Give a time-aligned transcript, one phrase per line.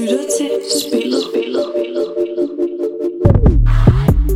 [0.00, 0.50] lytter til
[0.82, 1.22] Spillet.
[1.30, 1.64] Spillet.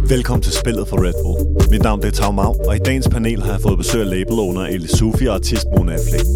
[0.09, 1.71] Velkommen til Spillet for Red Bull.
[1.71, 4.67] Mit navn er Tau Mau, og i dagens panel har jeg fået besøg af labelowner
[4.67, 6.27] Eli Sufi og artist Mona Affleck.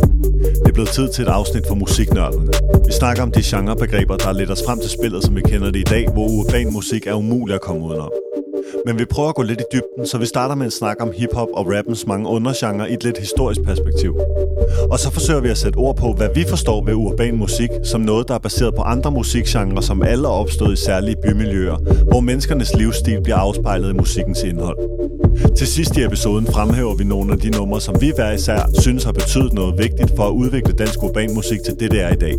[0.63, 2.49] Det er blevet tid til et afsnit for musiknørderne.
[2.87, 5.81] Vi snakker om de genrebegreber, der leder os frem til spillet, som vi kender det
[5.81, 8.13] i dag, hvor urban musik er umulig at komme udenom.
[8.87, 11.11] Men vi prøver at gå lidt i dybden, så vi starter med en snak om
[11.17, 14.13] hiphop og rappens mange undergenre i et lidt historisk perspektiv.
[14.91, 18.01] Og så forsøger vi at sætte ord på, hvad vi forstår ved urban musik, som
[18.01, 21.77] noget, der er baseret på andre musikgenre, som alle er opstået i særlige bymiljøer,
[22.11, 24.79] hvor menneskernes livsstil bliver afspejlet i musikkens indhold.
[25.57, 29.05] Til sidst i episoden fremhæver vi nogle af de numre, som vi hver især synes
[29.05, 32.17] har betydet noget vigtigt for at udvikle dansk urban musik til det, det er i
[32.17, 32.35] dag.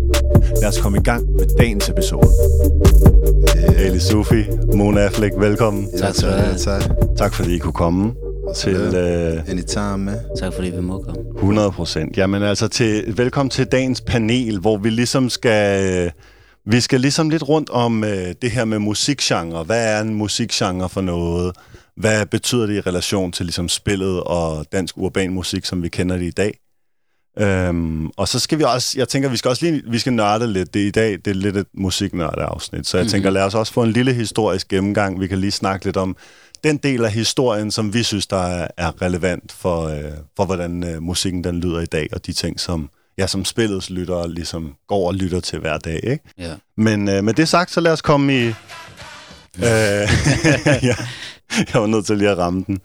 [0.61, 2.29] Lad os komme i gang med dagens episode.
[3.57, 3.85] Yeah.
[3.85, 4.43] Ali Sufi,
[4.75, 5.87] Mona Affleck, velkommen.
[5.97, 6.57] Tak skal du have.
[6.57, 6.83] Tak.
[7.17, 8.13] Tak fordi I kunne komme
[8.55, 10.15] til øh, Anytime, man.
[10.39, 11.21] Tak fordi vi må komme.
[11.35, 12.17] 100 procent.
[12.17, 15.83] Jamen altså, til, velkommen til dagens panel, hvor vi ligesom skal...
[16.05, 16.11] Øh,
[16.65, 19.63] vi skal ligesom lidt rundt om øh, det her med musikgenre.
[19.63, 21.55] Hvad er en musikgenre for noget?
[21.97, 26.17] Hvad betyder det i relation til ligesom spillet og dansk urban musik, som vi kender
[26.17, 26.59] det i dag?
[27.39, 30.53] Øhm, og så skal vi også, jeg tænker, vi skal også lige, vi skal nørde
[30.53, 30.73] lidt.
[30.73, 33.11] Det i dag, det er lidt et musiknørdeafsnit, så jeg mm-hmm.
[33.11, 35.19] tænker, lad os også få en lille historisk gennemgang.
[35.19, 36.15] Vi kan lige snakke lidt om
[36.63, 40.83] den del af historien, som vi synes, der er, er relevant for, øh, for hvordan
[40.83, 44.75] øh, musikken den lyder i dag, og de ting, som, ja, som spillets lyttere ligesom
[44.87, 45.99] går og lytter til hver dag.
[46.03, 46.23] Ikke?
[46.37, 46.53] Ja.
[46.77, 48.45] Men øh, med det sagt, så lad os komme i...
[48.45, 48.53] Øh,
[50.89, 50.95] ja,
[51.73, 52.79] jeg var nødt til lige at ramme den.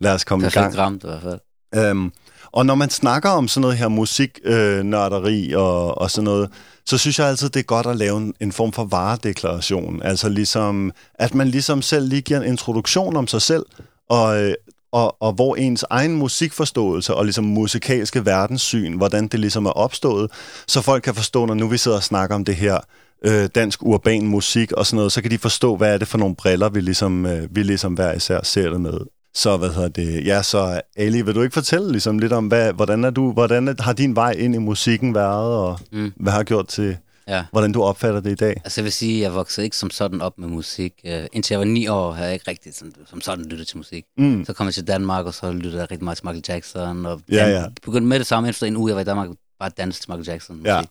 [0.00, 0.64] Lad os komme i gang.
[0.64, 1.40] Perfekt ramt i hvert fald.
[1.74, 2.12] Øhm,
[2.52, 6.50] og når man snakker om sådan noget her musiknørderi øh, og, og sådan noget,
[6.86, 10.02] så synes jeg altid, det er godt at lave en, en form for varedeklaration.
[10.02, 13.66] Altså ligesom, at man ligesom selv lige giver en introduktion om sig selv,
[14.10, 14.54] og, øh,
[14.92, 20.30] og, og hvor ens egen musikforståelse og ligesom musikalske verdenssyn, hvordan det ligesom er opstået,
[20.66, 22.78] så folk kan forstå, når nu vi sidder og snakker om det her
[23.24, 26.18] øh, dansk urban musik og sådan noget, så kan de forstå, hvad er det for
[26.18, 28.98] nogle briller, vi ligesom, øh, vi ligesom hver især ser det med.
[29.34, 30.26] Så hvad hedder det?
[30.26, 33.76] Ja, så Ali, vil du ikke fortælle ligesom lidt om, hvad, hvordan, er du, hvordan
[33.80, 36.12] har din vej ind i musikken været, og mm.
[36.16, 36.96] hvad har gjort til,
[37.28, 37.44] Ja.
[37.52, 38.60] hvordan du opfatter det i dag?
[38.64, 40.92] Altså jeg vil sige, at jeg voksede ikke som sådan op med musik.
[41.04, 43.76] Uh, indtil jeg var ni år, havde jeg ikke rigtig som, som sådan lyttet til
[43.76, 44.04] musik.
[44.18, 44.44] Mm.
[44.44, 47.06] Så kom jeg til Danmark, og så lyttede jeg rigtig meget til Michael Jackson.
[47.06, 47.64] Og Ja, ja.
[47.84, 49.28] begyndte med det samme efter en uge, jeg var i Danmark,
[49.60, 50.66] bare danse til Michael Jackson musik.
[50.68, 50.82] Ja.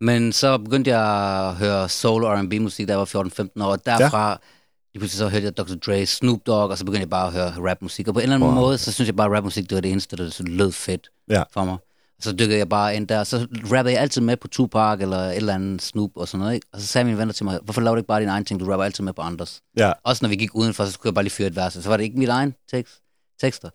[0.00, 1.02] Men så begyndte jeg
[1.48, 3.24] at høre soul og R&B musik, da jeg var
[3.58, 3.70] 14-15 år.
[3.70, 4.36] Og derfra, ja.
[4.94, 5.74] Lige pludselig så hørte jeg Dr.
[5.86, 8.08] Dre, Snoop Dogg, og så begyndte jeg bare at høre rap musik.
[8.08, 8.60] Og på en eller anden Wow.
[8.60, 11.08] måde, så synes jeg bare, at rap musik, det var det eneste, der lød fedt
[11.30, 11.42] Ja.
[11.52, 11.74] for mig.
[12.18, 15.16] Og så dykkede jeg bare ind der, så rappede jeg altid med på Tupac eller
[15.18, 16.66] et eller andet Snoop og sådan noget, ikke?
[16.72, 18.60] Og så sagde mine venner til mig, hvorfor laver du ikke bare din egen ting,
[18.60, 19.60] du rapper altid med på andres.
[19.76, 19.92] Ja.
[20.04, 21.96] Også når vi gik udenfor, så kunne jeg bare lige fyre et vers, så var
[21.96, 22.94] det ikke mit egen tekst,
[23.40, 23.68] tekster.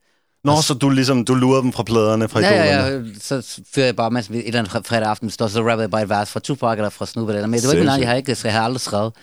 [0.43, 3.85] Nå, så du ligesom, du lurede dem fra pladerne, fra Ja, ja, ja, så fyrer
[3.85, 6.09] jeg bare, mens vi et eller andet fredag aften står, så rappede jeg bare et
[6.09, 8.15] vers fra Tupac eller fra Snoop eller men det var ikke min egen, jeg har
[8.15, 9.13] ikke, så jeg har aldrig skrevet.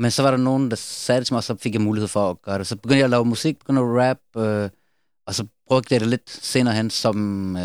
[0.00, 2.08] Men så var der nogen, der sagde det til mig, og så fik jeg mulighed
[2.08, 2.66] for at gøre det.
[2.66, 4.68] Så begyndte jeg at lave musik, begyndte at rap, øh,
[5.26, 7.62] og så brugte jeg det lidt senere hen som, øh,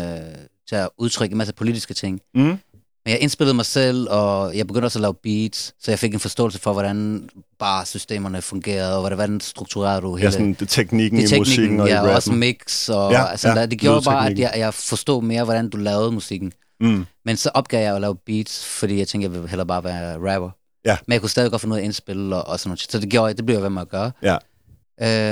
[0.68, 2.20] til at udtrykke en masse politiske ting.
[2.34, 2.40] Mm.
[2.42, 2.58] Men
[3.12, 6.20] jeg indspillede mig selv, og jeg begyndte også at lave beats, så jeg fik en
[6.20, 10.26] forståelse for, hvordan bare systemerne fungerede, og hvordan- hvordan strukturerede du hele...
[10.26, 12.16] Ja, sådan det, teknikken det i er musikken og i ja, og rappen.
[12.16, 15.68] også mix, og Ja, altså, ja, det gjorde bare, at jeg, jeg forstod mere, hvordan
[15.70, 16.52] du lavede musikken.
[16.80, 17.06] Mm.
[17.24, 20.32] Men så opgav jeg at lave beats, fordi jeg tænkte, jeg ville hellere bare være
[20.32, 20.50] rapper.
[20.86, 20.96] Ja.
[21.06, 22.80] Men jeg kunne stadig godt af at indspille og, og sådan noget.
[22.90, 24.12] Så det gjorde jeg, det blev jeg ved med at gøre.
[24.22, 24.36] Ja.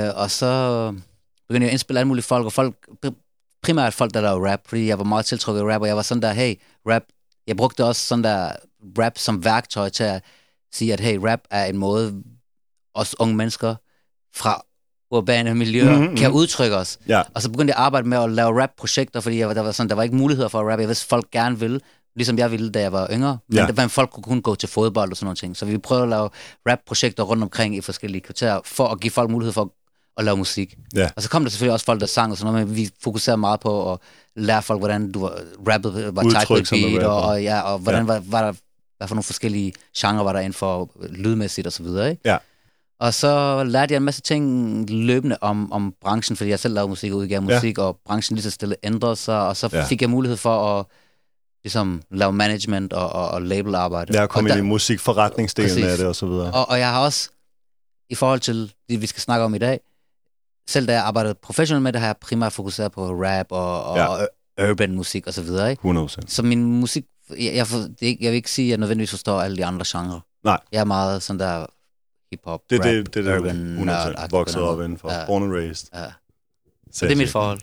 [0.07, 0.91] Øh, og så
[1.47, 2.75] begyndte jeg at indspille alle mulige folk, og folk,
[3.63, 6.01] primært folk, der lavede rap, fordi jeg var meget tiltrukket af rap, og jeg var
[6.01, 6.55] sådan der, hey,
[6.89, 7.03] rap,
[7.47, 8.51] jeg brugte også sådan der
[8.99, 10.23] rap som værktøj til at
[10.73, 12.23] sige, at hey, rap er en måde,
[12.95, 13.75] os unge mennesker
[14.35, 14.61] fra
[15.11, 16.17] urbane miljøer Mhm, mm-hmm.
[16.17, 16.99] kan udtrykke os.
[17.07, 17.21] Ja.
[17.33, 19.89] Og så begyndte jeg at arbejde med at lave rap-projekter, fordi jeg, der, var sådan,
[19.89, 20.81] der var ikke muligheder for at rappe.
[20.81, 21.79] Jeg vidste, folk gerne ville,
[22.15, 23.37] ligesom jeg ville, da jeg var yngre.
[23.49, 23.65] Men, Ja.
[23.65, 23.71] ja.
[23.75, 25.57] men folk kunne kun gå til fodbold og sådan nogle ting.
[25.57, 26.29] Så vi prøvede at lave
[26.69, 29.71] rap-projekter rundt omkring i forskellige kvarterer, for at give folk mulighed for
[30.17, 30.75] at lave musik.
[30.95, 31.09] Ja.
[31.15, 33.37] Og så kom der selvfølgelig også folk, der sang og sådan noget, men vi fokuserede
[33.37, 33.99] meget på at
[34.35, 35.39] lære folk, hvordan du var,
[35.71, 38.13] rappede var tight Udtryk beat, og, og, ja, og hvordan Ja.
[38.13, 38.19] ja.
[38.19, 38.53] var, var der,
[38.97, 42.21] hvad for nogle forskellige genrer var der inden for lydmæssigt og så videre, ikke?
[42.25, 42.37] Ja.
[42.99, 46.89] Og så lærte jeg en masse ting løbende om, om branchen, fordi jeg selv lavede
[46.89, 47.55] musik og udgav Ja.
[47.55, 49.77] musik, og branchen lige så stille ændrede sig, og så Ja.
[49.77, 49.85] ja.
[49.85, 50.85] fik jeg mulighed for at
[51.65, 54.17] ligesom, lave management og, og, og labelarbejde.
[54.17, 55.85] Er kommet og ind i musikforretningsdelen Præcis.
[55.85, 56.51] af det og så videre.
[56.53, 57.29] og, og jeg har også,
[58.09, 59.79] i forhold til det, vi skal snakke om i dag,
[60.67, 63.97] selv da jeg arbejdede professionelt med det, har jeg primært fokuseret på rap og, og,
[63.97, 64.03] Ja.
[64.03, 64.25] ja.
[64.57, 65.79] og urban musik og så videre, ikke?
[65.79, 66.31] 100 procent.
[66.31, 69.09] Så min musik, jeg, jeg, for, det ikke, jeg vil ikke sige, at jeg nødvendigvis
[69.09, 70.19] forstår alle de andre genrer.
[70.43, 70.59] Nej.
[70.71, 71.65] Jeg er meget sådan der
[72.31, 75.11] hip-hop, Det er rap, det, det, det urban, du 100 nerd-agtig vokset op indenfor.
[75.11, 75.25] Ja.
[75.25, 75.87] Born and raised.
[75.93, 76.05] Ja.
[76.91, 77.59] Så det er mit forhold.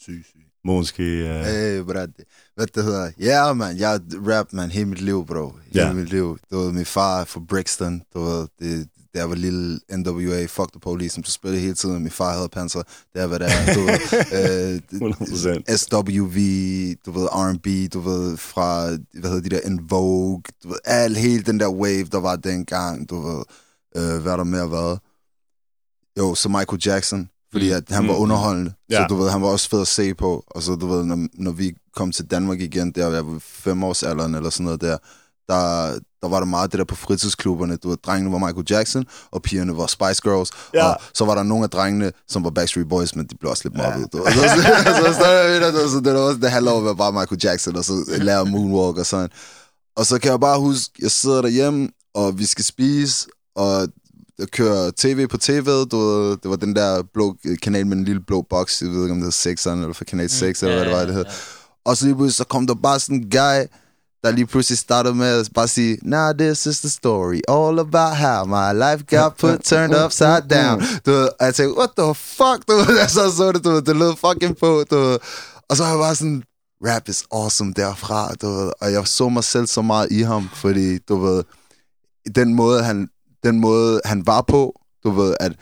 [0.00, 0.37] Syg, syg.
[0.72, 1.02] Måske...
[1.02, 1.46] Uh...
[1.46, 2.06] Hey, bro.
[2.56, 3.10] Hvad det hedder?
[3.20, 3.76] Ja, yeah, man.
[3.78, 4.70] Jeg rap, man.
[4.70, 5.52] Hele mit liv, bro.
[5.66, 5.92] Hele Ja.
[5.92, 6.38] mit liv.
[6.50, 8.02] Du ved, min far fra Brixton.
[8.14, 11.74] Du ved, det, da jeg var lille NWA, fuck the police, som du spillede hele
[11.74, 12.02] tiden.
[12.02, 12.82] Min far havde panser.
[13.12, 13.74] Det er, hvad det er.
[13.74, 13.98] Du ved,
[15.02, 15.10] øh,
[15.70, 15.76] 100%.
[15.76, 16.36] SWV,
[17.06, 21.16] du ved, R&B, du ved, fra, hvad hedder de der, En Vogue, du ved, al,
[21.16, 23.42] hele den der wave, der var dengang, du ved,
[23.96, 24.98] øh, hvad er der mere været?
[26.18, 28.20] Jo, så Michael Jackson, fordi at han var Mm.
[28.20, 28.96] underholdende, Ja.
[28.96, 31.26] så du ved, han var også fed at se på, og så du ved, når,
[31.34, 34.80] når vi kom til Danmark igen, der jeg var fem års alderen eller sådan noget
[34.80, 34.96] der,
[35.48, 39.04] der, der var der meget det der på fritidsklubberne, du ved, drengene var Michael Jackson,
[39.30, 40.86] og pigerne var Spice Girls, Ja.
[40.86, 43.62] og så var der nogle af drengene, som var Backstreet Boys, men de blev også
[43.68, 44.08] lidt mobbet.
[44.14, 44.18] Ja.
[44.32, 47.40] Så, så, så, så, så, det, var også, det handler om at være bare Michael
[47.44, 49.30] Jackson, og så lære moonwalk og sådan.
[49.96, 53.88] Og så kan jeg bare huske, jeg sidder derhjemme, og vi skal spise, og
[54.38, 58.04] jeg kører tv på tv'et, du ved, det var den der blå kanal med en
[58.04, 60.76] lille blå boks, jeg ved ikke, om det hedder 6 eller for kanal 6, eller
[60.76, 61.24] hvad det var, det hed.
[61.84, 63.66] Og så lige pludselig, så kom der bare sådan en guy,
[64.24, 68.16] der lige pludselig startede med at bare sige, Now this is the story, all about
[68.16, 70.82] how my life got put turned upside down.
[71.06, 73.70] Du ved, og jeg tænkte, what the fuck, du ved, jeg så så det, du
[73.70, 75.18] ved, det lød fucking på, du ved.
[75.68, 76.42] Og så var jeg bare sådan,
[76.86, 80.48] rap is awesome derfra, du ved, og jeg så mig selv så meget i ham,
[80.54, 81.44] fordi, du ved,
[82.34, 83.08] den måde, han,
[83.44, 85.52] den måde, han var på, du ved, at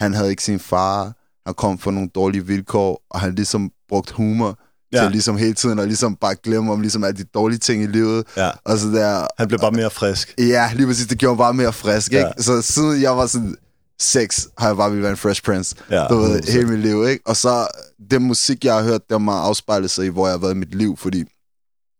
[0.00, 1.12] han havde ikke sin far,
[1.46, 4.58] han kom fra nogle dårlige vilkår, og han ligesom brugt humor
[4.92, 5.02] ja.
[5.02, 7.86] Til ligesom hele tiden, og ligesom bare glemme om ligesom alle de dårlige ting i
[7.86, 8.50] livet, Ja.
[8.64, 10.34] og så der, Han blev bare mere frisk.
[10.38, 12.26] ja, lige præcis, det gjorde mig bare mere frisk, ikke?
[12.36, 12.42] Ja.
[12.42, 13.56] Så siden jeg var sådan
[14.00, 16.52] seks, har jeg bare ville være en Fresh Prince, Ja, du ved, 100%.
[16.52, 17.22] hele mit liv, ikke?
[17.26, 17.66] Og så,
[18.10, 20.56] den musik, jeg har hørt, der må afspejle sig i, hvor jeg har været i
[20.56, 21.24] mit liv, fordi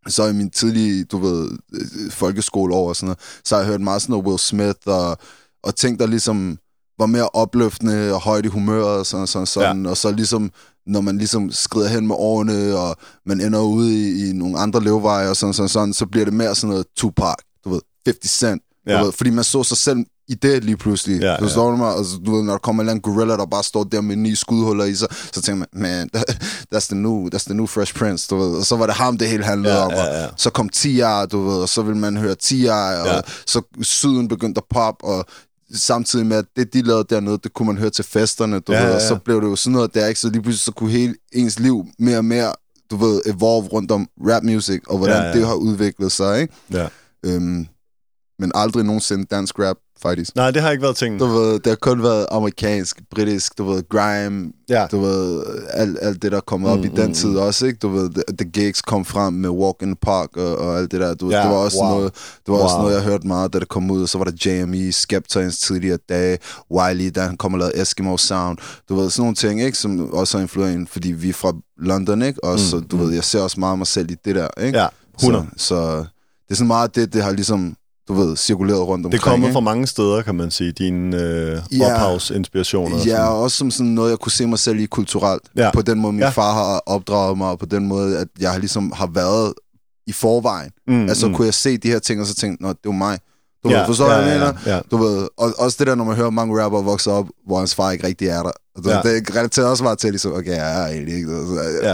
[0.08, 3.80] så i min tidlige, du ved, øh, folkeskoleår og sådan noget, så har jeg hørt
[3.80, 5.18] meget sådan noget Will Smith og,
[5.62, 6.58] og ting, der ligesom
[6.98, 9.84] var mere opløftende og højt i humøret og sådan, sådan, sådan.
[9.84, 9.90] Ja.
[9.90, 10.50] og så ligesom,
[10.86, 12.96] når man ligesom skrider hen med årene, og
[13.26, 16.34] man ender ude i, i nogle andre levveje og sådan, sådan, sådan, så bliver det
[16.34, 17.34] mere sådan noget Tupac,
[17.64, 18.98] du ved, 50 Cent, Ja.
[18.98, 19.98] du ved, fordi man så sig selv
[20.28, 21.20] i det lige pludselig.
[21.20, 21.50] Ja, du ja.
[21.50, 23.84] står mig, altså, du ved, når der kommer en eller anden gorilla, der bare står
[23.84, 26.10] der med ni skudhuller i sig, så tænker man, man,
[26.74, 28.56] that's the new, that's the new Fresh Prince, du ved.
[28.56, 29.92] Og så var det ham, det hele handlede Ja, om.
[29.92, 30.28] ja, ja.
[30.36, 31.00] Så kom T.I.,
[31.32, 33.20] du ved, og så ville man høre T.I., og Ja.
[33.46, 35.24] så syden begyndte at pop, og
[35.74, 38.78] samtidig med, at det, de lavede dernede, det kunne man høre til festerne, du Ja,
[38.80, 39.08] ved, ja, og ja.
[39.08, 40.20] så blev det jo sådan noget der, ikke?
[40.20, 42.52] Så lige pludselig så kunne hele ens liv mere og mere,
[42.90, 45.28] du ved, evolve rundt om rap music, og hvordan ja.
[45.28, 45.32] ja.
[45.32, 46.54] det har udviklet sig, ikke?
[46.72, 46.86] Ja.
[47.24, 47.66] Øhm,
[48.42, 50.36] men aldrig nogensinde dansk rap, faktisk.
[50.36, 51.20] Nej, det har ikke været ting.
[51.20, 54.86] Du ved, det har kun været amerikansk, britisk, du ved, grime, Ja.
[54.92, 57.78] du ved, alt, alt det, der kom op Mm, i den mm, tid også, ikke?
[57.78, 60.92] Du ved, the, the gigs kom frem med Walk in the Park og, og alt
[60.92, 61.14] det der.
[61.14, 61.90] Du ved, Ja, det var også wow.
[61.90, 62.12] noget,
[62.46, 62.82] det var også Wow.
[62.82, 64.02] noget, jeg hørte meget, da det kom ud.
[64.02, 66.38] Og så var der JME, Skepta tidligere dage,
[66.70, 68.58] Wiley, da han kom og lavede Eskimo Sound.
[68.88, 69.78] Du ved, sådan nogle ting, ikke?
[69.78, 72.44] Som også har influeret fordi vi er fra London, ikke?
[72.44, 74.78] Og så, du ved, jeg ser også meget mig selv i det der, ikke?
[74.78, 74.86] Ja,
[75.18, 75.46] 100.
[75.56, 77.76] Så, så det er sådan meget det, det har ligesom,
[78.14, 79.22] du ved, cirkuleret rundt omkring.
[79.24, 79.52] Det er ikke?
[79.52, 81.94] fra mange steder, kan man sige, dine øh, Ja.
[81.94, 82.96] ophavsinspirationer.
[82.96, 83.28] og Ja, sådan.
[83.28, 85.42] og også som sådan noget, jeg kunne se mig selv i kulturelt.
[85.56, 85.70] Ja.
[85.74, 86.26] På den måde, min Ja.
[86.26, 86.30] ja.
[86.30, 89.52] far har opdraget mig, og på den måde, at jeg ligesom har været
[90.06, 90.70] i forvejen.
[90.88, 91.34] Mm, altså mm.
[91.34, 93.18] kunne jeg se de her ting, og så tænke, nå, det var mig.
[93.64, 94.52] Du Ja, ved, forstår ja, jeg ja, mener?
[94.66, 94.80] ja.
[94.90, 97.74] Du ved, og også det der, når man hører mange rapper vokse op, hvor hans
[97.74, 98.50] far ikke rigtig er der.
[98.84, 99.00] Du, Ja.
[99.02, 101.28] Det relaterer også meget til, ligesom, okay, jeg er egentlig ikke.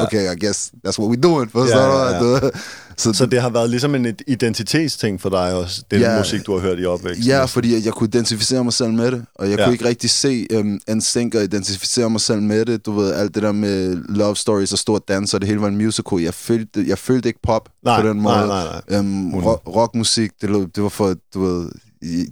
[0.02, 1.52] Okay, I guess that's what we doing.
[1.52, 2.40] Forstår Ja, ja, ja.
[2.40, 2.50] du?
[2.96, 6.18] Så, Så det har været ligesom en identitetsting for dig også, den Ja.
[6.18, 7.26] musik, du har hørt i opvæksten.
[7.26, 9.64] Ja, fordi at jeg kunne identificere mig selv med det, og jeg Ja.
[9.64, 12.86] kunne ikke rigtig se um, NSYNC og identificere mig selv med det.
[12.86, 15.68] Du ved, alt det der med love stories og stor dans, og det hele var
[15.68, 16.20] en musical.
[16.20, 18.34] Jeg følte, jeg følte ikke pop nej, på den måde.
[18.34, 18.98] Nej, nej, nej.
[18.98, 19.44] Um, Hundrede.
[19.46, 21.68] rock, rockmusik, det, det var for, du ved,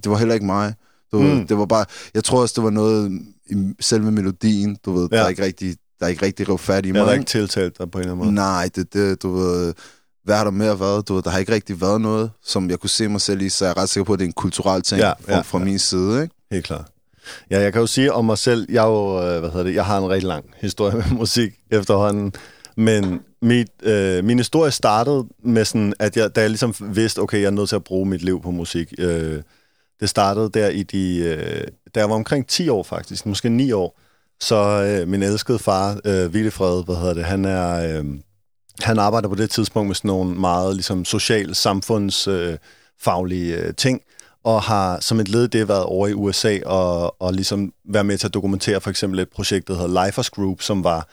[0.03, 0.73] det var heller ikke mig.
[1.17, 1.47] Du ved, Mm.
[1.47, 3.11] det var bare, jeg tror også, det var noget
[3.49, 5.17] i selve melodien, du ved, Ja.
[5.17, 7.05] der er ikke rigtig, der er ikke rigtig rev fat i Jeg mig.
[7.05, 7.25] har ikke?
[7.25, 8.35] tiltalt dig på en eller anden måde.
[8.35, 9.73] Nej, det, det, du ved,
[10.23, 11.07] hvad har der mere været?
[11.07, 13.49] Du ved, der har ikke rigtig været noget, som jeg kunne se mig selv i,
[13.49, 15.41] så jeg er ret sikker på, at det er en kulturel ting Ja, ja, fra,
[15.41, 15.65] fra ja.
[15.65, 16.35] min side, ikke?
[16.51, 16.85] Helt klart.
[17.51, 19.73] Ja, jeg kan jo sige om mig selv, jeg, er jo, øh, hvad hedder det,
[19.75, 22.33] jeg har en rigtig lang historie med musik efterhånden,
[22.77, 27.37] men mit, øh, min historie startede med sådan, at jeg, da jeg ligesom vidste, okay,
[27.39, 28.93] jeg er nødt til at bruge mit liv på musik.
[28.99, 29.41] Øh,
[29.99, 33.71] det startede der i de, øh, da jeg var omkring 10 år faktisk, måske 9
[33.71, 33.99] år,
[34.39, 38.05] så øh, min elskede far, øh, Willefred, hvad hedder det, han er, øh,
[38.81, 44.01] han arbejder på det tidspunkt med sådan nogle meget ligesom social samfundsfaglige øh, øh, ting,
[44.43, 48.03] og har som et led i det været over i USA og, og ligesom være
[48.03, 51.07] med til at dokumentere for eksempel et projekt, der hedder Lifers Group, som var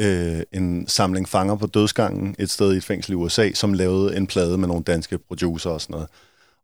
[0.00, 4.16] øh, en samling fanger på dødsgangen et sted i et fængsel i USA, som lavede
[4.16, 6.08] en plade med nogle danske producer og sådan noget.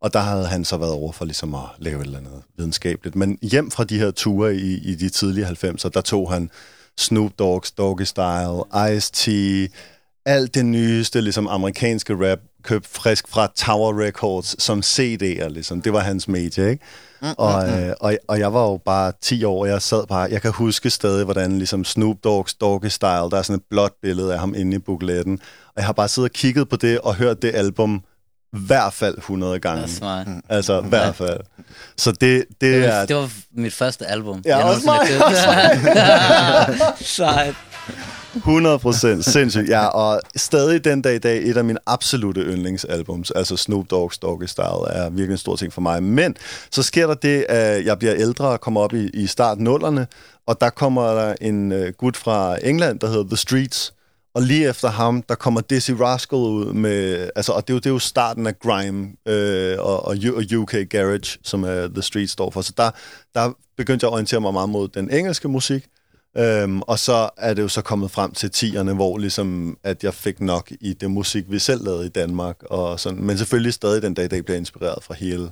[0.00, 3.16] Og der havde han så været over for ligesom at lave et eller andet videnskabeligt.
[3.16, 6.50] Men hjem fra de her ture i, i de tidlige 90'er, der tog han
[6.98, 9.28] Snoop Dogg's Doggy Style, Ice-T,
[10.26, 15.82] alt det nyeste, ligesom amerikanske rap, købt frisk fra Tower Records som CD'er, ligesom.
[15.82, 16.84] Det var hans medie, ikke?
[17.22, 20.28] Mm, og, øh, og, og jeg var jo bare 10 år, og jeg sad bare,
[20.30, 23.92] jeg kan huske stadig, hvordan ligesom Snoop Dogg's Doggy Style, der er sådan et blåt
[24.02, 26.98] billede af ham inde i bukletten, og jeg har bare siddet og kigget på det
[26.98, 28.02] og hørt det album
[28.58, 29.82] hvert fald 100 gange.
[29.82, 30.26] Det er smart.
[30.48, 31.40] Altså, i hvert fald.
[31.96, 33.06] Så det, det, Det var, er...
[33.06, 34.42] det var mit første album.
[34.44, 35.00] Ja, jeg også mig.
[37.00, 37.54] Sejt.
[38.36, 39.68] 100 procent sindssygt.
[39.68, 44.18] Ja, og stadig den dag i dag et af mine absolute yndlingsalbums, altså Snoop Dogg's
[44.22, 46.02] Doggy Style, er virkelig en stor ting for mig.
[46.02, 46.36] Men
[46.70, 50.06] så sker der det, at jeg bliver ældre og kommer op i, i start nullerne,
[50.46, 53.92] og der kommer der en uh, gut fra England, der hedder The Streets,
[54.36, 57.78] og lige efter ham, der kommer Dizzy Rascal ud med, altså, og det er jo,
[57.78, 60.16] det er jo starten af grime øh, og, og,
[60.56, 62.60] UK Garage, som er The Street står for.
[62.60, 62.90] Så der,
[63.34, 65.86] der begyndte jeg at orientere mig meget mod den engelske musik,
[66.38, 70.14] Øhm, og så er det jo så kommet frem til tierne, hvor ligesom, at jeg
[70.14, 72.62] fik nok i det musik, vi selv lavede i Danmark.
[72.62, 73.22] Og sådan.
[73.22, 75.50] Men selvfølgelig stadig den dag i dag bliver inspireret fra hele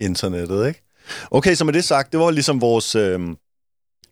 [0.00, 0.82] internettet, ikke?
[1.30, 3.20] Okay, så med det sagt, det var ligesom vores, øh,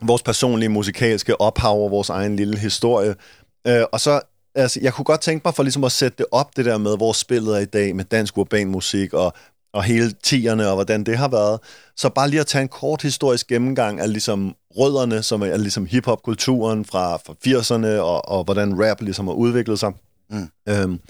[0.02, 3.14] vores personlige musikalske ophav og vores egen lille historie.
[3.66, 4.20] Øh, og så,
[4.54, 6.96] altså, jeg kunne godt tænke mig for ligesom at sætte det op, det der med,
[6.96, 9.32] hvor spillet er i dag med dansk urban musik og,
[9.72, 11.60] og hele tierne og hvordan det har været.
[11.96, 15.86] Så bare lige at tage en kort historisk gennemgang af ligesom rødderne, som er ligesom
[15.86, 19.92] hiphop-kulturen fra, fra 80'erne, og, og hvordan rap ligesom har udviklet sig.
[20.30, 20.48] Mm.
[20.68, 21.00] Øhm,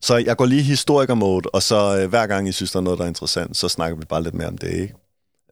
[0.00, 2.82] så jeg går lige i historiker-mode, og så øh, hver gang I synes, der er
[2.82, 4.94] noget, der er interessant, så snakker vi bare lidt mere om det, ikke?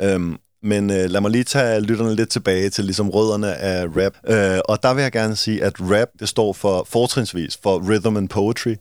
[0.02, 4.12] Øhm, men øh, lad mig lige tage lytterne lidt tilbage til ligesom rødderne af rap.
[4.26, 8.16] Øh, og der vil jeg gerne sige, at rap, det står for fortrinsvis for rhythm
[8.16, 8.74] and poetry.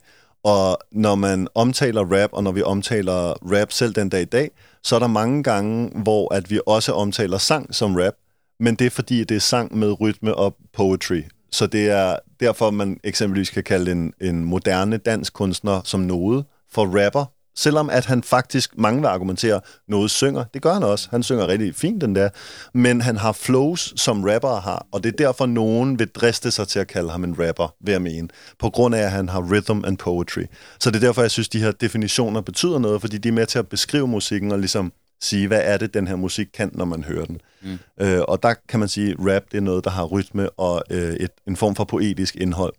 [0.43, 4.51] Og når man omtaler rap, og når vi omtaler rap selv den dag i dag,
[4.84, 8.13] så er der mange gange, hvor at vi også omtaler sang som rap,
[8.60, 11.22] men det er fordi, det er sang med rytme og poetry.
[11.51, 16.46] Så det er derfor, man eksempelvis kan kalde en, en moderne dansk kunstner som noget
[16.72, 17.25] for rapper,
[17.58, 20.44] selvom at han faktisk, mange vil argumentere, noget synger.
[20.54, 21.08] Det gør han også.
[21.12, 22.30] Han synger rigtig fint, den der.
[22.74, 26.68] Men han har flows, som rappere har, og det er derfor, nogen vil driste sig
[26.68, 28.28] til at kalde ham en rapper, vil jeg mene.
[28.60, 30.44] På grund af, at han har rhythm and poetry.
[30.80, 33.46] Så det er derfor, jeg synes, de her definitioner betyder noget, fordi de er med
[33.46, 36.86] til at beskrive musikken og ligesom sige, hvad er det, den her musik kan, når
[36.86, 37.42] man hører den.
[37.62, 37.78] Mm.
[38.02, 40.84] Øh, og der kan man sige, at rap det er noget, der har rytme og
[40.90, 42.74] øh, et, en form for poetisk indhold.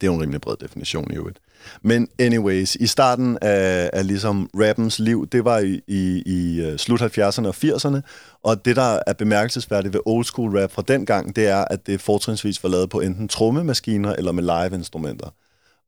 [0.00, 1.38] Det er jo en rimelig bred definition i øvrigt.
[1.82, 6.78] Men anyways, i starten af, af ligesom rappens liv, det var i, i, i øh,
[6.78, 8.00] slut 70'erne og 80'erne,
[8.42, 11.86] og det, der er bemærkelsesværdigt ved old school rap fra den gang, det er, at
[11.86, 15.28] det fortrinsvis var lavet på enten trommemaskiner eller med live-instrumenter.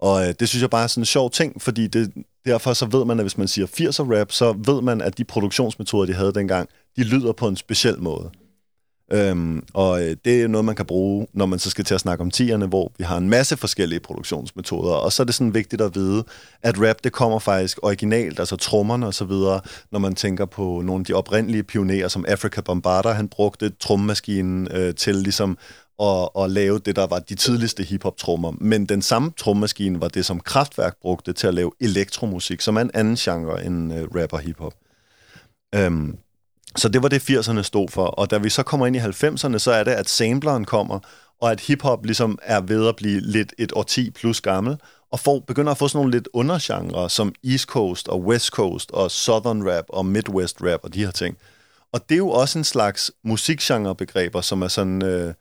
[0.01, 2.13] Og øh, det synes jeg bare er sådan en sjov ting, fordi det,
[2.47, 5.25] derfor så ved man, at hvis man siger 80'er rap, så ved man, at de
[5.25, 8.31] produktionsmetoder, de havde dengang, de lyder på en speciel måde.
[9.13, 12.01] Øhm, og øh, det er noget, man kan bruge, når man så skal til at
[12.01, 14.95] snakke om tierne, hvor vi har en masse forskellige produktionsmetoder.
[14.95, 16.25] Og så er det sådan vigtigt at vide,
[16.63, 19.61] at rap, det kommer faktisk originalt, altså trommerne og så videre,
[19.93, 24.69] når man tænker på nogle af de oprindelige pionerer, som Africa Bombarda, han brugte trommemaskinen
[24.71, 25.59] øh, til ligesom
[26.03, 28.53] at, at lave det, der var de tidligste hiphop-trommer.
[28.61, 32.81] Men den samme trommemaskine var det, som Kraftværk brugte til at lave elektromusik, som er
[32.81, 34.75] en anden genre end øh, rap og hiphop.
[35.75, 36.17] Øhm,
[36.77, 38.07] så det var det, 80'erne stod for.
[38.07, 40.99] Og da vi så kommer ind i 90'erne, så er det, at sampleren kommer,
[41.41, 44.77] og at hiphop ligesom er ved at blive lidt et årti plus gammel,
[45.13, 48.91] og får, begynder at få sådan nogle lidt undergenre, som East Coast og West Coast
[48.91, 51.37] og Southern Rap og Midwest Rap og de her ting.
[51.93, 55.35] Og det er jo også en slags musikgenrebegreber, som er sådan, øh,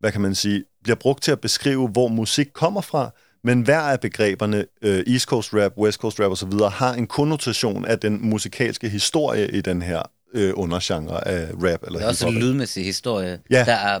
[0.00, 3.10] hvad kan man sige, bliver brugt til at beskrive, hvor musik kommer fra,
[3.44, 7.84] men hver af begreberne, øh, East Coast Rap, West Coast Rap osv., har en konnotation
[7.84, 10.02] af den musikalske historie i den her
[10.34, 13.64] øh, undergenre af rap eller Det er også en lydmæssig historie, Ja.
[13.64, 14.00] der er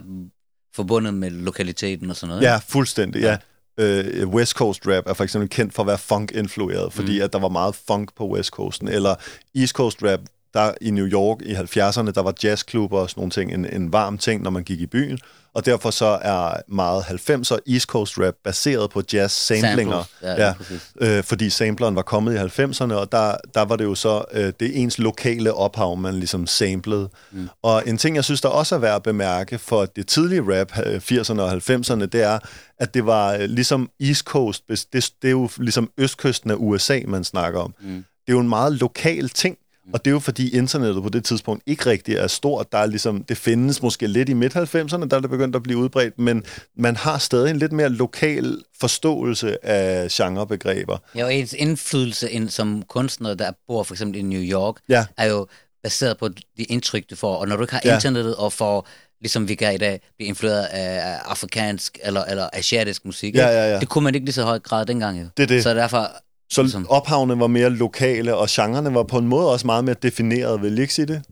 [0.74, 2.42] forbundet med lokaliteten og sådan noget.
[2.42, 3.36] Ja, fuldstændig, ja.
[3.78, 7.24] Øh, West Coast rap er for eksempel kendt for at være funk-influeret, fordi mm.
[7.24, 8.88] at der var meget funk på West Coasten.
[8.88, 9.14] Eller
[9.54, 10.20] East Coast rap,
[10.54, 13.92] der i New York i 70'erne, der var jazzklubber og sådan nogle ting, en, en
[13.92, 15.18] varm ting, når man gik i byen.
[15.54, 20.04] Og derfor så er meget 90'er East Coast rap baseret på jazz-samplinger.
[20.20, 20.92] Samples, ja, præcis.
[21.00, 24.52] øh, fordi sampleren var kommet i 90'erne, og der, der var det jo så, øh,
[24.60, 27.08] det ens lokale ophav, man ligesom samplede.
[27.30, 27.48] Mm.
[27.62, 30.78] Og en ting, jeg synes, der også er værd at bemærke for det tidlige rap,
[30.86, 32.38] øh, 80'erne og 90'erne, det er,
[32.78, 37.00] at det var øh, ligesom East Coast, det, det er jo ligesom østkysten af USA,
[37.06, 37.74] man snakker om.
[37.80, 38.04] Mm.
[38.26, 39.56] Det er jo en meget lokal ting,
[39.92, 42.72] og det er jo fordi internettet på det tidspunkt ikke rigtig er stort.
[42.72, 45.78] Der er ligesom, det findes måske lidt i midt-90'erne, der er det begyndt at blive
[45.78, 46.44] udbredt, men
[46.76, 50.98] man har stadig en lidt mere lokal forståelse af genrebegreber.
[51.14, 55.06] Ja, og ens indflydelse ind som kunstner, der bor for eksempel i New York, Ja.
[55.16, 55.46] er jo
[55.82, 57.36] baseret på de indtryk, du får.
[57.36, 57.94] Og når du ikke har Ja.
[57.94, 58.86] internettet og får
[59.20, 63.34] ligesom vi kan i dag, blive influeret af afrikansk eller, eller asiatisk musik.
[63.34, 63.80] Ja, ja, ja.
[63.80, 65.20] Det kunne man ikke lige så høj grad dengang.
[65.20, 65.26] Jo.
[65.36, 65.62] Det det.
[65.62, 66.10] Så derfor,
[66.52, 69.96] Så Ligesom- ophavene var mere lokale, og genrerne var på en måde også meget mere
[70.02, 71.22] defineret, vil I ikke sige det?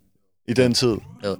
[0.49, 0.89] I den tid.
[1.25, 1.35] jo,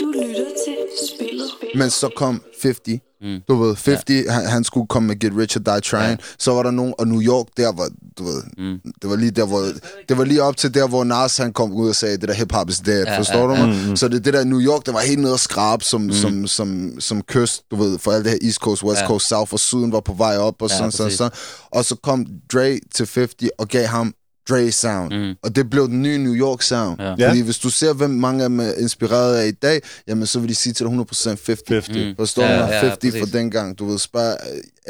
[0.00, 0.76] Du lytter til
[1.08, 1.27] spillet.
[1.74, 3.00] Men så kom 50.
[3.20, 3.40] Mm.
[3.48, 4.32] Du ved, 50, ja.
[4.32, 6.10] han, han skulle komme med Get Rich or Die Trying.
[6.10, 6.16] Ja.
[6.38, 8.80] Så var der nogen, og New York, der var, du ved, mm.
[9.02, 9.62] det var lige der, hvor,
[10.08, 12.34] det var lige op til der, hvor Nas han kom ud og sagde, det der
[12.34, 13.88] hip-hop is dead, ja, forstår ja, du mig?
[13.88, 13.96] Mm.
[13.96, 16.12] Så det, det der New York, der var helt nede og skrab som, mm.
[16.12, 19.06] som, som, som kyst, du ved, for alt det her East Coast, West Ja.
[19.06, 21.32] Coast, South og Syden var på vej op, og Ja, sådan, sådan, sådan.
[21.70, 24.14] Og så kom Dre til 50 og gav ham
[24.48, 25.14] Dre Sound.
[25.28, 25.34] Mm.
[25.42, 27.00] Og det blev den nye New York Sound.
[27.00, 27.10] Ja.
[27.10, 27.42] Fordi Ja.
[27.42, 30.48] hvis du ser, hvem mange af dem er inspireret af i dag, jamen så vil
[30.48, 31.60] de sige til dig 100% 50.
[31.68, 32.06] 50.
[32.08, 32.16] Mm.
[32.16, 32.72] Forstår Ja, du?
[32.72, 33.20] ja, 50 præcis.
[33.20, 33.78] for dengang.
[33.78, 34.36] Du ved, spare,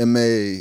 [0.07, 0.55] MA,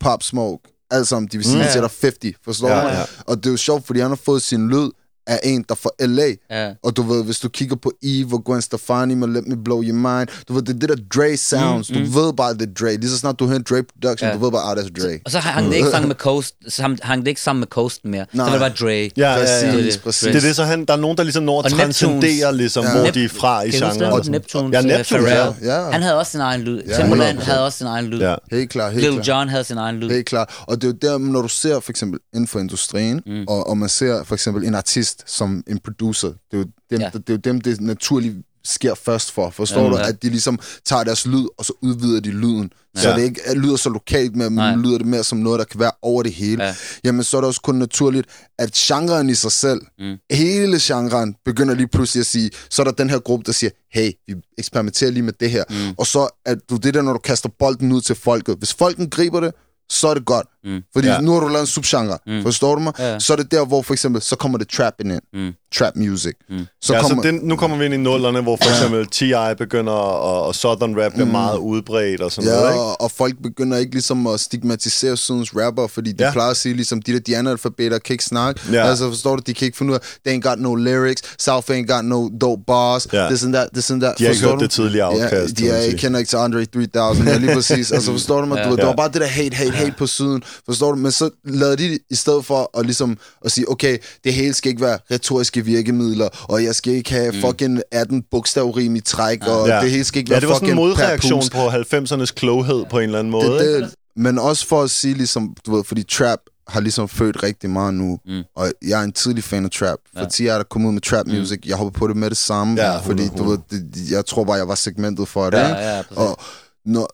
[0.00, 1.68] Pop Smoke, alt sammen, de vil sige Mm.
[1.72, 2.34] til dig 50.
[2.44, 2.88] Forstår Ja, du?
[2.88, 3.04] ja.
[3.26, 4.90] Og det er jo sjovt, fordi han har fået sin lyd
[5.26, 6.26] af en, der fra LA.
[6.50, 9.64] ja, Og du ved, hvis du kigger på Eve og Gwen Stefani med Let Me
[9.64, 11.90] Blow Your Mind, du ved, det er det der Dre sounds.
[11.90, 12.96] Mm, du ved bare, det er Dre.
[12.96, 14.34] Lige så snart du hører Dre production, Ja.
[14.34, 15.18] du ved bare, ah, that's Dre.
[15.24, 18.04] Og så hang det ikke sammen med Coast, så hang- det ikke sammen med Coast
[18.04, 18.26] mere.
[18.32, 18.46] Nej.
[18.46, 19.10] Så var det bare Dre.
[19.16, 19.76] Ja, ja, Præcis, ja.
[19.76, 20.22] Det er præcis.
[20.28, 22.84] Det er det, så han, der er nogen, der ligesom når at Og transcendere, ligesom,
[22.84, 22.98] Ja.
[23.00, 24.00] hvor de er fra i genren.
[24.22, 24.30] det?
[24.30, 25.54] Neptunes, Ja, Neptunes, Pharrell.
[25.62, 25.90] ja.
[25.90, 26.82] Han havde også sin egen lyd.
[26.88, 27.44] Ja, Timbaland 100%.
[27.44, 28.18] havde også sin egen lyd.
[28.20, 28.34] Ja.
[28.50, 29.38] Helt klar, helt Lil klar.
[29.38, 30.10] Jon havde sin egen lyd.
[30.10, 30.48] Helt klart.
[30.66, 33.44] Og det er jo der, når du ser for eksempel inden for industrien, mm.
[33.48, 37.00] og, og man ser for eksempel en artist som en producer, det er jo dem,
[37.00, 37.10] Ja.
[37.14, 37.18] ja.
[37.18, 39.50] det, er jo dem det naturligt sker først for.
[39.50, 39.96] Forstår Ja, du?
[39.96, 40.08] ja.
[40.08, 42.72] At de ligesom tager deres lyd, og så udvider de lyden.
[42.96, 43.16] Så Ja.
[43.16, 44.76] det ikke er- lyder så lokalt, men Nej.
[44.76, 46.64] lyder det mere som noget, der kan være over det hele.
[46.64, 46.74] Ja.
[47.04, 48.26] Jamen, så er det også kun naturligt,
[48.58, 50.16] at genren i sig selv, mm.
[50.30, 53.70] hele genren, begynder lige pludselig at sige, så er der den her gruppe, der siger,
[53.92, 55.64] hey, vi eksperimenterer lige med det her.
[55.70, 55.94] Mm.
[55.98, 58.56] Og så er du det der, når du kaster bolden ud til folket.
[58.58, 59.54] Hvis folken griber det,
[59.88, 60.46] så er det godt.
[60.64, 60.80] Mm.
[60.92, 61.20] Fordi Ja.
[61.20, 62.18] nu har du lavet en subgenre.
[62.26, 62.42] Mm.
[62.42, 62.92] Forstår du mig?
[62.98, 63.18] Ja.
[63.18, 65.12] Så er det der, hvor for eksempel, så kommer det trap ind.
[65.34, 65.52] Mm.
[65.78, 66.32] Trap music.
[66.50, 66.66] Mm.
[66.82, 69.54] Så ja, kommer, så den, nu kommer vi ind i nullerne, hvor for eksempel T.I.
[69.58, 72.80] begynder, og, og Southern Rap bliver meget udbredt og sådan Ja, noget, ikke?
[72.80, 76.32] og, og folk begynder ikke ligesom at stigmatisere sydens rapper, fordi de Ja.
[76.32, 78.60] plejer at sige ligesom, de der de analfabeter kan ikke snakke.
[78.72, 78.86] Ja.
[78.86, 81.70] Altså forstår du, de kan ikke finde ud af, they ain't got no lyrics, South
[81.70, 83.26] ain't got no dope bars, Ja.
[83.28, 84.14] this and that, this and that.
[84.18, 84.58] De har ikke hørt du?
[84.62, 87.92] det tidligere Outkast, Ja, de er, kender ikke til Andre 3000, ja, lige præcis.
[87.92, 88.56] Altså forstår du mig?
[88.58, 88.64] Ja.
[88.64, 88.76] Du, Ja.
[88.76, 90.42] det var bare det der hate, hate, hate på syden.
[90.66, 90.96] Forstår du?
[90.98, 94.54] Men så lavede de det i stedet for at ligesom at sige, okay, det hele
[94.54, 99.46] skal ikke være retoriske virkemidler, og jeg skal ikke have fucking 18 bogstavrim i træk,
[99.46, 99.80] og Ja.
[99.80, 102.84] det hele skal ikke ja, være det var sådan en fucking modreaktion på 90'ernes kloghed
[102.90, 105.84] på en eller anden måde, Det, det, men også for at sige, ligesom, du ved,
[105.84, 106.38] fordi trap
[106.68, 108.42] har ligesom født rigtig meget nu, mm.
[108.56, 109.98] og jeg er en tidlig fan af trap.
[110.16, 110.28] For ja.
[110.28, 112.82] 10 er der kommet ud med trap music, jeg hopper på det med det samme,
[112.82, 113.58] Ja, fordi 100, du ved,
[113.92, 115.58] det, jeg tror bare, jeg var segmentet for det.
[115.58, 115.80] Ja, ikke?
[115.80, 116.16] ja, præcis.
[116.16, 116.38] og
[116.86, 117.08] når,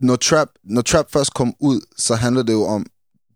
[0.00, 2.86] når, trap, når trap først kom ud, så handler det jo om,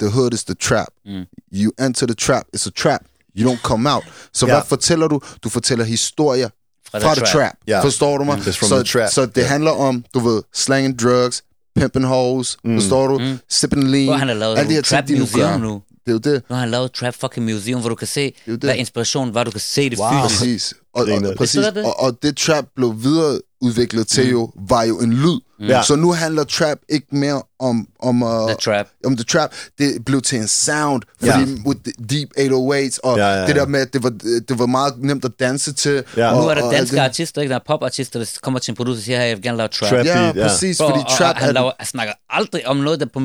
[0.01, 0.89] the hood is the trap.
[1.07, 1.25] Mm.
[1.53, 3.01] You enter the trap, it's a trap.
[3.39, 4.05] You don't come out.
[4.33, 4.53] Så Ja.
[4.53, 5.21] hvad fortæller du?
[5.45, 6.49] Du fortæller historier
[6.91, 7.43] Fra fra, the the trap.
[7.43, 7.55] trap.
[7.67, 7.81] Ja.
[7.85, 8.39] Forstår du mig?
[8.43, 9.11] From så, the trap.
[9.11, 11.43] så det handler om, du ved, slanging drugs,
[11.77, 12.81] pimping hoes, mm.
[12.81, 13.19] forstår du?
[13.19, 13.39] Mm.
[13.49, 14.05] Sipping lean.
[14.07, 15.57] Hvor han har lavet alle de her ting, trap de nu gør.
[15.59, 15.83] nu.
[16.09, 16.43] Det er jo det.
[16.49, 18.65] Nu har han lavet et trap fucking museum, hvor du kan se, jo det.
[18.65, 20.09] hvad inspiration var, du kan se det Wow.
[20.29, 20.41] fysisk.
[20.41, 20.75] Præcis.
[20.95, 21.67] Og, og, præcis.
[21.67, 21.85] Det?
[21.85, 25.41] Og, og det trap blev videreudviklet til jo, var jo en lyd.
[25.61, 25.83] Ja.
[25.83, 28.87] Så nu handler trap ikke mere om, om, uh, The trap.
[29.07, 29.51] om the trap.
[29.79, 31.39] Det blev til en sound, Ja.
[31.39, 33.47] fordi with the deep 808's, og Ja, ja, ja.
[33.47, 34.11] det der med, at det var,
[34.49, 36.05] det var meget nemt at danse til.
[36.17, 36.31] Ja.
[36.33, 37.03] Og, Nu er der og danske det.
[37.03, 37.51] artister, ikke?
[37.53, 39.69] Der er popartister, der kommer til en producer og siger, hey, jeg vil gerne lave
[39.69, 39.89] trap.
[39.91, 40.07] Trap.
[40.07, 40.33] Ja, ja.
[40.49, 41.53] præcis, Bro, fordi og, trap og han, er...
[41.53, 43.21] laver, han snakker aldrig om noget, der på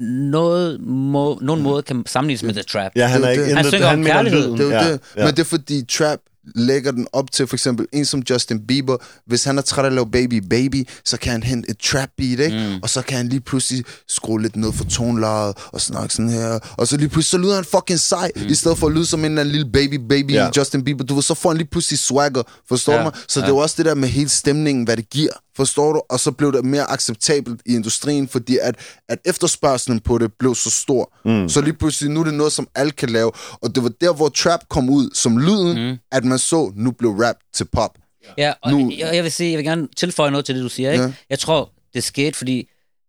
[0.00, 2.92] noget må, nogen måde kan sammenlignes med the trap.
[2.96, 3.48] Ja, han Det er ikke det.
[3.50, 4.40] intet, Han synger om mener kærlighed.
[4.46, 4.58] lyden.
[4.58, 5.00] Det ja, det.
[5.16, 5.24] Ja.
[5.24, 6.18] Men det er fordi trap
[6.54, 8.96] lægger den op til for eksempel en som Justin Bieber.
[9.26, 12.08] Hvis han er træt af at lave Baby Baby, så kan han hente et trap
[12.18, 12.68] beat, ikke?
[12.74, 12.78] Mm.
[12.82, 16.58] Og så kan han lige pludselig skrue lidt ned for tonelaget og snakke sådan her.
[16.76, 18.46] Og så lige pludselig så lyder han fucking sej, mm.
[18.46, 20.44] i stedet for at lyde som en eller anden lille Baby Baby Ja.
[20.44, 20.50] ja.
[20.56, 21.04] Justin Bieber.
[21.04, 23.02] Du ved, så får han lige pludselig swagger, forstår Ja.
[23.02, 23.12] mig?
[23.28, 25.32] Så det er jo også det der med hele stemningen, hvad det giver.
[25.56, 26.02] Forstår du?
[26.10, 28.74] Og så blev det mere acceptabelt i industrien, fordi at,
[29.08, 31.12] at efterspørgselen på det blev så stor.
[31.24, 31.48] Mm.
[31.48, 33.32] Så lige pludselig, nu er det noget, som alle kan lave.
[33.62, 35.98] Og det var der, hvor trap kom ud som lyden, mm.
[36.12, 37.90] at man så, nu blev rap til pop.
[38.38, 40.68] Ja, og Nu- jeg, jeg vil sige, jeg vil gerne tilføje noget til det, du
[40.68, 40.92] siger.
[40.92, 41.04] Ikke?
[41.04, 41.12] Ja.
[41.30, 42.68] Jeg tror, det skete, fordi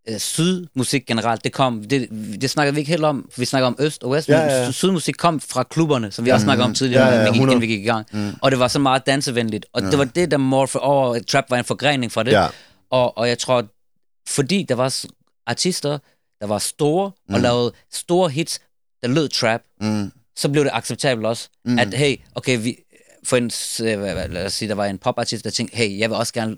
[0.10, 2.10] øh, sydmusik generelt, det kom, det,
[2.42, 4.50] det snakker vi ikke helt om, for vi snakker om øst og vest, Ja, men
[4.50, 4.72] ja, ja.
[4.72, 7.42] sydmusik kom fra klubberne, som vi også snakker om tidligere, Ja, ja, 100.
[7.42, 8.08] inden vi gik i gang.
[8.12, 8.32] Mm.
[8.42, 9.90] Og det var så meget dansevenligt, og ja.
[9.90, 12.32] det var det, der morfe over, at trap var en forgrening fra det.
[12.32, 12.48] Ja.
[12.90, 13.66] Og, og jeg tror,
[14.28, 14.96] fordi der var
[15.48, 15.98] artister,
[16.42, 18.60] der var store, og lavede store hits,
[19.02, 20.12] der lød trap, Mm.
[20.38, 21.80] så blev det acceptabelt også, mm.
[21.80, 22.78] at hey, okay, vi,
[23.24, 23.52] for en,
[24.34, 26.58] lad os sige, der var en popartist, der tænkte, hey, jeg vil også gerne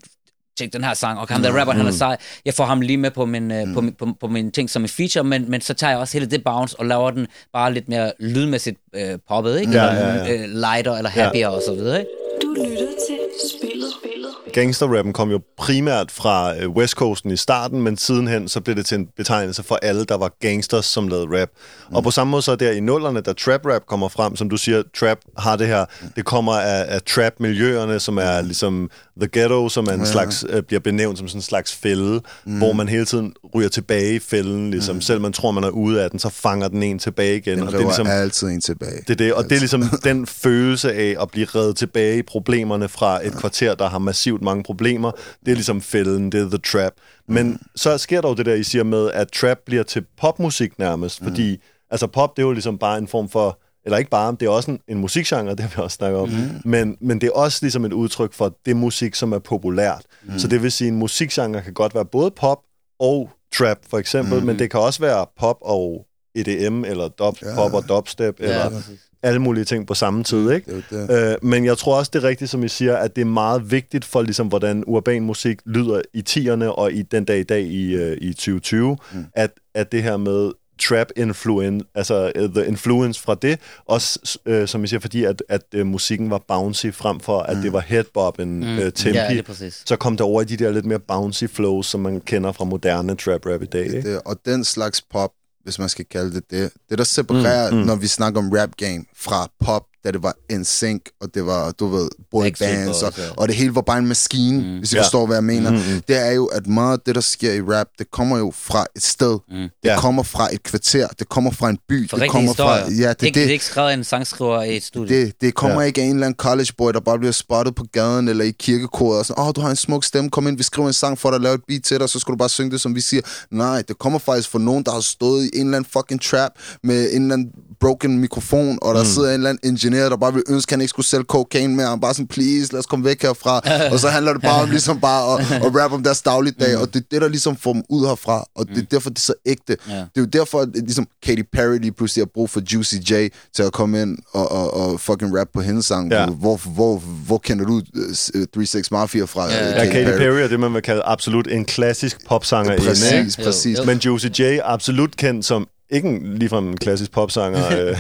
[0.58, 2.98] tjekke den her sang, og ham der rapper, han er sej, jeg får ham lige
[2.98, 5.62] med på min, øh, på, min, på, på min ting som en feature, men, men
[5.62, 9.20] så tager jeg også hele det bounce og laver den bare lidt mere lydmæssigt øh,
[9.28, 9.72] poppet, ikke?
[9.72, 10.34] Ja, eller, ja, ja.
[10.34, 12.12] Øh, lighter eller happier og så videre, ikke?
[12.42, 13.18] Du lytter til
[13.58, 13.92] spillet.
[14.00, 14.54] spillet.
[14.54, 18.86] gangsterrappen kom jo primært fra øh, West Coasten i starten, men sidenhen så blev det
[18.86, 21.50] til en betegnelse for alle, der var gangsters, som lavede rap.
[21.90, 21.96] Mm.
[21.96, 24.58] Og på samme måde så der i nullerne, da trap rap kommer frem, som du
[24.58, 28.90] siger, trap har det her, det kommer af, af trap-miljøerne, som er ligesom
[29.20, 30.06] The Ghetto, som er en ja.
[30.06, 32.58] slags, øh, bliver benævnt som sådan en slags fælde, mm.
[32.58, 34.96] hvor man hele tiden ryger tilbage i fælden, ligesom.
[34.96, 35.02] Mm.
[35.02, 37.58] Selv man tror, man er ude af den, så fanger den en tilbage igen.
[37.58, 39.02] Den og det er ligesom, altid en tilbage.
[39.08, 42.22] Det er det, og det er ligesom den følelse af at blive reddet tilbage i
[42.22, 45.12] problemerne fra et kvarter, der har massivt mange problemer.
[45.46, 46.94] Det er ligesom fælden, det er the trap.
[47.28, 47.60] Men mm.
[47.76, 51.22] så sker der jo det der, I siger med, at trap bliver til popmusik nærmest,
[51.22, 51.28] mm.
[51.28, 51.58] fordi
[51.92, 54.50] altså pop, det er jo ligesom bare en form for eller ikke bare, det er
[54.50, 56.36] også en, en musikgenre, det har vi også snakket om, mm.
[56.66, 60.02] men, men det er også ligesom et udtryk for det musik, som er populært.
[60.24, 60.40] Mm.
[60.40, 62.60] Så det vil sige, en musikgenre kan godt være både pop
[63.00, 64.46] og trap, for eksempel, mm.
[64.46, 67.56] men det kan også være pop og EDM, eller dub, ja.
[67.56, 69.00] pop og dubstep, ja, eller præcis.
[69.24, 70.76] alle mulige ting på samme tid, ikke?
[70.76, 71.32] Det det.
[71.32, 73.72] Øh, men jeg tror også, det er rigtigt, som I siger, at det er meget
[73.72, 77.62] vigtigt for, ligesom, hvordan urban musik lyder i 10'erne og i den dag i dag
[77.62, 79.26] i, uh, i 2020, mm.
[79.34, 84.66] at, at det her med trap influence, altså uh, the influence fra det, også uh,
[84.66, 87.64] som I siger, fordi at, at uh, musikken var bouncy frem for, at mm.
[87.64, 88.78] det var headboppen, mm.
[88.78, 89.42] uh, tempi, ja,
[89.86, 92.66] så kom det over i de der lidt mere bouncy flows, som man kender fra
[92.66, 93.86] moderne trap rap i dag.
[93.86, 94.02] Ikke?
[94.02, 95.32] Det, og den slags pop,
[95.64, 97.78] hvis man skal kalde det det, det der separerer, mm.
[97.78, 97.84] Mm.
[97.84, 101.46] når vi snakker om rap game, fra pop da det var en sync, og det
[101.46, 104.78] var, du ved, boy bands, og, og det hele var bare en maskine, mm.
[104.78, 105.02] hvis I ja.
[105.02, 105.72] forstår, hvad jeg mener.
[105.72, 106.02] Mm-hmm.
[106.08, 108.86] Det er jo, at meget af det, der sker i rap, det kommer jo fra
[108.96, 109.40] et sted.
[109.50, 109.56] Mm.
[109.56, 110.00] Det ja.
[110.00, 111.08] kommer fra et kvarter.
[111.20, 112.10] Det kommer fra en by.
[112.10, 112.86] For det kommer historier.
[112.86, 112.92] fra...
[112.92, 115.26] Ja, det, det, det, det er ikke skrevet en sangskriver i et studie.
[115.26, 115.88] Det, det kommer ja.
[115.88, 118.52] ikke af en eller anden college boy, der bare bliver spottet på gaden eller i
[118.52, 120.94] kirkekoret og sådan, åh, oh, du har en smuk stemme, kom ind, vi skriver en
[120.94, 122.96] sang for dig, lave et beat til dig, så skal du bare synge det, som
[122.96, 123.22] vi siger.
[123.52, 126.52] Nej, det kommer faktisk fra nogen, der har stået i en eller anden fucking trap
[126.84, 129.10] med en eller anden broken mikrofon, og der mm.
[129.10, 131.76] sidder en eller anden ingeniør, der bare vil ønske, at han ikke skulle sælge cocaine
[131.76, 131.88] mere.
[131.88, 133.62] Han bare sådan, please, lad os komme væk herfra.
[133.94, 136.82] og så handler det bare om ligesom bare at, at rap om deres dagligdag, mm.
[136.82, 138.88] og det er det, der ligesom får dem ud herfra, og det er mm.
[138.92, 139.78] derfor, det er så ægte.
[139.90, 140.00] Yeah.
[140.00, 143.14] Det er jo derfor, at ligesom Katy Perry lige pludselig har brug for Juicy J
[143.56, 146.12] til at komme ind og, og, og fucking rap på hendes sang.
[146.12, 146.30] Yeah.
[146.30, 149.50] Hvor, hvor, hvor kender du uh, 3-6 Mafia fra?
[149.50, 149.74] Yeah.
[149.74, 150.18] Katy, ja, Katy Perry.
[150.18, 152.78] Perry er det, man vil kalde absolut en klassisk popsanger.
[152.78, 153.80] Præcis, præcis.
[153.86, 157.98] Men Juicy J er absolut kendt som ikke en, ligefrem en klassisk popsanger, øh,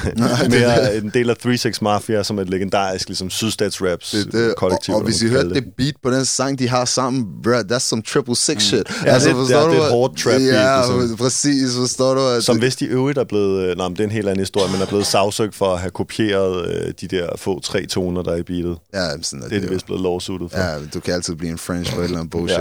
[0.50, 4.94] mere en del af 3-6 Mafia, som et legendarisk ligesom, sydstatsraps det, det, kollektiv.
[4.94, 7.80] Og, og hvis I hørte det beat på den sang, de har sammen, bro, that's
[7.80, 8.60] some triple six mm.
[8.60, 8.84] shit.
[9.06, 10.54] Ja, altså, det, det, er, det er et hårdt trap beat.
[10.54, 11.18] Ja, ligesom.
[11.18, 12.22] præcis, forstår du?
[12.22, 14.40] At som det, hvis de øvrigt er blevet, øh, nej, det er en helt anden
[14.40, 18.22] historie, men er blevet sagsøgt for at have kopieret øh, de der få tre toner,
[18.24, 18.78] der er i beatet.
[18.94, 19.52] Ja, sådan er det.
[19.52, 20.60] Det er de vist blevet lovsuttet for.
[20.60, 22.60] Ja, du kan altid blive en French for et eller andet bullshit.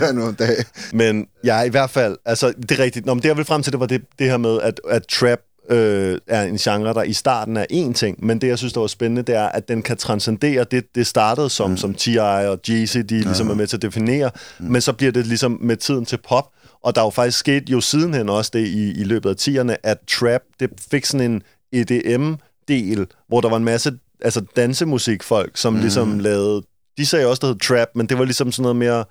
[0.00, 0.12] ja.
[0.12, 0.64] nogle dage.
[0.92, 3.06] Men ja, i hvert fald, altså, det er rigtigt.
[3.06, 5.06] Nå, men det jeg vil frem til, det var det, det her med, at, at
[5.06, 5.38] trap
[5.70, 8.80] øh, er en genre, der i starten er én ting, men det, jeg synes, der
[8.80, 11.76] var spændende, det er, at den kan transcendere det, det startede som, mm.
[11.76, 12.16] som T.I.
[12.18, 13.52] og Jeezy, de ligesom ja.
[13.52, 14.66] er med til at definere, mm.
[14.66, 16.44] men så bliver det ligesom med tiden til pop,
[16.82, 19.76] og der er jo faktisk sket jo sidenhen også det i, i løbet af 10'erne,
[19.82, 25.72] at trap, det fik sådan en EDM-del, hvor der var en masse altså dansemusikfolk, som
[25.72, 25.80] mm.
[25.80, 26.62] ligesom lavede,
[26.98, 29.04] de sagde også, der hed trap, men det var ligesom sådan noget mere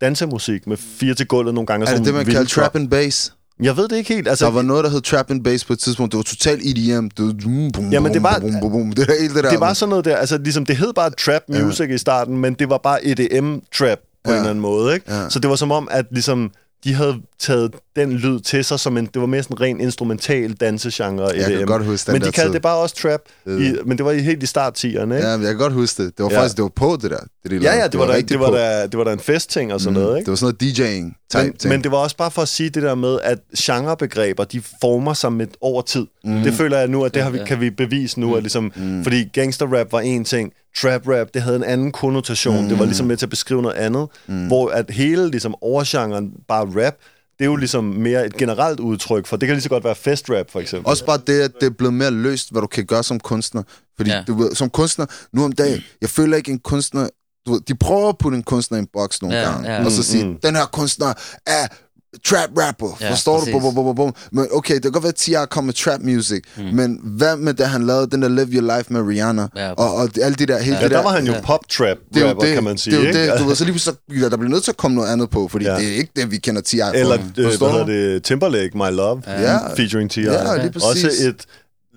[0.00, 1.86] dansemusik med fire til gulvet nogle gange.
[1.86, 3.34] Er det det, man kalder trap and bass?
[3.62, 4.28] Jeg ved det ikke helt.
[4.28, 6.12] Altså, der var noget, der hed trap and bass på et tidspunkt.
[6.12, 7.08] Det var totalt EDM.
[7.08, 8.92] Det var boom, boom, ja, men det var, boom, boom, boom.
[8.92, 10.16] Det, helt det, der, det var sådan noget der.
[10.16, 11.94] Altså, ligesom, det hed bare trap music ja.
[11.94, 14.30] i starten, men det var bare EDM-trap på ja.
[14.30, 14.94] en eller anden måde.
[14.94, 15.12] Ikke?
[15.12, 15.28] Ja.
[15.28, 16.50] Så det var som om, at ligesom,
[16.84, 19.80] de havde taget den lyd til sig, som en, det var mere sådan en ren
[19.80, 21.28] instrumental dansegenre.
[21.36, 22.52] Jeg kan godt huske Men de kaldte tid.
[22.52, 25.14] det bare også trap, i, men det var helt i start 10'erne, ikke?
[25.14, 26.18] Ja, jeg kan godt huske det.
[26.18, 26.38] Det var ja.
[26.38, 27.18] faktisk, det var på det der.
[27.42, 29.12] Det, de ja, ja, det, det var, var, der, det, var der, det var der
[29.12, 30.26] en festting og sådan mm, noget, ikke?
[30.26, 31.72] Det var sådan noget DJ'ing men, ting.
[31.72, 35.14] men det var også bare for at sige det der med, at genrebegreber, de former
[35.14, 36.06] sig med over tid.
[36.24, 36.42] Mm.
[36.42, 38.34] Det føler jeg nu, at det har vi, kan vi bevise nu, mm.
[38.34, 39.02] at ligesom, mm.
[39.02, 42.62] fordi gangsterrap var en ting, trap rap, det havde en anden konnotation.
[42.62, 42.68] Mm.
[42.68, 44.46] Det var ligesom med til at beskrive noget andet, mm.
[44.46, 46.94] hvor at hele ligesom overgenren, bare rap,
[47.38, 49.94] det er jo ligesom mere et generelt udtryk for, det kan lige så godt være
[49.94, 50.90] festrap, for eksempel.
[50.90, 53.62] Også bare det, at det er blevet mere løst, hvad du kan gøre som kunstner.
[53.96, 54.24] Fordi ja.
[54.26, 57.08] du ved, som kunstner, nu om dagen, jeg føler ikke en kunstner,
[57.46, 59.84] du ved, de prøver at putte en kunstner i en boks nogle ja, gange, ja.
[59.84, 61.14] og så sige, mm, den her kunstner
[61.46, 61.66] er
[62.24, 63.52] trap rapper, ja, forstår præcis.
[63.52, 63.60] du?
[63.60, 64.14] Bum, bum, bum, bum.
[64.32, 65.34] Men okay, det kan godt være, at T.I.
[65.50, 66.64] kom med trap music, mm.
[66.64, 69.94] men hvad med det, han lavede, den der Live Your Life med Rihanna, ja, og,
[69.94, 70.96] og alle de der, helt ja, det der.
[70.96, 72.96] der var han jo pop-trap rapper, kan man sige.
[72.96, 74.94] Det er jo det, du ved, så lige så, der bliver nødt til at komme
[74.94, 75.76] noget andet på, fordi ja.
[75.76, 76.92] det er ikke det, vi kender for.
[76.94, 79.74] Eller, øh, hvad hedder det, Timberlake, My Love, ja.
[79.74, 80.20] featuring T.I.
[80.20, 81.04] Ja, lige præcis.
[81.04, 81.46] Også et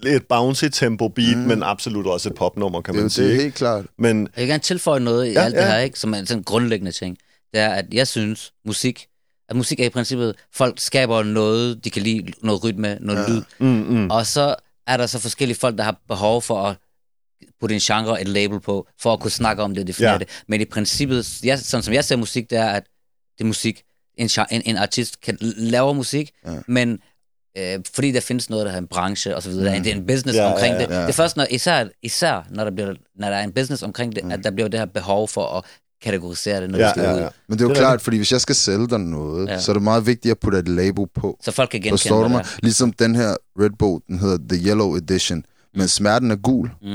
[0.05, 1.43] et bouncy tempo beat, mm.
[1.43, 3.27] men absolut også et popnummer, kan det, man sige.
[3.27, 3.85] Det er helt klart.
[3.99, 5.61] Men, jeg vil gerne tilføje noget i ja, alt ja.
[5.61, 7.17] det her, ikke, som er sådan en grundlæggende ting.
[7.53, 9.07] Det er, at jeg synes, musik
[9.49, 13.33] at musik er i princippet, folk skaber noget, de kan lide, noget rytme, noget ja.
[13.33, 13.41] lyd.
[13.59, 14.09] Mm, mm.
[14.11, 14.55] Og så
[14.87, 16.75] er der så forskellige folk, der har behov for at
[17.59, 20.13] putte en genre, et label på, for at kunne snakke om det, definere Ja.
[20.13, 20.19] ja.
[20.19, 20.43] det.
[20.47, 22.83] Men i princippet, jeg, sådan som jeg ser musik, det er, at
[23.37, 23.83] det er musik.
[24.17, 26.51] En, en, en artist kan lave musik, ja.
[26.67, 26.99] men
[27.57, 29.83] øh, fordi der findes noget, der har en branche og så videre, mm.
[29.83, 30.89] det er en business Ja, ja, omkring ja, det.
[30.89, 31.01] ja.
[31.01, 34.15] Det er først, når, især, især når, der bliver, når der er en business omkring
[34.15, 34.31] det, mm.
[34.31, 35.65] at der bliver det her behov for at
[36.03, 37.19] kategorisere det, når Ja, det skal ja, ud.
[37.19, 37.27] ja.
[37.47, 39.59] Men det er jo Det klart, fordi hvis jeg skal sælge dig noget, ja.
[39.59, 41.37] Så er det meget vigtigt at putte et label på.
[41.43, 42.43] Så folk kan genkende, Forstår du mig?
[42.43, 45.43] det Ligesom den her Red Bull, den hedder The Yellow Edition.
[45.75, 46.69] Men smerten er gul.
[46.81, 46.87] Mm.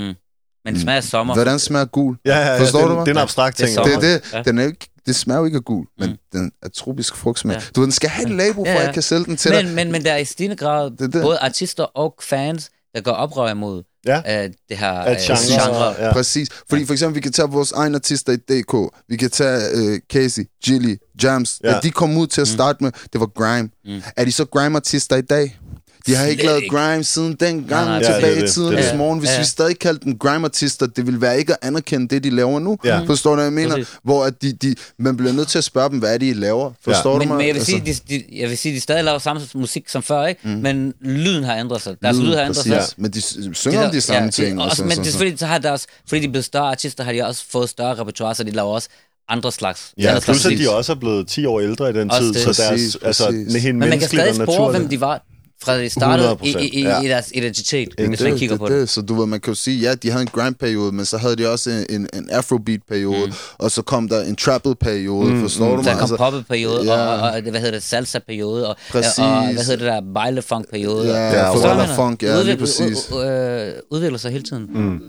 [0.65, 1.35] Men det smager af sommer.
[1.35, 2.17] Hvordan smager gul?
[2.25, 3.07] Ja, ja, ja, Forstår det, du mig?
[3.07, 3.85] det er en abstrakt Det ting.
[3.87, 4.43] Det, er det, Ja.
[4.43, 6.17] den er ikke, det smager jo ikke af gul, men Mm.
[6.33, 7.55] den er tropisk frugtsmag.
[7.55, 7.61] Ja.
[7.77, 8.85] Du ved, den skal have et label, for Ja, at ja.
[8.85, 9.65] jeg kan sælge den til dig.
[9.65, 11.23] men, men, men der er i stigende grad Det det.
[11.23, 14.45] både artister og fans, der går oprør imod Ja.
[14.45, 16.07] øh, det her At øh, genre, genre.
[16.07, 16.13] ja.
[16.13, 16.49] Præcis.
[16.69, 18.97] Fordi for eksempel, vi kan tage vores egne artister i DK.
[19.09, 21.61] Vi kan tage øh, Casey, Gilly, Jams.
[21.65, 21.75] Ja.
[21.75, 21.81] Ja.
[21.81, 23.69] De kom ud til at starte med, det var grime.
[23.85, 24.03] Mm.
[24.17, 25.59] Er de så grime-artister i dag?
[26.07, 26.77] De har ikke lavet ikke.
[26.77, 28.97] grime siden den gang nej, er tilbage det, i det er tidernes det.
[28.99, 29.19] morgen.
[29.19, 29.39] Hvis Ja.
[29.39, 32.79] vi stadig kaldte dem grime-artister, det ville være ikke at anerkende det, de laver nu.
[32.85, 33.01] Ja.
[33.07, 33.71] Forstår du, hvad jeg mener?
[33.77, 33.89] Præcis.
[34.05, 36.33] Hvor at de, de, man bliver nødt til at spørge dem, hvad er det, I
[36.33, 36.71] laver?
[36.85, 37.37] Forstår du Men, mig?
[37.37, 39.89] men jeg vil Altså, sige, de, de, jeg vil sige, de stadig laver samme musik
[39.89, 40.41] som før, ikke?
[40.45, 40.51] Mm.
[40.51, 41.97] Men lyden har ændret sig.
[42.03, 42.73] Deres lyden, lyd har ændret præcis.
[42.73, 42.95] sig.
[42.97, 44.51] Men de synger om de samme ting.
[44.51, 46.31] Det, og også, sådan, men sådan, det er selvfølgelig, så har deres, fordi de er
[46.31, 48.89] blevet større artister, har de også fået større repertoire, så de laver også
[49.29, 49.93] andre slags.
[49.99, 52.23] Ja, andre plus slags at de også er blevet 10 år ældre i den Også
[52.23, 52.43] tid, det.
[52.43, 53.65] så deres, Præcis, altså, præcis.
[53.65, 55.23] Men man kan stadig og spore, hvem de var,
[55.65, 57.01] fra de startede i, 100%, i, i, ja.
[57.01, 58.81] i deres identitet, Ikke hvis man det, kigger det, på det.
[58.81, 58.89] det.
[58.89, 61.37] Så du ved, man kan jo sige, ja, de havde en grime-periode, men så havde
[61.37, 63.33] de også en, en, en afrobeat-periode, mm.
[63.59, 66.01] og så kom der en trapped-periode, mm, forstår du Så mig?
[66.01, 66.93] der kom poppet-periode, ja.
[67.07, 69.19] og, og, og, hvad hedder det, salsa-periode, og, Præcis.
[69.19, 71.07] og, hvad hedder det der, bejlefunk-periode.
[71.09, 71.97] Ja, og- ja, du, hvad jeg mener?
[71.97, 72.99] Funk, ja, lige Udvikler- præcis.
[72.99, 74.67] u- u- øh, udvikler sig hele tiden.
[74.75, 75.01] Mm.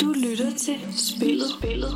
[0.00, 1.46] Du lytter til spillet.
[1.58, 1.90] spillet.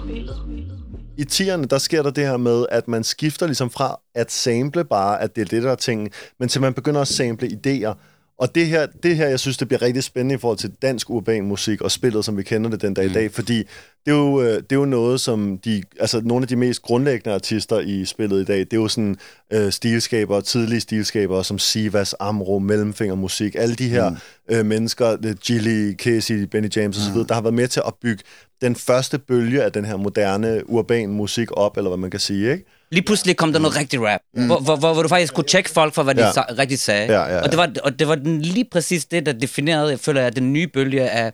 [1.22, 4.85] I 10'erne, der sker der det her med, at man skifter ligesom fra at sample
[4.85, 7.94] bare, at det er det, der er tingen, men til man begynder at sample idéer.
[8.38, 11.11] Og det her, det her, jeg synes, det bliver rigtig spændende i forhold til dansk
[11.11, 13.64] urban musik og spillet, som vi kender det den dag i dag, fordi
[14.06, 16.82] det er, jo, øh, det er jo noget, som de, altså nogle af de mest
[16.82, 19.16] grundlæggende artister i spillet i dag, det er jo sådan
[19.52, 24.16] øh, stilskabere, tidlige stilskabere som Sivas, Amro, Mellemfingermusik, alle de her mm.
[24.48, 28.22] øh, mennesker, Gilly, Casey, Benny James osv., der har været med til at bygge
[28.62, 32.52] den første bølge af den her moderne urban musik op, eller hvad man kan sige,
[32.52, 32.64] ikke?
[32.90, 34.46] Lige pludselig kom der noget rigtig rap, mm.
[34.46, 36.30] hvor, hvor, hvor, hvor du faktisk kunne tjekke folk for, hvad de Ja.
[36.30, 37.12] sa- rigtig sagde.
[37.12, 37.42] Ja, ja, ja.
[37.42, 40.36] Og, det var, og det var den, lige præcis det, der definerede, jeg føler, at
[40.36, 41.32] den nye bølge af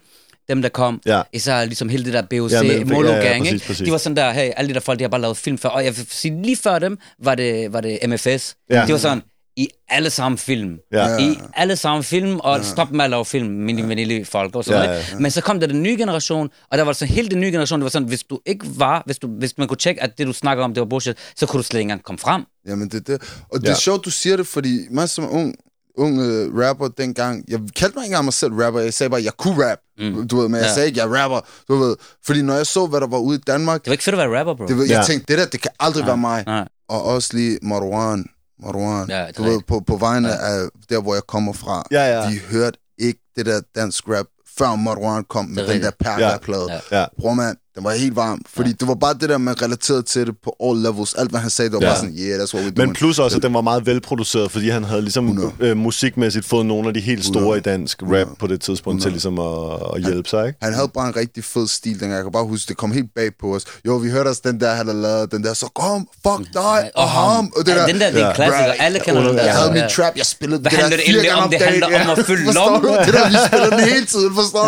[0.48, 1.00] dem, der kom.
[1.06, 1.22] Ja.
[1.32, 3.66] Især ligesom hele det der BOC, Ja, ja, men- Molo ja, ja, Gang, præcis, ikke?
[3.66, 3.84] præcis.
[3.86, 5.68] De var sådan der, hey, alle de der folk, de har bare lavet film før.
[5.68, 8.56] Og jeg vil sige, lige før dem var det, var det MFS.
[8.70, 8.84] Ja.
[8.86, 9.22] De var sådan,
[9.56, 10.78] i alle sammen film.
[10.92, 11.18] Ja.
[11.18, 12.62] I alle sammen film, og ja.
[12.62, 15.08] stop med at lave film, mini vanille folk og sådan Ja, noget.
[15.12, 17.50] ja, Men så kom der den nye generation, og der var så hele den nye
[17.50, 20.18] generation, det var sådan, hvis du ikke var, hvis, du, hvis man kunne tjekke, at
[20.18, 22.42] det du snakker om, det var bullshit, så kunne du slet ikke engang komme frem.
[22.68, 23.22] Jamen, det det.
[23.52, 23.72] Og det Ja.
[23.72, 25.54] er sjovt, du siger det, fordi mig som ung,
[25.98, 29.22] ung uh, rapper dengang, jeg kaldte mig ikke engang mig selv rapper, jeg sagde bare,
[29.24, 30.28] jeg kunne rap, mm.
[30.28, 30.74] du ved, men jeg Ja.
[30.74, 33.38] sagde ikke, jeg er rapper, du ved, fordi når jeg så, hvad der var ude
[33.38, 34.66] i Danmark, Det var ikke fedt at være rapper, bro.
[34.66, 35.02] det, jeg Ja.
[35.02, 36.44] tænkte, det der, det kan aldrig være mig.
[36.46, 36.68] Nej.
[36.88, 38.26] Og også lige Marwan,
[38.62, 42.30] Marwan, Ja, du ved, på, på vegne af der, hvor jeg kommer fra, Ja, ja.
[42.30, 44.26] de hørte ikke det der dansk rap,
[44.58, 45.98] før Marwan kom med den der rigtigt.
[45.98, 46.80] perla-plade.
[46.92, 47.04] Ja.
[47.20, 50.26] Bror mand, den var helt varm, fordi det var bare det der, man relaterede til
[50.26, 51.14] det på all levels.
[51.14, 51.88] Alt, hvad han sagde, det var Ja.
[51.88, 52.78] bare sådan, yeah, that's what we're doing.
[52.88, 55.52] Men plus også, at den var meget velproduceret, fordi han havde ligesom 100.
[55.60, 57.58] øh, musikmæssigt fået nogle af de helt store 100.
[57.58, 59.46] i dansk rap på det tidspunkt til ligesom at,
[59.94, 60.58] at hjælpe sig, ikke?
[60.62, 62.12] Han havde bare en rigtig fed stil dengang.
[62.12, 63.64] Jeg kan bare huske, det kom helt bag på os.
[63.86, 66.90] Jo, vi hørte også den der, han havde lavet, den der, så kom, fuck dig,
[66.94, 67.52] og ham.
[67.56, 68.72] Og det Ja, der, den der, det er en klassiker.
[68.78, 69.44] Alle kender den der.
[69.44, 69.74] Jeg havde Ja.
[69.82, 71.50] min trap, jeg spillede Hvad det der fire gange om?
[71.50, 72.90] Det handler om at fylde Forstår lommen.
[73.06, 74.64] Det der, vi spiller den hele tiden, forstår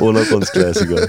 [0.00, 0.04] du?
[0.06, 0.98] Undergrundsklassiker.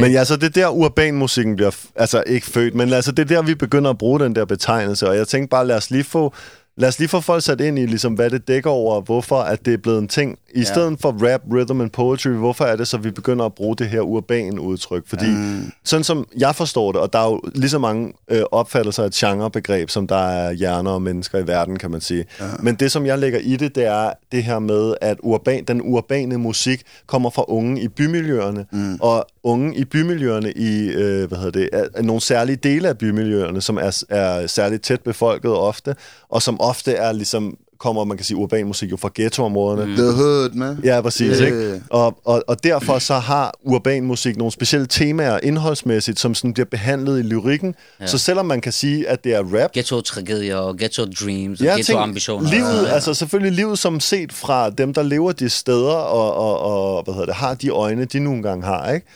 [0.00, 3.36] Men ja, så det er der urbanmusikken bliver, altså ikke født, men altså det er
[3.36, 6.04] der, vi begynder at bruge den der betegnelse, og jeg tænkte bare, lad os lige
[6.04, 6.34] få,
[6.76, 9.40] lad os lige få folk sat ind i, ligesom, hvad det dækker over, og hvorfor
[9.40, 10.38] at det er blevet en ting.
[10.54, 10.64] I ja.
[10.64, 13.88] stedet for rap, rhythm and poetry, hvorfor er det så, vi begynder at bruge det
[13.88, 15.02] her urban udtryk?
[15.06, 15.72] Fordi mm.
[15.84, 19.06] sådan som jeg forstår det, og der er jo lige så mange øh, opfattelser af
[19.06, 22.24] et genrebegreb, som der er hjerner og mennesker i verden, kan man sige.
[22.40, 22.44] Ja.
[22.60, 25.82] Men det, som jeg lægger i det, det er det her med, at urban, den
[25.82, 28.98] urbane musik kommer fra unge i bymiljøerne, mm.
[29.00, 32.98] og unge i bymiljøerne i, øh, hvad hedder det, er, er nogle særlige dele af
[32.98, 35.96] bymiljøerne, som er, er særligt tæt befolket ofte,
[36.28, 39.84] og som ofte er ligesom, kommer, man kan sige, urban musik jo fra ghettoområderne.
[39.84, 39.96] Mm.
[39.96, 40.78] The Hood, man.
[40.84, 41.40] Ja, præcis.
[41.40, 41.46] Ja.
[41.46, 41.82] Ikke?
[41.90, 46.66] Og, og, og derfor så har urban musik nogle specielle temaer indholdsmæssigt, som sådan bliver
[46.66, 47.74] behandlet i lyrikken.
[48.00, 48.06] Ja.
[48.06, 52.50] Så selvom man kan sige, at det er rap, Ghetto-tragedier og ghetto-dreams og tænker, ghetto-ambitioner.
[52.50, 57.02] Livet, altså selvfølgelig livet som set fra dem, der lever de steder og, og, og
[57.02, 59.06] hvad hedder det, har de øjne, de nogle gange har, ikke?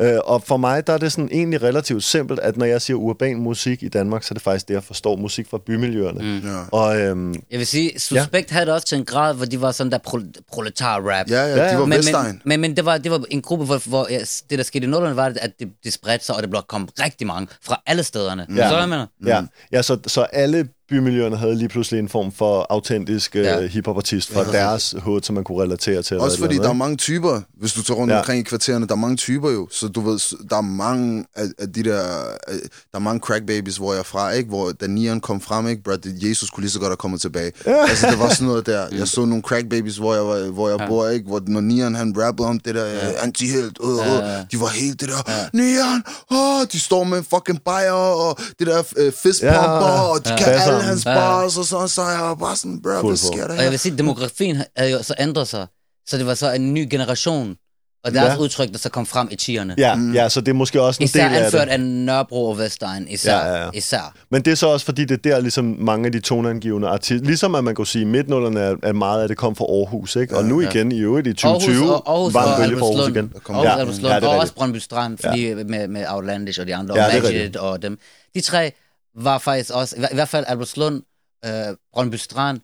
[0.00, 2.96] Øh, og for mig, der er det sådan egentlig relativt simpelt, at når jeg siger
[2.96, 6.20] urban musik i Danmark, så er det faktisk det, jeg forstår musik fra bymiljøerne.
[6.22, 6.48] Mm.
[6.48, 6.60] Ja.
[6.72, 8.54] Og øhm, Jeg vil sige, Suspekt ja.
[8.54, 11.30] havde det også til en grad, hvor de var sådan der pro- proletar-rap.
[11.30, 11.76] Ja, ja, Ja, de ja.
[11.76, 14.18] var men, men, men, men det, var, det var en gruppe, hvor, hvor ja,
[14.50, 16.88] det, der skete i nullerne, var, at det, det spredte sig, og det blev kom
[17.02, 18.46] rigtig mange fra alle stederne.
[18.56, 18.68] Ja.
[18.68, 19.06] Så jeg mener?
[19.26, 23.66] ja, ja så, så alle bymiljøerne havde lige pludselig en form for autentisk øh, Ja.
[23.66, 26.18] hip-hop-artist fra deres hood, som man kunne relatere til.
[26.20, 28.14] Også fordi eller der er andet, mange typer, hvis du tager rundt Ja.
[28.14, 28.20] ja.
[28.20, 31.44] omkring i kvartererne, der er mange typer jo, så du ved, der er mange af,
[31.58, 32.02] af de der,
[32.48, 32.60] øh, der
[32.94, 34.48] er mange crack babies, hvor jeg er fra, ikke?
[34.48, 35.82] Hvor da Neon kom frem, ikke?
[35.82, 37.52] Bro, det, Jesus kunne lige så godt have kommet tilbage.
[37.66, 38.86] altså, det var sådan noget der.
[38.98, 40.86] Jeg så nogle crack babies, hvor jeg, var, hvor jeg ja.
[40.88, 41.26] bor, ikke?
[41.26, 43.10] Hvor når Neon, han rappede om det der ja.
[43.22, 44.22] anti-helt, øh, øh,
[44.52, 45.46] de var helt det der, ja.
[45.52, 50.00] Neon, åh, de står med en fucking bajer, og det der øh, fistpumper, Ja.
[50.02, 50.36] og de Ja.
[50.36, 50.77] kan Basseren.
[50.78, 51.14] Alle hans Ja.
[51.14, 53.70] bars, og så, så jeg var bare sådan, bro, hvad sker der Og jeg her?
[53.70, 55.66] vil sige, at demografien havde jo så ændret sig.
[56.08, 57.56] Så det var så en ny generation,
[58.04, 58.32] og deres Ja.
[58.32, 58.38] ja.
[58.38, 59.74] udtryk, der så kom frem i tierne.
[59.78, 60.14] Ja, mm.
[60.14, 61.72] ja, så det er måske også en Især del af anført det.
[61.72, 63.36] af Nørrebro og Vestegn, især.
[63.38, 63.70] Ja, ja, ja.
[63.74, 64.14] især.
[64.30, 67.26] Men det er så også fordi, det er der ligesom mange af de toneangivende artister,
[67.26, 70.36] ligesom at man kan sige, midtnullerne er, er meget af det kom fra Aarhus, ikke?
[70.36, 73.08] Og nu igen i øvrigt i 2020 Aarhus, og, Aarhus var en bølge fra Aarhus
[73.08, 73.32] igen.
[73.48, 73.78] Aarhus, Ja, ja.
[73.78, 74.54] Albertslund, ja, det er og også.
[74.54, 75.54] Brøndby Strand, fordi ja.
[75.54, 77.98] med, med Outlandish og de andre, Ja, og det er Magic og dem.
[78.34, 78.72] De tre
[79.14, 81.02] var faktisk også, i i hvert fald Albertslund,
[81.44, 81.50] øh,
[81.92, 82.60] Brøndby Strand,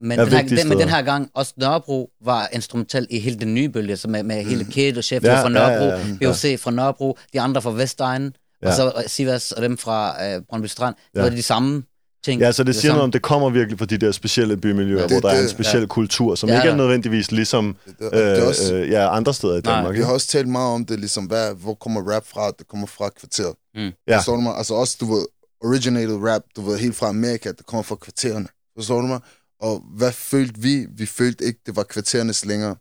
[0.00, 3.38] men, Er den her, den, men den her gang også Nørrebro var instrumentel i hele
[3.38, 5.90] den nye bølge, så med, med hele Kid og Chef Ja, ja, fra Nørrebro, ja,
[5.90, 8.66] ja, ja, ja, BOC fra Nørrebro, de andre fra Vestegnen, ja.
[8.66, 8.70] Ja.
[8.70, 10.94] og så øh, Sivas og dem fra øh, Brøndby Strand.
[11.14, 11.22] Det Ja.
[11.22, 11.82] var de samme
[12.24, 12.40] ting.
[12.40, 15.00] Ja, så det var siger noget om, det kommer virkelig fra de der specielle bymiljøer,
[15.00, 17.76] Ja, hvor det- der er en det- speciel kultur, som Ja, ikke er nødvendigvis ligesom
[17.86, 19.92] Det- det er øh, også- øh, ja, andre steder i Nej, Danmark.
[19.92, 20.06] Vi ikke?
[20.06, 22.50] har også talt meget om det, ligesom, hvad, hvor kommer rap fra?
[22.58, 23.54] Det kommer fra kvarteret.
[23.74, 23.90] Mm.
[24.08, 24.16] Ja.
[24.18, 24.54] Forstår du mig?
[24.56, 25.26] Altså også, du ved,
[25.64, 28.48] originated rap, du ved, helt fra Amerika, det kommer fra kvartererne.
[28.76, 29.20] Forstår du mig?
[29.60, 30.86] Og hvad følte vi?
[30.96, 32.76] Vi følte ikke, det var kvarterernes længere.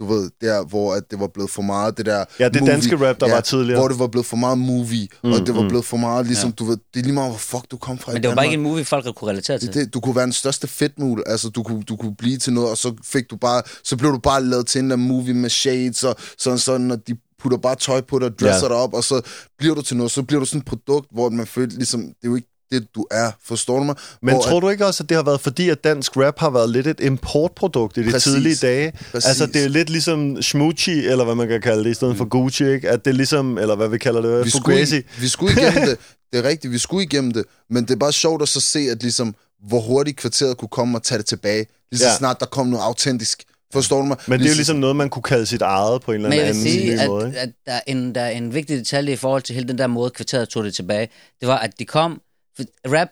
[0.00, 3.08] Du ved, der, hvor at det var blevet for meget, det der Ja, det danske
[3.08, 3.80] rap, der var tidligere.
[3.80, 5.68] Hvor det var blevet for meget movie, mm, og det var mm.
[5.68, 6.54] blevet for meget, ligesom, ja.
[6.54, 8.34] du ved, det er lige meget, hvor fuck du kom fra i Men det var
[8.34, 9.68] bare ikke en movie, folk kunne relatere til.
[9.68, 12.52] Det, det, du kunne være den største fedtmul, altså du kunne, du kunne blive til
[12.52, 15.34] noget, og så fik du bare, så blev du bare lavet til en anden movie
[15.34, 18.68] med shades, og sådan sådan, og de putter bare tøj på dig, dresser Ja.
[18.68, 19.20] dig op, og så
[19.58, 22.08] bliver du til noget, så bliver du sådan et produkt, hvor man føler ligesom, det
[22.24, 23.94] er jo ikke det, du er, forstår du mig?
[24.22, 26.50] Men hvor, tror du ikke også, at det har været fordi, at dansk rap har
[26.50, 28.32] været lidt et importprodukt i de Præcis.
[28.32, 28.92] tidlige dage?
[29.12, 29.28] Præcis.
[29.28, 32.24] Altså, det er lidt ligesom Smoochie, eller hvad man kan kalde det, i stedet for
[32.24, 32.88] Gucci, ikke?
[32.90, 34.44] At det er ligesom, eller hvad vi kalder det, Mm.
[34.44, 34.96] vi skulle, Fugazi.
[34.98, 35.98] i- vi skulle igennem det,
[36.32, 38.78] det er rigtigt, vi skulle igennem det, men det er bare sjovt at så se,
[38.78, 39.34] at ligesom,
[39.68, 42.16] hvor hurtigt kvarteret kunne komme og tage det tilbage, lige så Ja.
[42.16, 43.42] snart der kom noget autentisk.
[43.72, 44.16] Forstår du mig?
[44.26, 46.40] Men det er jo ligesom noget, man kunne kalde sit eget på en eller anden
[46.48, 47.40] anden sige, ny at, måde, ikke?
[47.40, 49.86] at der, er en, der er en vigtig detalje i forhold til hele den der
[49.86, 51.08] måde, kvarteret tog det tilbage.
[51.40, 52.20] Det var, at de kom...
[52.56, 53.08] For, rap,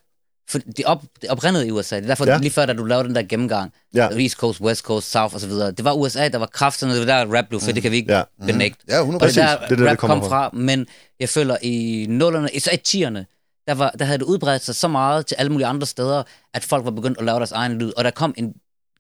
[0.50, 1.96] for de, op, de oprindede i USA.
[1.96, 2.38] Det er derfor, Ja.
[2.38, 4.08] lige før, da du lavede den der gennemgang, Ja.
[4.08, 7.36] East Coast, West Coast, South osv., det var USA, der var krafterne, det var der,
[7.38, 8.18] rap blev fedt, det kan vi ikke Ja.
[8.18, 8.46] ja.
[8.46, 8.84] benægte.
[8.88, 9.14] Ja, 100%.
[9.14, 10.48] Og det er der, Det er det, det rap kommer kom fra.
[10.48, 10.56] fra.
[10.56, 10.86] Men
[11.20, 13.26] jeg føler, i nullerne, især i tierne,
[13.66, 16.22] der, var, der havde det udbredt sig så meget til alle mulige andre steder,
[16.54, 17.92] at folk var begyndt at lave deres egen lyd.
[17.96, 18.52] Og der kom en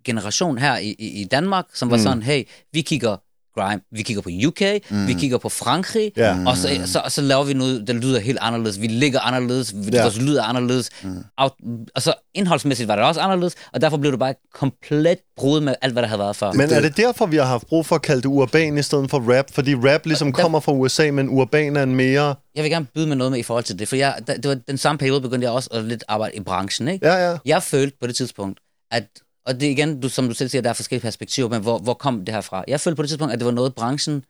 [0.08, 2.02] generation her i, i, i Danmark, som var Mm.
[2.02, 2.42] sådan, hey,
[2.72, 3.16] vi kigger
[3.56, 5.06] grime, vi kigger på UK, mm.
[5.08, 6.36] vi kigger på Frankrig, Ja.
[6.46, 8.80] og så, så, så laver vi noget, der lyder helt anderledes.
[8.80, 10.02] Vi ligger anderledes, Ja.
[10.02, 10.90] vores lyd er anderledes.
[11.02, 11.24] Mm.
[11.38, 11.56] Og,
[11.94, 15.74] og så indholdsmæssigt var det også anderledes, og derfor blev det bare komplet brud med
[15.82, 16.52] alt, hvad der havde været før.
[16.52, 19.10] Men er det derfor, vi har haft brug for at kalde det urban i stedet
[19.10, 19.44] for rap?
[19.52, 22.34] Fordi rap ligesom Der- kommer fra USA, men urban er en mere...
[22.54, 24.54] Jeg vil gerne byde med noget med i forhold til det, for jeg, det var
[24.68, 27.06] den samme periode, begyndte jeg også at lidt arbejde i branchen, ikke?
[27.06, 27.36] Ja, ja.
[27.44, 29.04] Jeg følte på det tidspunkt, at,
[29.48, 31.94] og det igen, du, som du selv siger, der er forskellige perspektiver, men hvor, hvor
[31.94, 32.64] kom det her fra?
[32.68, 34.24] Jeg følte på det tidspunkt, at det var noget, branchen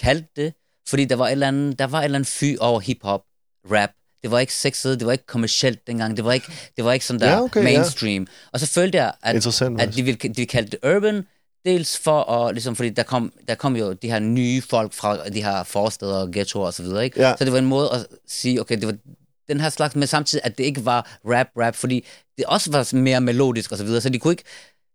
[0.00, 0.54] kaldte det,
[0.88, 3.22] fordi der var et eller andet, der var et eller andet fy over hip-hop,
[3.72, 3.90] rap.
[4.22, 7.06] Det var ikke sexet, det var ikke kommercielt dengang, det var ikke, det var ikke
[7.06, 7.64] sådan der Ja, okay, ja.
[7.64, 8.26] mainstream.
[8.52, 9.34] Og så følte jeg, at,
[9.80, 11.26] at de ville, de ville kalde det urban,
[11.64, 15.28] dels for at, ligesom, fordi der kom, der kom jo de her nye folk fra
[15.28, 17.20] de her forsteder og ghettoer og så videre, ikke?
[17.22, 17.34] Ja.
[17.38, 18.94] Så det var en måde at sige, okay, det var
[19.48, 22.06] den her slags, men samtidig, at det ikke var rap-rap, fordi
[22.38, 24.44] det også var mere melodisk og så videre, så de kunne ikke,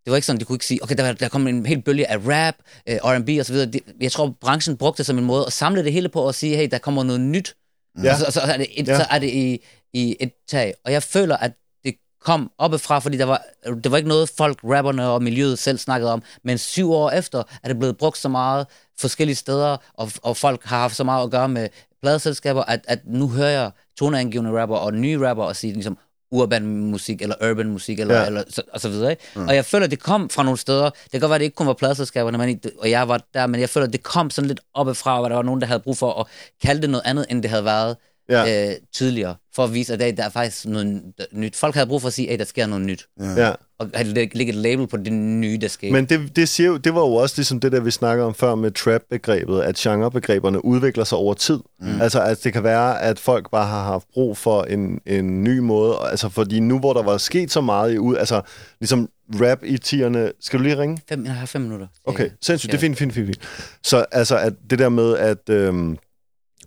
[0.06, 2.12] det var ikke sådan, de kunne ikke sige, okay, der, der kom en hel bølge
[2.12, 2.56] af rap,
[2.90, 3.72] øh, R&B og så videre.
[4.02, 6.56] Jeg tror, branchen brugte det som en måde at samle det hele på og sige,
[6.56, 7.56] hey, der kommer noget nyt,
[8.04, 8.12] Ja.
[8.14, 8.98] og så, og så, er det et, Ja.
[8.98, 9.60] så er det i,
[9.94, 10.74] i et tag.
[10.86, 11.52] Og jeg føler, at
[11.84, 13.44] det kom oppefra, fordi der var,
[13.84, 17.44] det var ikke noget, folk, rapperne og miljøet selv snakkede om, men syv år efter
[17.64, 18.68] er det blevet brugt så meget
[19.00, 21.70] forskellige steder, og, og folk har haft så meget at gøre med
[22.02, 25.98] pladeselskaber, at, at nu hører jeg toneangivende rapper og nye rapper og sige ligesom
[26.32, 28.26] urban musik, eller urban musik, eller, Ja.
[28.26, 29.12] eller så, og så videre.
[29.12, 29.24] Ikke?
[29.36, 29.48] Mm.
[29.48, 30.90] Og jeg føler, at det kom fra nogle steder.
[30.90, 33.62] Det kan godt være, det ikke kun var pladeselskaberne, men, og jeg var der, men
[33.62, 35.98] jeg føler, at det kom sådan lidt oppefra, hvor der var nogen, der havde brug
[35.98, 36.26] for at
[36.64, 37.98] kalde det noget andet, end det havde været
[38.30, 38.70] Ja.
[38.70, 41.02] øh, tydeligere, for at vise, at der, der er faktisk noget
[41.32, 41.56] nyt.
[41.56, 43.08] Folk havde brug for at sige, at der sker noget nyt.
[43.20, 43.52] Ja.
[43.80, 45.92] Og at lægge lægge et label på det nye, der sker.
[45.92, 48.34] Men det, det, siger jo, det var jo også ligesom det, der vi snakker om
[48.34, 51.60] før med trap-begrebet, at genrebegreberne udvikler sig over tid.
[51.80, 52.02] Mm.
[52.02, 55.60] Altså, at det kan være, at folk bare har haft brug for en, en ny
[55.60, 55.96] måde.
[56.02, 58.42] Altså, fordi nu, hvor der var sket så meget i ud, altså,
[58.80, 60.32] ligesom rap i tierne...
[60.40, 61.02] Skal du lige ringe?
[61.10, 61.88] Fem, jeg har fem minutter.
[62.06, 62.72] Okay, sindssygt.
[62.72, 63.40] Det er fint, fint, fint, fint.
[63.84, 65.98] Så altså, at det der med, at øhm,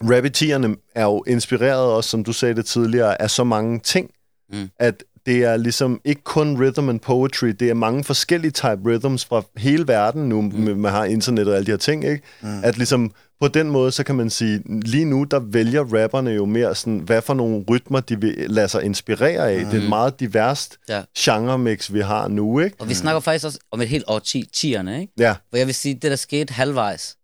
[0.03, 3.79] rap i tierne er jo inspireret også, som du sagde det tidligere, af så mange
[3.81, 4.11] ting,
[4.53, 4.69] Mm.
[4.81, 9.25] at det er ligesom ikke kun rhythm and poetry, det er mange forskellige type rhythms
[9.25, 10.53] fra hele verden nu, mm.
[10.79, 12.23] man har internet og alle de her ting, ikke?
[12.43, 12.65] Mm.
[12.65, 16.45] At ligesom på den måde, så kan man sige, lige nu, der vælger rapperne jo
[16.45, 19.59] mere sådan, hvad for nogle rytmer, de vil lade sig inspirere af.
[19.65, 19.71] Mm.
[19.71, 21.03] Det er et meget diverst Ja.
[21.19, 22.77] genre-mix, vi har nu, ikke?
[22.81, 25.13] Og vi snakker faktisk også om et helt årti, tierne, ikke?
[25.19, 27.17] Ja, Hvor jeg vil sige, det der skete halvvejs,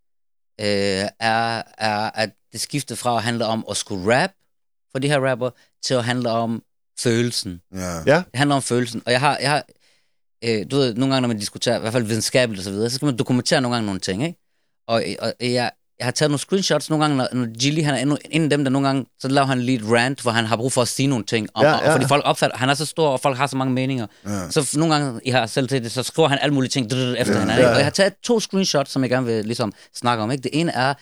[0.61, 4.31] øh, er, er, at det skiftede fra at handle om at skulle rap
[4.91, 5.49] for de her rapper,
[5.83, 6.63] til at handle om
[6.99, 7.61] følelsen.
[7.73, 7.97] Ja.
[8.05, 9.03] ja, Det handler om følelsen.
[9.05, 9.63] Og jeg har, jeg har
[10.43, 12.89] øh, du ved, nogle gange, når man diskuterer, i hvert fald videnskabeligt og så videre,
[12.89, 14.39] så skal man dokumentere nogle gange nogle ting, ikke?
[14.87, 15.71] Og, og jeg,
[16.03, 18.49] jeg har taget nogle screenshots nogle gange, når, når Gilly, han er endnu, en af
[18.49, 20.81] dem, der nogle gange, så laver han lige et rant, hvor han har brug for
[20.81, 21.47] at sige nogle ting.
[21.53, 21.87] Om, Ja, ja, ja.
[21.87, 24.07] Og fordi folk opfatter, han er så stor, og folk har så mange meninger.
[24.25, 24.49] Ja.
[24.49, 27.15] Så nogle gange, jeg har selv til det, så skriver han alle mulige ting drrr,
[27.15, 27.65] efter ja, hinanden.
[27.65, 27.71] Ja.
[27.71, 30.31] Og jeg har taget to screenshots, som jeg gerne vil ligesom snakke om.
[30.31, 30.41] Ikke?
[30.41, 30.93] Det ene er,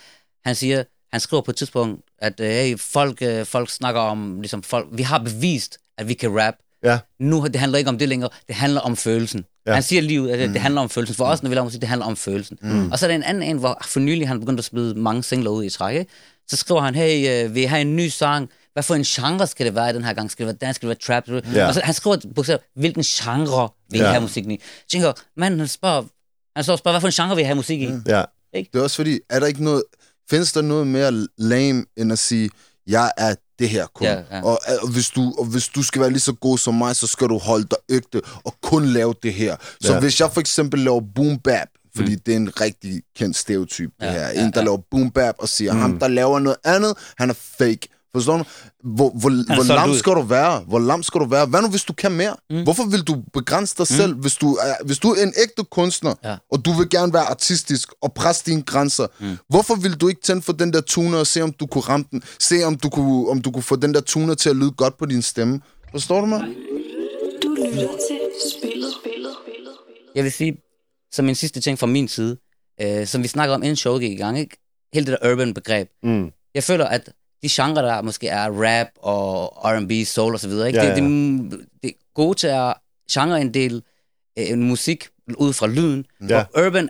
[0.45, 4.41] han siger, han skriver på et tidspunkt, at øh, hey, folk, øh, folk snakker om,
[4.41, 6.53] ligesom folk, vi har bevist, at vi kan rap.
[6.83, 9.45] Ja, Nu det handler ikke om det længere, det handler om følelsen.
[9.67, 9.73] Ja.
[9.73, 11.15] Han siger lige ud, at det, det handler om følelsen.
[11.15, 12.57] For os, når vi laver musik, det handler om følelsen.
[12.61, 12.91] Mm.
[12.91, 15.23] Og så er der en anden en, hvor for nylig han begyndte at smide mange
[15.23, 15.99] singler ud i træk.
[15.99, 16.11] Ikke?
[16.49, 18.49] Så skriver han, hey, øh, vi har en ny sang.
[18.73, 20.31] Hvad for en genre skal det være i den her gang?
[20.31, 20.77] Skal det være dansk?
[20.77, 21.45] Skal det være trap?
[21.55, 21.67] Ja.
[21.67, 24.09] Og så han skriver bogstaveligt, hvilken genre vil I Ja.
[24.09, 24.53] have musikken i?
[24.53, 24.59] Jeg
[24.91, 26.03] tænker, manden, han spørger,
[26.55, 27.87] han så spørger, hvad for en genre vil I have musik i?
[27.87, 28.03] Mm.
[28.07, 28.23] ja.
[28.53, 29.83] Det er også fordi, er der ikke noget,
[30.29, 32.49] findes der noget mere lame, end at sige,
[32.87, 34.07] jeg er det her kun.
[34.07, 34.41] Ja, ja.
[34.43, 37.07] Og, og, hvis du, og hvis du skal være lige så god som mig, så
[37.07, 39.55] skal du holde dig ægte og kun lave det her.
[39.81, 39.93] Så Ja.
[39.93, 39.99] ja.
[39.99, 42.19] hvis jeg for eksempel laver boom bap, fordi mm.
[42.25, 44.19] det er en rigtig kendt stereotyp, det Ja, her.
[44.27, 44.63] ja, En, der ja.
[44.65, 45.79] laver boom bap og siger, mm.
[45.79, 47.87] ham, der laver noget andet, han er fake.
[48.15, 48.43] Forstår du?
[48.83, 50.59] Hvor, hvor, hvor lam skal du være?
[50.67, 51.45] Hvor lam skal du være?
[51.45, 52.35] Hvad nu, hvis du kan mere?
[52.49, 52.63] Mm.
[52.63, 53.95] Hvorfor vil du begrænse dig mm.
[53.97, 56.35] selv, hvis du, er, hvis du er en ægte kunstner, Ja.
[56.51, 59.37] og du vil gerne være artistisk og presse dine grænser, mm.
[59.49, 62.05] hvorfor vil du ikke tænde for den der tuner og se, om du kunne ramme
[62.11, 62.23] den?
[62.39, 64.97] Se, om du kunne, om du kunne få den der tuner til at lyde godt
[64.97, 65.61] på din stemme?
[65.91, 66.39] Forstår du mig?
[67.43, 68.19] Du lytter til
[68.51, 68.91] spillet.
[69.01, 69.31] spillet.
[69.43, 69.71] spillet.
[70.15, 70.57] Jeg vil sige,
[71.11, 72.37] som en sidste ting fra min side,
[72.81, 74.57] øh, som vi snakker om inden showet gik i gang, ikke?
[74.93, 75.89] hele det der urban begreb.
[76.03, 76.31] Mm.
[76.55, 77.09] Jeg føler, at
[77.43, 80.79] de genrer, der måske er rap og R&B, soul og så videre, ikke?
[80.79, 81.03] Ja, Det,
[81.51, 82.73] det, det er gode til at
[83.11, 83.81] genreinddele
[84.39, 86.05] øh, en musik ud fra lyden.
[86.29, 86.45] Ja.
[86.55, 86.89] Og urban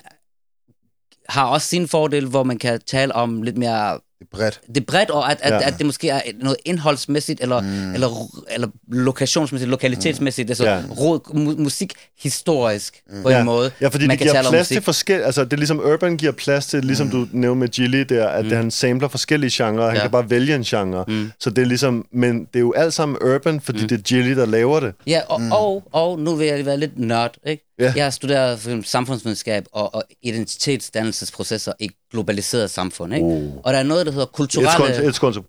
[1.30, 4.62] har også sin fordel, hvor man kan tale om lidt mere Det er bredt.
[4.68, 5.68] det er bredt, og at, at, Ja.
[5.68, 7.94] at det måske er noget indholdsmæssigt, eller, mm.
[7.94, 10.82] eller, eller lokationsmæssigt, lokalitetsmæssigt, altså Ja.
[11.00, 13.22] råd, mu- musikhistorisk mm.
[13.22, 13.44] på en ja.
[13.44, 13.72] måde.
[13.82, 15.26] Ja, fordi man det giver tale om plads til forskellige...
[15.26, 17.12] Altså, det er ligesom Urban giver plads til, ligesom mm.
[17.12, 18.50] du nævnte med Gilly der, at mm.
[18.50, 20.02] det, han samler forskellige genrer, han Ja.
[20.02, 21.06] kan bare vælge en genre.
[21.08, 21.32] Mm.
[21.40, 22.06] Så det er ligesom...
[22.14, 23.88] Men det er jo alt sammen Urban, fordi mm.
[23.88, 24.94] det er Gilly, der laver det.
[25.08, 25.52] Ja, og, mm.
[25.52, 27.68] og, og nu vil jeg være lidt nørd, ikke?
[27.80, 27.94] Ja.
[27.96, 33.26] Jeg har studeret for eksempel samfundsvidenskab og, og identitetsdannelsesprocesser i globaliseret samfund, ikke?
[33.26, 33.58] Uh.
[33.64, 35.08] Og der er noget, der hedder kulturelle...
[35.08, 35.34] et sekund.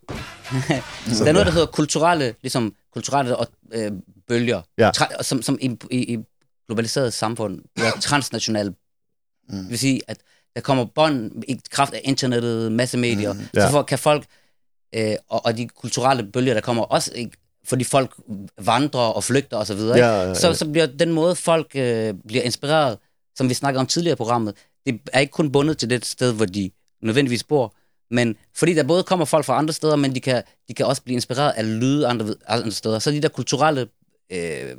[1.18, 3.92] Der er noget, der hedder kulturelle, ligesom kulturelle og, øh,
[4.28, 4.90] bølger, Ja.
[4.96, 6.18] tra- som, som i, i, i
[6.68, 8.70] globaliseret samfund er transnationale.
[9.48, 9.56] Mm.
[9.56, 10.16] Det vil sige, at
[10.54, 13.40] der kommer bånd i kraft af internettet, massemedier, mm.
[13.54, 13.66] Ja.
[13.66, 14.24] så for, kan folk,
[14.94, 17.36] øh, og, og de kulturelle bølger, der kommer også, ikke,
[17.66, 18.14] fordi folk
[18.60, 20.34] vandrer og flygter osv., så, Ja, ja, ja.
[20.34, 22.98] så, så bliver den måde, folk øh, bliver inspireret,
[23.36, 24.54] som vi snakker om tidligere i programmet,
[24.86, 26.70] det er ikke kun bundet til det sted, hvor de
[27.02, 27.74] nødvendigvis bor,
[28.10, 31.02] men fordi der både kommer folk fra andre steder, men de kan, de kan også
[31.02, 32.98] blive inspireret af lyde andre, andre steder.
[32.98, 33.88] Så de der kulturelle,
[34.32, 34.76] øh,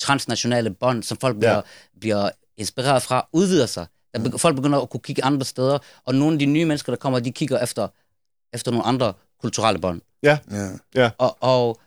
[0.00, 1.56] transnationale bånd, som folk bliver, Ja.
[1.56, 1.62] ja.
[2.00, 3.86] bliver inspireret fra, udvider sig.
[4.14, 6.92] Der, be- folk begynder at kunne kigge andre steder, og nogle af de nye mennesker,
[6.92, 7.88] der kommer, de kigger efter,
[8.52, 10.00] efter nogle andre kulturelle bånd.
[10.22, 10.38] Ja,
[10.94, 11.10] Ja.
[11.18, 11.80] Og, og,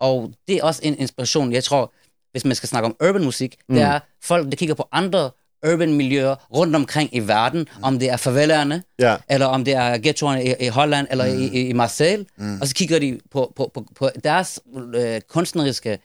[0.00, 1.92] og det er også en inspiration, jeg tror,
[2.30, 3.74] hvis man skal snakke om urban musik, mm.
[3.74, 5.30] det er folk, der kigger på andre
[5.72, 7.82] urban miljøer rundt omkring i verden, mm.
[7.84, 9.16] om det er favelerne, ja.
[9.30, 11.40] eller om det er ghettoerne i, i Holland eller mm.
[11.42, 12.60] i, i Marseille, mm.
[12.60, 14.60] og så kigger de på, på, på, på deres
[14.94, 15.98] øh, kunstneriske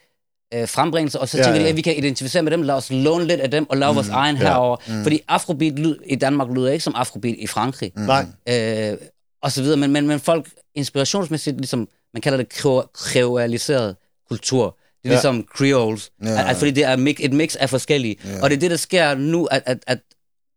[0.54, 1.70] øh, frembringelser, og så Ja, ja, tænker de, ja.
[1.70, 3.96] at vi kan identificere med dem, lad os låne lidt af dem, og lave mm.
[3.96, 4.42] vores egen Ja.
[4.42, 4.78] herover.
[4.88, 5.04] Mm.
[5.04, 8.10] Fordi afrobeat lyd, i Danmark lyder ikke som afrobeat i Frankrig, mm.
[8.54, 8.98] Øh,
[9.42, 13.96] og så videre, men, men, men folk inspirationsmæssigt, ligesom, man kalder det kreo- kreoliseret
[14.30, 15.16] kultur, det er Ja.
[15.16, 16.30] ligesom creoles, Ja.
[16.30, 16.40] ja.
[16.44, 18.44] at, at, fordi det er mix, et mix af forskellige, Ja.
[18.44, 20.00] og det er det, der sker nu, at, at, at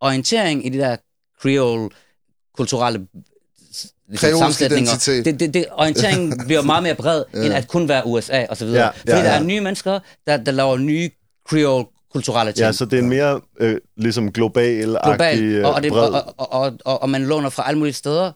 [0.01, 0.97] orientering i det der
[1.41, 1.91] creole
[2.57, 3.07] kulturelle
[4.09, 5.23] ligesom sammensætninger.
[5.25, 8.65] Det, det, det, orienteringen bliver meget mere bred, end at kun være USA og så
[8.65, 8.85] videre.
[8.85, 9.39] Ja, Fordi ja, der ja.
[9.39, 11.11] er nye mennesker, der, der laver nye
[11.49, 12.65] creole kulturelle ting.
[12.67, 16.09] Ja, så det er en mere øh, ligesom global globalt, øh, og, og, det, bred.
[16.09, 18.33] og, og, og, og, og man låner fra alle mulige steder,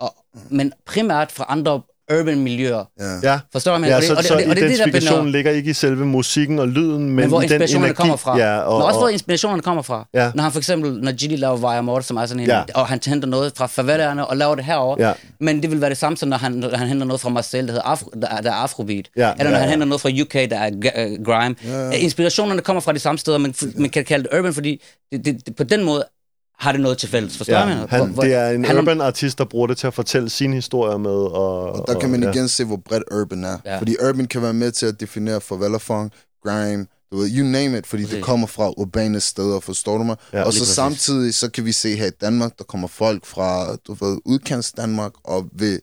[0.00, 0.14] og,
[0.50, 1.82] men primært fra andre
[2.12, 2.84] urban miljøer.
[3.00, 3.30] Ja.
[3.32, 4.12] Ja, Forstår du, hvad ja så?
[4.12, 6.06] Og det- så og det- og det er det, der identifikationen ligger ikke i selve
[6.06, 8.38] musikken og lyden, men, Men hvor i den inspirationerne energi, kommer fra.
[8.38, 10.08] Ja, og, Men også hvor inspirationerne kommer fra.
[10.14, 10.30] Ja.
[10.34, 12.62] Når han for eksempel, når Gilly laver Vaya Mort, som er sådan en, Ja.
[12.74, 14.96] og han henter noget fra favelaerne og laver det herover.
[14.98, 15.12] Ja.
[15.40, 17.66] Men det vil være det samme som, når han, når han henter noget fra Marcel,
[17.66, 19.08] der, hedder Afro, der, er- der er Afrobeat.
[19.16, 19.70] Ja, Eller når ja, han ja.
[19.70, 21.54] henter noget fra UK, der er uh, grime.
[21.64, 24.82] Ja, Inspirationerne kommer fra de samme steder, men man kan kalde det urban, fordi
[25.12, 26.04] det, det, det, på den måde
[26.58, 27.36] har det noget til fælles.
[27.36, 29.94] Forstår ja, han, Hvor- det er en han- urban artist, der bruger det til at
[29.94, 31.10] fortælle sine historier med.
[31.10, 32.30] Og, Og der kan man ja.
[32.30, 33.58] igen se, hvor bredt urban er.
[33.64, 33.78] Ja.
[33.78, 36.12] Fordi urban kan være med til at definere favelafunk,
[36.44, 38.24] grime, du ved, you name it, fordi det Præcis.
[38.24, 40.16] kommer fra urbane steder, forstår du mig?
[40.32, 40.74] Ja, og så præcis.
[40.74, 44.72] samtidig, så kan vi se her i Danmark, der kommer folk fra, du ved, udkants
[44.72, 45.80] Danmark, og vil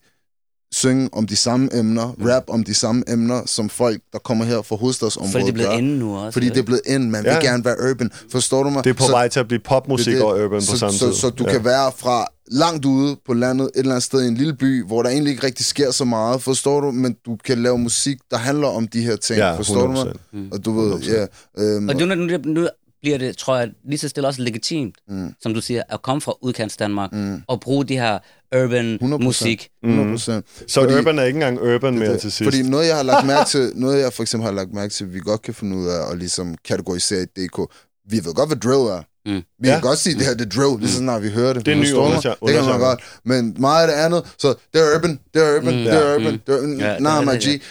[0.73, 2.25] synge om de samme emner, Mm.
[2.25, 5.53] rap om de samme emner, som folk, der kommer her fra hovedstadsområdet Fordi det er
[5.53, 5.81] blevet gør.
[5.81, 6.31] nu også.
[6.33, 7.39] Fordi det er blevet ind, man vil Ja.
[7.39, 8.11] gerne være urban.
[8.31, 8.83] Forstår du mig?
[8.83, 10.23] Det er på så, vej til at blive popmusik det det.
[10.23, 11.13] og urban på så, samme så, tid.
[11.15, 11.51] Så du ja.
[11.51, 14.83] kan være fra langt ude på landet, et eller andet sted i en lille by,
[14.85, 16.91] hvor der egentlig ikke rigtig sker så meget, forstår du?
[16.91, 20.05] Men du kan lave musik, der handler om de her ting, Ja, forstår du mig?
[20.33, 20.49] 100%.
[20.51, 21.25] Og du ved, ja.
[21.63, 22.67] Øhm, Og nu, nu, nu
[23.03, 25.33] bliver det, tror jeg, lige så stille også legitimt, mm.
[25.41, 27.41] som du siger, at komme fra udkants Danmark mm.
[27.47, 28.19] og bruge de her
[28.55, 29.05] urban 100%.
[29.17, 29.69] musik.
[29.83, 30.45] 100 procent.
[30.67, 32.43] Så fordi, urban er ikke engang urban mere til sidst.
[32.43, 35.13] Fordi noget, jeg har lagt mærke til, noget, jeg for eksempel har lagt mærke til,
[35.13, 37.57] vi godt kan finde ud af at ligesom kategorisere i DK.
[38.09, 39.03] Vi ved godt, hvad drill er.
[39.25, 39.41] Mm.
[39.59, 39.73] Vi Ja.
[39.73, 41.65] kan godt sige, at det her det er drill, lige så snart vi hører det.
[41.65, 42.17] Det er en ny Forstår mig?
[42.17, 42.99] undergenre- Det kan man godt.
[43.25, 46.33] Men meget af det andet, så det er urban, det er urban, det er urban,
[46.47, 46.79] det er urban.
[46.79, 47.61] Ja, det er my det,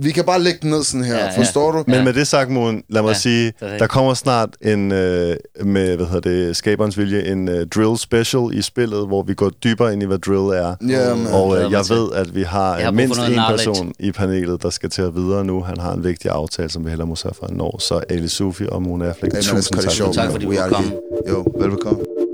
[0.00, 0.04] G.
[0.04, 1.38] Vi kan bare lægge den ned sådan her, Ja, ja.
[1.38, 1.84] forstår du?
[1.86, 5.36] Men med det sagt, Moen, lad mig Ja, sige, er der kommer snart en, øh,
[5.64, 9.50] med, hvad hedder det, skaberens vilje, en øh, drill special i spillet, hvor vi går
[9.50, 10.74] dybere ind i, hvad drill er.
[10.88, 11.26] Ja, man.
[11.32, 14.90] Og øh, jeg ved, at vi har, Jeg mindst en person i panelet, der skal
[14.90, 15.62] til at videre nu.
[15.62, 17.76] Han har en vigtig aftale, som vi hellere må sørge for at nå.
[17.80, 20.12] Så Ali Sufi og Mona Affleck, man, tusind it tak.
[20.14, 20.30] Tak, man.
[20.32, 20.56] fordi du We
[20.90, 22.04] måtte out komme.
[22.04, 22.31] here.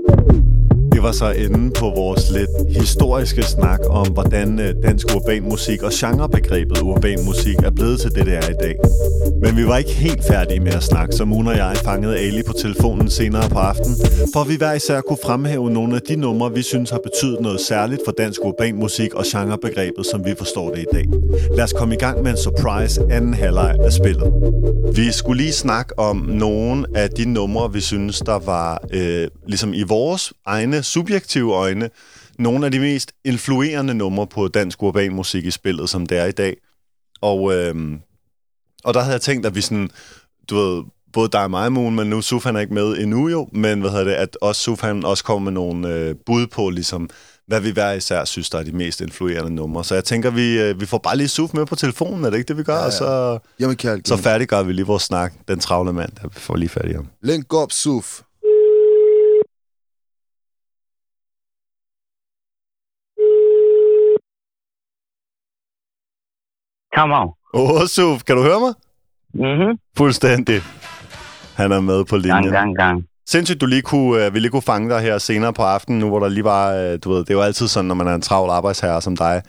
[0.99, 5.83] Det var så enden på vores lidt historiske snak om, hvordan øh, dansk urban musik
[5.83, 8.75] og genrebegrebet urban musik er blevet til det, det er i dag.
[9.41, 12.43] Men vi var ikke helt færdige med at snakke, så Mona og jeg fangede Ali
[12.43, 13.97] på telefonen senere på aftenen,
[14.33, 17.61] for vi hver især kunne fremhæve nogle af de numre, vi synes har betydet noget
[17.61, 21.05] særligt for dansk urban musik og genrebegrebet, som vi forstår det i dag.
[21.55, 24.33] Lad os komme i gang med en surprise anden halvleg af spillet.
[24.95, 29.73] Vi skulle lige snakke om nogle af de numre, vi synes, der var øh, ligesom
[29.73, 31.89] i vores egne subjektive øjne,
[32.39, 36.25] nogle af de mest influerende numre på dansk urban musik i spillet, som det er
[36.25, 36.57] i dag.
[37.21, 37.75] Og, øh,
[38.83, 39.89] og der havde jeg tænkt, at vi sådan,
[40.49, 40.83] du ved,
[41.13, 43.89] både dig og mig, Moon, men nu Sufan er ikke med endnu jo, men hvad
[43.89, 47.09] hedder det, at også Sufan også kommer med nogle øh, bud på, ligesom,
[47.47, 49.83] hvad vi hver især synes, der er de mest influerende numre.
[49.83, 52.37] Så jeg tænker, vi, øh, vi får bare lige Suf med på telefonen, er det
[52.37, 52.73] ikke det, vi gør?
[52.73, 52.85] Ja, ja.
[52.85, 54.05] Og så, Jamen, kærlighed.
[54.05, 55.33] så færdiggør vi lige vores snak.
[55.47, 57.07] Den travle mand, der får lige i ham.
[57.23, 58.21] Link op, Suf.
[66.95, 67.27] Kom af.
[67.53, 68.73] Åh, oh, kan du høre mig?
[69.33, 69.77] Mhm.
[69.97, 70.61] Fuldstændig.
[71.55, 72.43] Han er med på linjen.
[72.43, 73.03] Gang, gang, gang.
[73.27, 76.07] Sindssygt, du lige kunne, øh, vi lige kunne fange dig her senere på aftenen, nu
[76.07, 78.15] hvor der lige var, øh, du ved, det er jo altid sådan, når man er
[78.15, 79.41] en travl arbejdsherre som dig.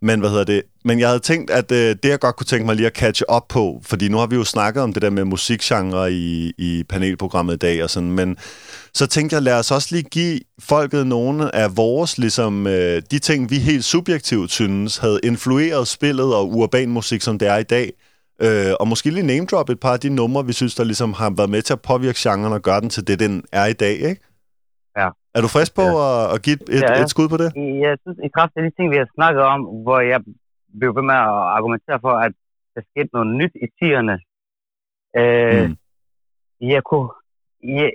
[0.00, 0.62] Men hvad hedder det?
[0.84, 3.30] Men jeg havde tænkt, at øh, det jeg godt kunne tænke mig lige at catche
[3.30, 6.84] op på, fordi nu har vi jo snakket om det der med musikgenre i, i
[6.88, 8.36] panelprogrammet i dag og sådan, men
[9.00, 10.40] så tænkte jeg, lad os også lige give
[10.72, 16.28] folket nogle af vores, ligesom øh, de ting, vi helt subjektivt synes, havde influeret spillet
[16.38, 17.86] og urban musik, som det er i dag.
[18.44, 21.12] Øh, og måske lige name drop et par af de numre, vi synes, der ligesom
[21.12, 23.72] har været med til at påvirke genren og gøre den til det, den er i
[23.72, 24.20] dag, ikke?
[25.00, 25.08] Ja.
[25.36, 26.24] Er du frisk på Ja.
[26.24, 27.02] at, at give et, et, Ja, ja.
[27.02, 27.48] et skud på det?
[27.86, 30.20] Jeg synes, i kraft af de ting, vi har snakket om, hvor jeg
[30.80, 32.32] blev ved med at argumentere for, at
[32.74, 34.16] der skete noget nyt i tierne.
[35.20, 35.76] Øh, Mm.
[36.74, 37.08] jeg, kunne,
[37.78, 37.88] jeg,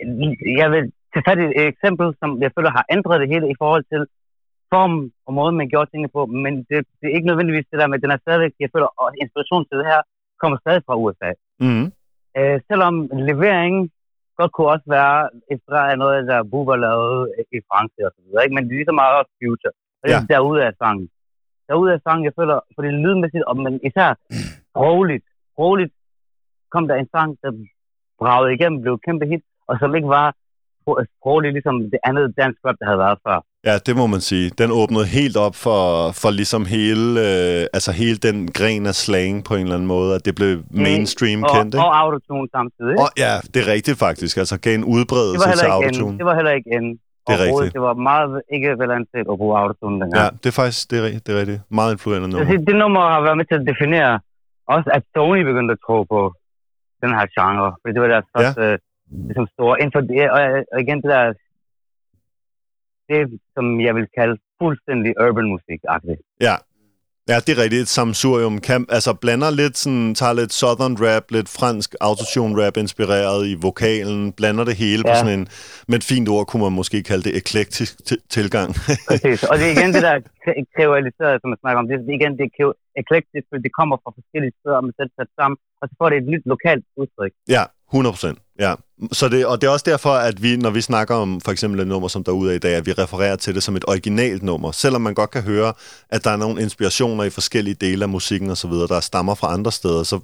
[0.62, 3.56] jeg vil tage fat i et eksempel, som jeg føler har ændret det hele i
[3.62, 4.02] forhold til
[4.74, 4.96] form
[5.28, 8.00] og måde, man gjorde tingene på, men det, det er ikke nødvendigvis det der med,
[8.00, 10.02] den er stadigvæk, jeg føler, og inspiration til det her,
[10.42, 11.32] kommer stadig fra USA.
[11.66, 11.86] Mm.
[12.38, 12.96] Øh, selvom
[13.30, 13.92] leveringen
[14.40, 17.22] godt kunne også være inspireret af noget, der Bubber lavede
[17.56, 18.56] i Frankrig og så videre, ikke?
[18.56, 19.74] men det er lige så meget også future.
[20.00, 20.34] Og det er Ja.
[20.34, 21.10] derude af sangen.
[21.70, 24.10] Derude af sangen, jeg føler, for det lydmæssigt, og men især
[24.84, 25.26] roligt,
[25.60, 25.94] roligt
[26.74, 27.52] kom der en sang, der
[28.20, 30.28] bragede igennem, blev kæmpe hit, og som ikke var
[31.16, 33.38] sprogligt ligesom det andet dansk rap, der havde været før.
[33.70, 34.46] Ja, det må man sige.
[34.62, 35.82] Den åbnede helt op for,
[36.22, 40.10] for ligesom hele, øh, altså hele den gren af slang på en eller anden måde,
[40.18, 40.54] at det blev
[40.88, 41.86] mainstream og, kendt, ikke?
[41.86, 42.96] og autotune samtidig.
[43.04, 44.34] Og ja, det er rigtigt faktisk.
[44.38, 46.12] Altså gav en det udbredelse til autotune.
[46.12, 46.18] en.
[46.18, 46.88] Det var heller ikke en.
[46.92, 47.74] Det Det er rigtigt.
[47.78, 50.24] Det var meget ikke velanset at bruge autotune dengang.
[50.24, 51.62] Ja, det er faktisk det er, det er rigtigt.
[51.80, 52.46] Meget influerende nummer.
[52.52, 54.14] synes, det nummer har været med til at definere
[54.76, 56.22] også, at Sony begyndte at tro på
[57.04, 57.70] den her genre.
[57.82, 58.78] Fordi det var deres første ja.
[59.28, 59.80] Ligesom store...
[59.80, 60.42] Inden for det, og,
[60.74, 61.34] og igen, det der...
[63.10, 66.22] Det, som jeg vil kalde fuldstændig urban musik-agtigt.
[66.42, 66.56] Ja.
[67.28, 67.82] Ja, det er rigtigt.
[67.82, 72.78] Et samsurium kan, altså blander lidt sådan, tager lidt southern rap, lidt fransk autotune rap
[72.78, 75.12] inspireret i vokalen, blander det hele ja.
[75.12, 75.48] på sådan en,
[75.88, 77.94] med et fint ord kunne man måske kalde det eklektisk
[78.30, 78.70] tilgang.
[79.10, 79.44] Præcis.
[79.44, 81.88] Og det er igen det der kre- kreoliseret, som jeg snakker om.
[81.88, 82.54] Det er igen det er
[83.02, 86.08] eklektisk, fordi det kommer fra forskellige steder, og man sætter sat sammen, og så får
[86.10, 87.34] det et nyt lokalt udtryk.
[87.56, 87.64] Ja,
[87.94, 88.38] 100 procent.
[88.60, 88.74] Ja.
[89.12, 91.80] Så det, og det er også derfor, at vi, når vi snakker om for eksempel
[91.80, 94.44] et nummer, som der er i dag, at vi refererer til det som et originalt
[94.44, 94.72] nummer.
[94.72, 95.74] Selvom man godt kan høre,
[96.10, 99.36] at der er nogle inspirationer i forskellige dele af musikken og så videre, der stammer
[99.36, 100.18] fra andre steder, så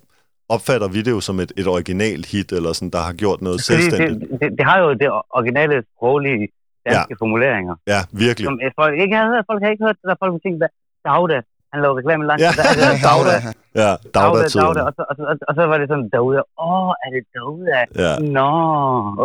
[0.49, 3.57] opfatter vi det jo som et, et originalt hit, eller sådan, der har gjort noget
[3.59, 4.41] Fordi det, selvstændigt.
[4.41, 6.47] det, det, har jo det originale sproglige
[6.85, 7.21] danske ja.
[7.21, 7.75] formuleringer.
[7.93, 8.45] Ja, virkelig.
[8.49, 9.45] Som øh, folk ikke har hørt.
[9.51, 10.15] Folk har ikke hørt der.
[10.23, 10.71] Folk har tænkt, hvad
[11.07, 11.37] Dauda,
[11.77, 12.51] han lavede reklame i lang Ja.
[12.59, 13.35] Der er der Dauda.
[13.83, 14.65] Ja, Dauda, Dauda-tiden.
[14.65, 14.81] Dauda.
[14.89, 16.39] Og så, og, så, og, så var det sådan, Dauda.
[16.65, 17.79] Åh, oh, er det Dauda?
[18.03, 18.11] Ja.
[18.37, 18.49] Nå,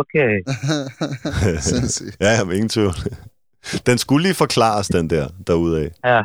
[0.01, 0.31] okay.
[1.69, 2.13] Sindssygt.
[2.21, 2.95] Ja, jeg har ingen tvivl.
[3.89, 5.89] Den skulle lige forklares, den der, derudaf.
[6.11, 6.21] Ja,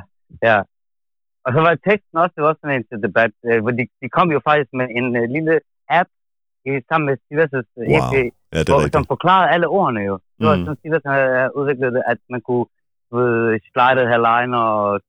[0.49, 0.59] ja.
[1.45, 3.83] Og så var teksten også, det var også sådan en til debat, øh, hvor de,
[4.03, 5.55] de kom jo faktisk med en uh, lille
[6.01, 6.09] app
[6.69, 7.97] i, sammen med Sivas' Wow.
[7.97, 8.15] EP,
[8.55, 10.15] Ja, det hvor, som forklarede alle ordene jo.
[10.39, 10.65] Det var Mm.
[10.65, 12.67] sådan, Sivas havde udviklet det, at man kunne
[13.17, 15.01] ved, slide her line og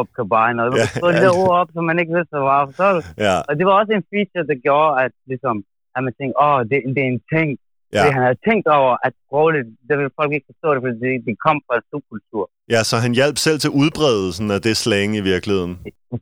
[0.00, 0.86] op kabine, og Ja,
[1.16, 1.22] ja.
[1.24, 2.62] der ord op, som man ikke vidste, hvad var.
[2.80, 2.86] Så,
[3.26, 5.56] Ja, og det var også en feature, der gjorde, at, ligesom,
[5.96, 7.48] at man tænkte, åh, det, det er en ting.
[7.96, 8.02] ja.
[8.04, 11.12] Det, han havde tænkt over, at sprogligt, der ville folk ikke forstå det, fordi det,
[11.28, 12.44] det kom fra en subkultur.
[12.74, 15.74] ja, så han hjalp selv til udbredelsen af det slang i virkeligheden.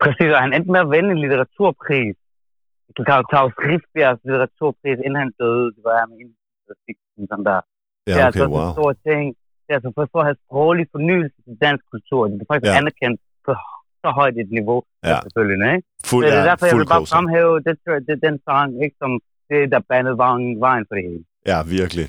[0.05, 2.17] Præcis, og han endte med at vinde en litteraturpris.
[3.33, 5.67] Claus Riffbjergs litteraturpris, inden han døde.
[5.77, 6.17] Det var med
[7.19, 7.61] en sådan der.
[8.07, 8.67] det Ja, er okay, altså sådan wow.
[8.69, 9.25] en stor ting.
[9.65, 12.21] Det er altså for, at have sproglig fornyelse til dansk kultur.
[12.31, 12.79] Det er faktisk ja.
[12.83, 13.53] anerkendt på
[14.03, 14.79] så højt et niveau,
[15.11, 15.19] Ja.
[15.25, 15.59] selvfølgelig.
[15.77, 15.89] Ikke?
[16.09, 17.75] Fuld, Så det er ja, derfor, jeg vil bare fremhæve det,
[18.09, 19.11] det, den sang, ikke som
[19.51, 21.25] det, der bandede vejen, vejen for det hele.
[21.53, 22.09] Ja, virkelig.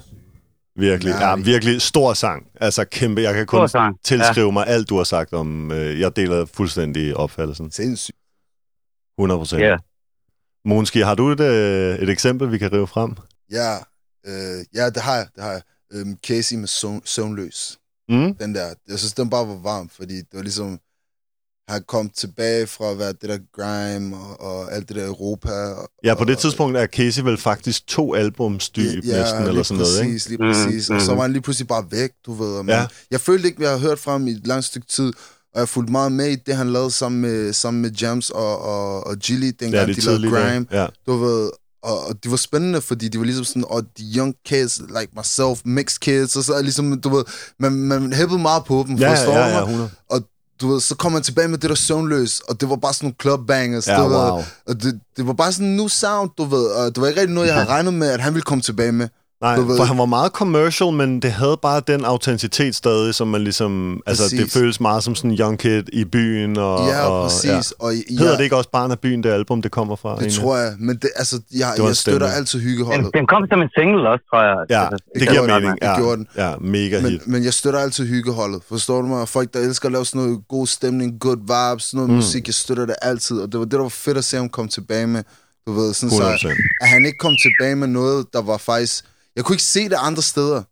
[0.76, 1.12] Virkelig.
[1.22, 2.48] Ja, Ja, virkelig stor sang.
[2.62, 3.22] Altså kæmpe.
[3.22, 3.70] Jeg kan kun
[4.04, 5.72] tilskrive mig alt, du har sagt om.
[5.72, 7.72] Øh, jeg deler fuldstændig opfattelsen.
[7.72, 8.18] Sindssygt.
[9.18, 9.62] 100 procent.
[9.62, 9.78] Ja.
[10.66, 13.12] Monski, har du et, øh, et eksempel, vi kan rive frem?
[13.52, 13.72] Ja,
[14.30, 15.28] øh, ja, det har jeg.
[15.36, 15.62] Det har jeg.
[15.94, 17.80] Øhm, Casey med søvn, Søvnløs.
[18.10, 18.36] Mm?
[18.36, 20.80] Den der, jeg synes, den bare var varm, fordi det var ligesom,
[21.68, 25.50] han kom tilbage fra at være det der grime og, og alt det der Europa.
[25.52, 29.40] Og, Ja, på det og- tidspunkt er Casey vel faktisk to albums dyb ja, næsten,
[29.40, 30.14] lige eller sådan noget, ikke?
[30.14, 30.90] præcis, lige præcis.
[30.90, 31.18] Og så mhm.
[31.18, 32.64] var han lige pludselig bare væk, du ved.
[32.64, 32.88] Man, Ja.
[33.12, 35.14] Jeg følte ikke, vi har hørt fra ham i et langt stykke tid,
[35.54, 38.60] og jeg fulgte meget med i det, han lavede sammen med, sammen med Jams og,
[38.62, 40.66] og, og Gilly, dengang Ja, de lavede grime.
[40.72, 40.88] Ja.
[41.08, 41.50] Du ved,
[41.84, 45.08] og, og det var spændende, fordi de var ligesom sådan, og the young kids, like
[45.18, 47.24] myself, mixed kids, og så ligesom, du ved,
[47.60, 49.62] man, man hæppede meget på dem, Ja, forstår ja, ja, mig?
[49.62, 49.90] 100.
[50.10, 50.22] Og
[50.62, 53.06] du ved, så kom man tilbage med det der søvnløs, og det var bare sådan
[53.08, 54.18] nogle club bangers, Ja, du ved.
[54.18, 54.44] wow.
[54.68, 57.20] Og det, det var bare sådan en new sound, du ved, og det var ikke
[57.22, 59.08] rigtig noget, jeg havde regnet med, at han ville komme tilbage med.
[59.46, 63.16] Nej, Du ved- for han var meget commercial, men det havde bare den autenticitet stadig,
[63.16, 64.02] som man ligesom...
[64.06, 64.54] Altså, det Præcis.
[64.54, 66.88] føles meget som sådan en young kid i byen, og...
[66.88, 67.46] ja, og, præcis.
[67.50, 67.60] Ja.
[67.86, 70.16] Og, ja, Hedder det ikke også Barn af byen, det album, det kommer fra?
[70.20, 72.38] Det tror jeg, men det, altså, jeg, Det jeg støtter stemning.
[72.38, 73.12] altid Den, hyggeholdet.
[73.14, 74.56] den kom som en single også, tror jeg.
[74.70, 75.82] Ja, Altså, det giver gjorde den, mening.
[75.82, 76.28] Det Ja, gjorde den.
[76.38, 77.28] ja mega Men, hit.
[77.28, 78.62] men jeg støtter altid hyggeholdet.
[78.70, 79.28] Forstår du mig?
[79.28, 82.16] Folk, der elsker at lave sådan noget god stemning, good vibes, sådan noget mm.
[82.16, 83.38] musik, jeg støtter det altid.
[83.40, 85.24] Og det var det, der var fedt at se ham komme tilbage med.
[85.68, 86.82] Du ved, sådan så, 100%.
[86.82, 89.06] at han ikke kom tilbage med noget, der var faktisk...
[89.36, 90.64] Jeg kunne ikke se det andre steder.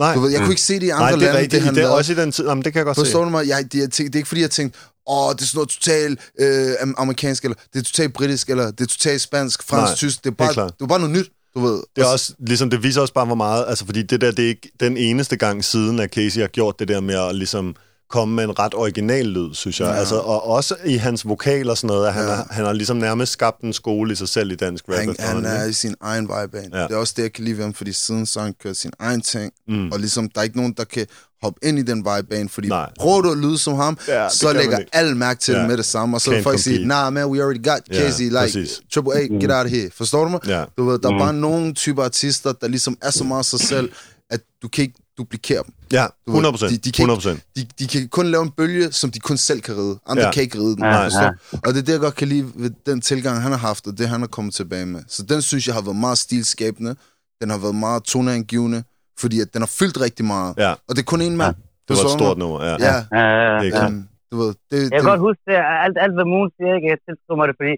[0.00, 1.52] Nej, Du ved, jeg kunne ikke se det i andre Nej det er lande, rigtigt.
[1.52, 2.46] det han det er også i den tid.
[2.46, 3.24] Jamen, det kan jeg godt Forstår se.
[3.24, 3.48] du mig?
[3.48, 5.68] Jeg, det, jeg tænkte, det er ikke fordi, jeg tænkte, åh, det er sådan noget
[5.68, 9.88] totalt øh, am- amerikansk, eller det er totalt britisk, eller det er totalt spansk, fransk,
[9.90, 10.24] Nej, tysk.
[10.24, 10.70] Det er, bare, klart.
[10.70, 11.82] det var bare noget nyt, du ved.
[11.96, 14.44] Det er også, ligesom, det viser også bare, hvor meget, altså fordi det der, det
[14.44, 17.76] er ikke den eneste gang siden, at Casey har gjort det der med at ligesom
[18.12, 19.86] komme med en ret original lyd, synes jeg.
[19.86, 19.92] Ja.
[19.92, 19.98] Ja.
[19.98, 22.30] Altså, og også i hans vokal og sådan noget, at han, Ja.
[22.34, 24.96] har, han har ligesom nærmest skabt en skole i sig selv i dansk rap.
[24.98, 26.68] han, han er i sin egen vejbane.
[26.72, 26.80] Ja.
[26.80, 26.86] Ja.
[26.88, 28.90] Det er også det, jeg kan lide ved ham, fordi siden så han kørt sin
[28.98, 29.90] egen ting, Mm.
[29.92, 31.06] og ligesom, der er ikke nogen, der kan
[31.42, 32.90] hoppe ind i den vejbane, fordi Nej.
[33.00, 35.60] prøver du at lyde som ham, Ja, så lægger alle mærke til Ja.
[35.60, 37.94] det med det samme, og så vil folk sige, nah man, we already got Ja,
[38.00, 38.80] Casey, like, præcis.
[38.94, 39.90] Triple A, get out of here.
[39.96, 40.40] Forstår du mig?
[40.46, 40.64] Ja.
[40.78, 41.18] Du ved, der er Mm.
[41.18, 43.90] bare nogle typer artister, der ligesom er så meget sig selv,
[44.30, 45.74] at du kan ikke duplikere dem.
[45.92, 46.70] Ja, Du ved, 100 procent.
[46.72, 47.56] de- de kan 100 ikke- procent.
[47.78, 49.98] De, de kan kun lave en bølge, som de kun selv kan ride.
[50.06, 50.26] Andre Ja.
[50.28, 50.32] ja.
[50.32, 50.84] kan ikke ride den.
[50.84, 51.30] Ja, Ja, ja.
[51.66, 53.98] Og det er det, jeg godt kan lide ved den tilgang, han har haft, og
[53.98, 55.00] det, han er kommet tilbage med.
[55.08, 56.92] Så den synes jeg har været meget stilskabende.
[57.40, 58.80] Den har været meget toneangivende,
[59.22, 60.54] fordi at den har fyldt rigtig meget.
[60.64, 61.54] Ja, Og det er kun en mand.
[61.88, 62.58] det var et stort nummer.
[62.64, 63.58] Ja, Ja, Ja, ja, ja.
[63.62, 63.80] det er ja.
[63.80, 63.92] klart.
[64.32, 65.56] du ved, det, Jeg det, kan godt huske det,
[65.86, 66.88] alt, alt hvad Moon siger, ikke?
[66.92, 67.74] jeg tilskriver mig det, fordi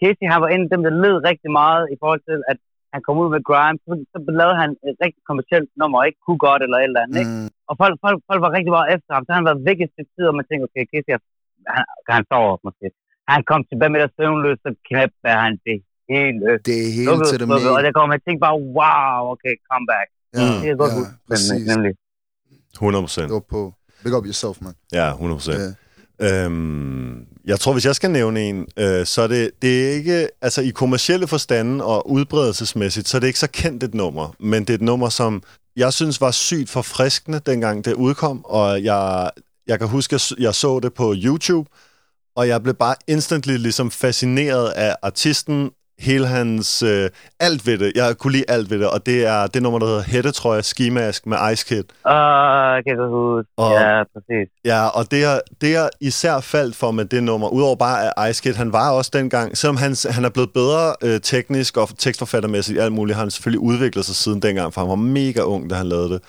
[0.00, 2.58] Casey han var en af dem, der led rigtig meget i forhold til, at
[2.94, 6.40] han kom ud med Grime, så, så lavede han et rigtig kommersielt nummer, ikke kunne
[6.48, 7.34] godt eller et eller andet, ikke?
[7.36, 9.90] Mm, Og folk, folk, folk var rigtig meget efter ham, så han var væk et
[9.94, 11.10] stykke tid, og man tænkte, okay, Casey,
[11.76, 12.86] han, kan han sove måske.
[13.32, 15.76] Han kom tilbage med det søvnløs, så knæppe han det
[16.12, 16.40] hele.
[16.68, 17.82] det er hele Lukket, til det lukket, Og med.
[17.86, 20.08] der kommer, man tænkte bare, wow, okay, comeback.
[20.38, 21.66] Ja, Det er godt ja, ud, præcis.
[21.72, 21.92] nemlig.
[22.74, 23.26] 100 procent.
[23.30, 23.62] Det var på.
[24.04, 24.74] Big up yourself, man.
[24.98, 25.60] Ja, 100 procent.
[25.64, 25.68] Ja.
[26.22, 30.28] Øhm, jeg tror, hvis jeg skal nævne en, øh, så er det, det er ikke,
[30.42, 34.60] altså i kommercielle forstanden og udbredelsesmæssigt, så er det ikke så kendt et nummer, men
[34.64, 35.42] det er et nummer, som
[35.76, 39.30] jeg synes var sygt forfriskende, dengang det udkom, og jeg,
[39.66, 41.70] jeg kan huske, at jeg så det på YouTube,
[42.36, 47.92] og jeg blev bare instantly ligesom fascineret af artisten, hele hans, øh, alt ved det.
[47.94, 51.26] Jeg kunne lide alt ved det, og det er det nummer, der hedder Hættetrøje Skimask
[51.26, 51.84] med Ice Kid.
[52.06, 52.12] Åh,
[52.74, 53.50] jeg kan godt huske.
[53.56, 54.48] Og- Ja, præcis.
[54.64, 58.30] Ja, og det er, det er især faldt for med det nummer, udover bare at
[58.30, 61.88] Ice Kid, han var også dengang, selvom han, han er blevet bedre øh, teknisk og
[61.98, 65.70] tekstforfattermæssigt, alt muligt, har han selvfølgelig udviklet sig siden dengang, for han var mega ung,
[65.70, 66.20] da han lavede det.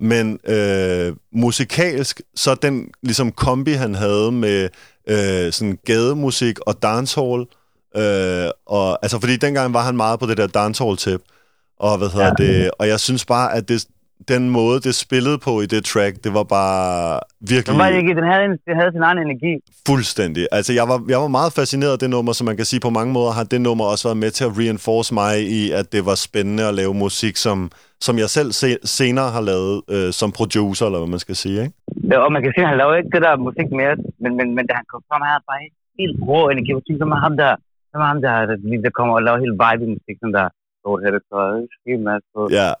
[0.00, 4.68] Men øh, musikalsk, så den ligesom kombi, han havde med
[5.08, 7.46] øh, sådan gademusik og dancehall, øh,
[8.66, 11.20] og, altså fordi dengang var han meget på det der dancehall-tip,
[11.78, 12.44] og hvad hedder ja.
[12.44, 13.86] det, og jeg synes bare, at det,
[14.28, 17.66] den måde, det spillede på i det track, det var bare virkelig...
[17.66, 19.52] Den, var ikke, den, havde, den havde sin egen energi.
[19.86, 20.48] Fuldstændig.
[20.52, 22.90] Altså, jeg var, jeg var meget fascineret af det nummer, så man kan sige, på
[22.90, 26.06] mange måder har det nummer også været med til at reinforce mig i, at det
[26.06, 27.70] var spændende at lave musik, som,
[28.00, 31.62] som jeg selv se, senere har lavet øh, som producer, eller hvad man skal sige,
[31.62, 31.74] ikke?
[32.10, 34.46] Ja, og man kan sige, at han laver ikke det der musik mere, men, men,
[34.56, 35.60] men da han kom frem, han havde bare
[36.00, 36.70] helt rå energi.
[36.72, 37.52] Jeg tænkte, som ham der,
[37.92, 38.34] som ham der,
[38.84, 40.48] der, kommer og laver helt vibe musik, sådan der,
[40.80, 41.52] stort hætte tøj,
[41.88, 42.42] helt masse på.
[42.60, 42.72] Ja.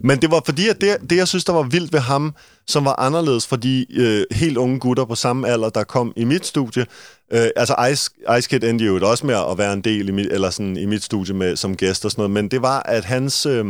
[0.00, 2.34] Men det var fordi, at det, det, jeg synes, der var vildt ved ham,
[2.66, 6.24] som var anderledes for de øh, helt unge gutter på samme alder, der kom i
[6.24, 6.82] mit studie.
[7.32, 10.32] Øh, altså Ice, Ice Kid endte jo også med at være en del i mit,
[10.32, 13.04] eller sådan, i mit studie med, som gæst og sådan noget, men det var, at
[13.04, 13.46] hans...
[13.46, 13.64] Øh,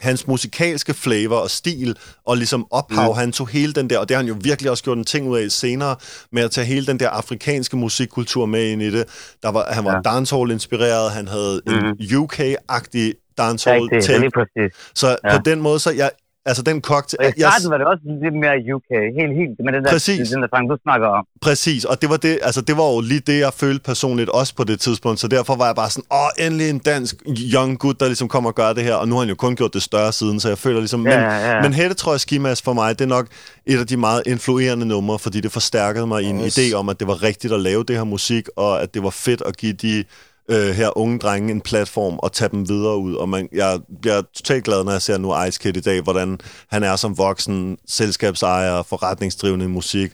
[0.00, 1.96] hans musikalske flavor og stil,
[2.26, 3.18] og ligesom ophav, mm.
[3.18, 5.28] han tog hele den der, og det har han jo virkelig også gjort en ting
[5.28, 5.96] ud af senere,
[6.32, 9.04] med at tage hele den der afrikanske musikkultur med ind i det.
[9.42, 10.10] Der var, han var ja.
[10.10, 11.72] Dancehall-inspireret, han havde mm.
[11.72, 14.30] en UK-agtig Ja, dancehall take.
[14.34, 14.76] præcis.
[14.94, 15.16] Så.
[15.24, 15.36] Ja.
[15.36, 16.10] på den måde, så jeg,
[16.50, 17.18] altså den cocktail...
[17.20, 19.90] Og i Jeg, starten var det også lidt mere UK, helt, helt, med den der,
[19.90, 20.28] Præcis.
[20.30, 21.24] den der sang, du snakker om.
[21.46, 24.52] præcis, og det var, det, altså det var jo lige det, jeg følte personligt også
[24.54, 27.14] på det tidspunkt, så derfor var jeg bare sådan, åh, endelig en dansk
[27.54, 29.56] young gut, der ligesom kommer og gør det her, og nu har han jo kun
[29.56, 31.06] gjort det større siden, så jeg føler ligesom...
[31.06, 31.62] Ja, men, ja, ja.
[31.62, 33.26] men Hættetrøje Skimas for mig, det er nok
[33.66, 37.00] et af de meget influerende numre, fordi det forstærkede mig i en idé om, at
[37.00, 39.72] det var rigtigt at lave det her musik, og at det var fedt at give
[39.72, 40.04] de
[40.50, 43.14] øh, her unge drenge en platform og tage dem videre ud.
[43.14, 46.38] Og man, jeg bliver totalt glad, når jeg ser nu Ice Kid i dag, hvordan
[46.68, 50.12] han er som voksen, selskabsejer, forretningsdrivende i musik,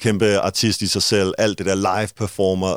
[0.00, 2.76] kæmpe artist i sig selv, alt det der live performer.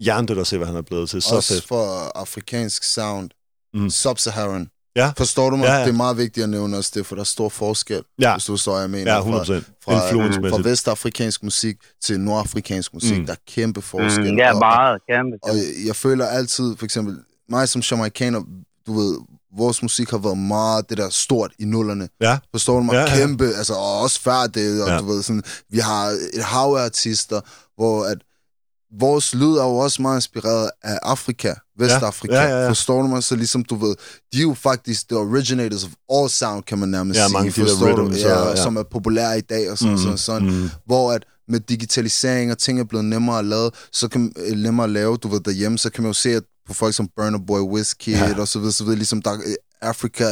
[0.00, 1.22] Hjernedødt at se, hvad han er blevet til.
[1.22, 1.68] Så Også fedt.
[1.68, 1.84] for
[2.18, 3.30] afrikansk sound.
[3.74, 3.86] Mm.
[3.90, 4.75] Sub-Saharan.
[4.96, 5.12] Ja.
[5.16, 5.64] Forstår du mig?
[5.66, 5.80] Ja, Ja.
[5.80, 8.34] Det er meget vigtigt at nævne også det, for der er stor forskel, Ja.
[8.34, 9.10] hvis du hvad jeg mener.
[9.12, 9.66] Ja, Fra- 100 procent.
[9.84, 10.64] Fra, fra Influence-mæssigt.
[10.64, 13.18] vestafrikansk musik til nordafrikansk musik.
[13.18, 13.26] Mm.
[13.26, 14.32] Der er kæmpe forskel.
[14.32, 15.36] Mm, ja, og, meget, kæmpe.
[15.42, 17.18] og jeg, jeg føler altid, for eksempel,
[17.48, 18.40] mig som jamaikaner,
[18.86, 19.18] du ved,
[19.56, 22.08] vores musik har været meget det der stort i nullerne.
[22.20, 22.38] Ja.
[22.50, 22.92] Forstår du mig?
[22.92, 23.16] Ja, Ja, ja.
[23.16, 24.98] Kæmpe, altså, og også før det, og ja.
[24.98, 27.40] du ved, sådan, vi har et hav af artister,
[27.76, 28.18] hvor at
[29.00, 32.34] vores lyd er jo også meget inspireret af Afrika, Vestafrika.
[32.34, 32.68] Ja, ja, ja.
[32.68, 33.22] Forstår du mig?
[33.22, 33.94] Så ligesom du ved,
[34.32, 37.32] de er jo faktisk the originators of all sound, kan man nærmest Ja, sige.
[37.32, 38.02] mange forstår du?
[38.02, 38.62] rhythms, ja, og- ja.
[38.62, 40.50] som er populære i dag, og sådan, mm, sådan, sådan.
[40.50, 40.70] mm.
[40.86, 44.84] Hvor at med digitalisering og ting er blevet nemmere at lave, så kan øh, nemmere
[44.84, 47.38] at lave, du ved, derhjemme, så kan man jo se, at på folk som Burner
[47.46, 48.40] Boy, Wizkid Ja.
[48.40, 50.24] og så videre, så videre, ligesom der, øh, Africa,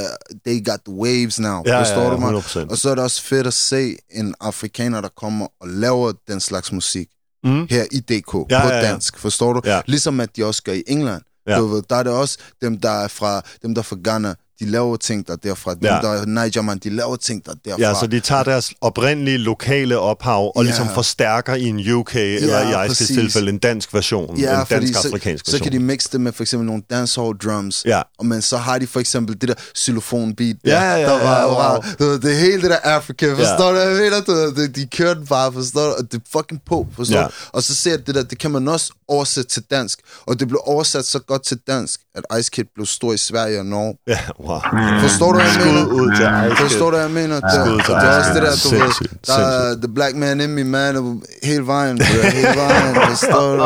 [0.47, 1.63] they got the waves now.
[1.67, 2.29] Ja, forstår ja, ja, du mig?
[2.43, 2.71] 100%.
[2.71, 6.41] Og så er det også fedt at se en afrikaner, der kommer og laver den
[6.41, 7.09] slags musik
[7.45, 7.67] Mm.
[7.71, 8.83] her i DK Ja, på ja, ja.
[8.83, 9.61] dansk, forstår du?
[9.65, 9.81] Ja.
[9.87, 11.23] Ligesom at de også gør i England.
[11.47, 11.59] Ja.
[11.59, 14.35] Du ved, der er det også dem, der er fra, dem, der er fra Ghana,
[14.65, 15.75] de laver ting, der er derfra.
[15.75, 15.89] Dem, Ja.
[15.89, 17.81] der er Niger, man, de laver ting, der er derfra.
[17.83, 20.63] Ja, så de tager deres oprindelige lokale ophav og Ja.
[20.63, 23.09] ligesom forstærker i en UK, eller i præcis.
[23.09, 25.59] tilfælde en dansk version, Ja, en dansk-afrikansk så, version.
[25.59, 27.83] så kan de mixe det med for eksempel nogle dancehall drums.
[27.85, 28.03] Ja.
[28.19, 30.57] Og men så har de for eksempel det der xylofon beat.
[30.65, 31.83] Ja, ja, ja, der var, ja, var, wow.
[31.99, 33.79] du ved, det er hele det der Afrika, forstår du?
[33.79, 35.93] Jeg mener, du de, de kører den bare, forstår du?
[35.99, 37.25] Og det er fucking på, forstår Ja.
[37.25, 37.31] du?
[37.53, 39.99] Og så ser jeg det der, det kan man også oversætte til dansk.
[40.27, 43.57] Og det blev oversat så godt til dansk, at Ice Kid blev stor i Sverige
[43.63, 43.93] og Norge.
[44.15, 44.61] Ja, wow.
[45.07, 45.83] Forstår du, hvad jeg mener?
[45.87, 46.63] Skud ud til Ice Kid.
[46.67, 47.37] Forstår du, hvad jeg mener?
[47.47, 50.15] Det, Skud til det er også det der, du ved, Sindssygt, der er the black
[50.23, 51.05] man in me, man, og
[51.51, 53.63] hele vejen, bro, hele vejen, forstår du?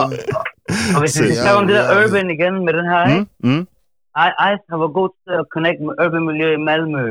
[0.96, 2.04] Og hvis vi Så- skal snakke om det der Ja, ja.
[2.06, 3.24] urban igen med den her, ikke?
[3.46, 3.62] Mm, mm.
[4.26, 7.04] I- Ice har været god til at connect med urban miljø i Malmø.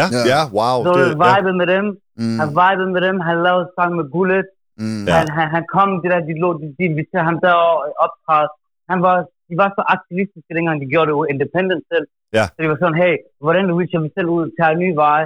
[0.00, 0.20] Ja, Ja.
[0.34, 0.76] ja, wow.
[0.86, 1.16] Så Det, ja.
[1.26, 1.84] vibet med dem.
[2.20, 3.16] Mm, Han vibede med dem.
[3.28, 4.46] Han lavede sang med Bullet.
[4.82, 5.12] mm, Ja.
[5.18, 7.74] Han, han, han kom, det der, de, lå, de, de inviterede ham der og
[8.04, 8.48] optræde.
[8.92, 9.16] Han var
[9.48, 12.06] de var så aktivistiske, dengang de gjorde det independent selv.
[12.38, 12.44] Ja.
[12.52, 15.22] Så de var sådan, hey, hvordan reacher vi selv ud, tager en ny vej?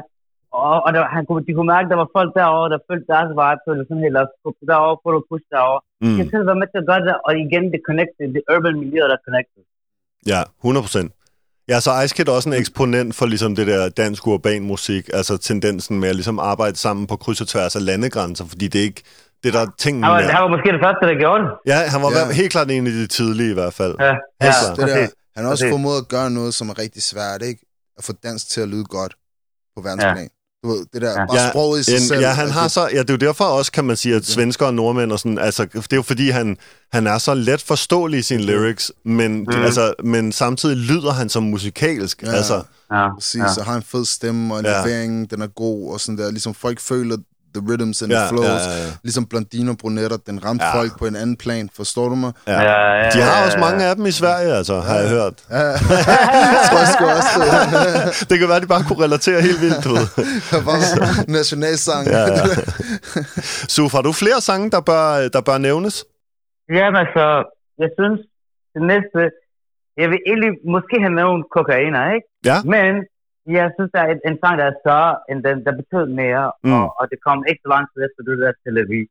[0.59, 3.07] Og, og der, han kunne, de kunne mærke, at der var folk derovre, der følte
[3.15, 5.81] deres vej, så det sådan, hey, lad os gå derovre, prøve at pushe derovre.
[6.03, 6.07] Mm.
[6.07, 8.77] De kan selv være med til at gøre det, og igen, det connected, det urban
[8.83, 9.63] miljø, der er connected.
[10.33, 11.11] Ja, 100 procent.
[11.71, 15.05] Ja, så Ice Kid er også en eksponent for ligesom det der dansk urban musik,
[15.19, 18.79] altså tendensen med at ligesom arbejde sammen på kryds og tværs af landegrænser, fordi det
[18.81, 19.03] er ikke
[19.45, 21.51] det, der er tingen Han var, han var måske det første, der gjorde det.
[21.67, 22.19] Ja, han var Ja.
[22.27, 22.33] ja.
[22.33, 23.95] helt klart en af de tidlige i hvert fald.
[24.01, 24.95] Ja, ja, Altså, det der,
[25.37, 25.73] han har også præcis.
[25.73, 27.61] formået at gøre noget, som er rigtig svært, ikke?
[27.99, 29.15] At få dansk til at lyde godt
[29.77, 30.29] på verdensplan.
[30.65, 31.27] Du ved, det der, Ja.
[31.27, 32.21] bare Ja, sproget i sig En, selv.
[32.21, 34.25] ja, han har det- så, ja, det er jo derfor også, kan man sige, at
[34.25, 36.57] svensker og nordmænd og sådan, altså, det er jo fordi, han,
[36.93, 39.63] han er så let forståelig i sine lyrics, men, mm.
[39.63, 42.31] altså, men samtidig lyder han som musikalsk, Ja.
[42.31, 42.37] ja.
[42.37, 42.63] altså,
[42.93, 43.45] Ja, Præcis, ja.
[43.59, 44.87] og har en fed stemme, og en Ja.
[44.87, 46.31] levering, den er god, og sådan der.
[46.31, 47.17] Ligesom folk føler
[47.55, 48.47] the rhythms and Ja, the flows.
[48.47, 48.91] ja, ja, ja.
[49.03, 50.77] Ligesom blondiner og brunetter, den ramte Ja.
[50.79, 51.71] folk på en anden plan.
[51.77, 52.33] Forstår du mig?
[52.47, 52.53] ja.
[52.63, 53.65] Ja, ja, De har ja, også ja.
[53.67, 55.35] mange af dem i Sverige, altså, har jeg hørt.
[55.51, 55.57] Ja,
[56.67, 57.35] tror jeg sgu også.
[58.31, 60.07] Det kan være, at de bare kunne relatere helt vildt, du ved.
[61.39, 62.07] Nationalsang.
[62.07, 62.43] Ja, ja.
[63.69, 66.05] Suf, har du flere sange, der bør, der bør nævnes?
[66.79, 67.25] Jamen altså,
[67.83, 68.21] jeg synes,
[68.75, 69.21] det næste,
[70.01, 72.27] jeg vil egentlig måske have nævnt kokainer, ikke?
[72.51, 72.59] Ja.
[72.75, 72.93] Men
[73.47, 76.73] jeg synes, der er en, sang, der er større, end den, der betød mere, Mm.
[76.77, 79.07] og, og det kom ikke så lang tid efter det der Tel Aviv.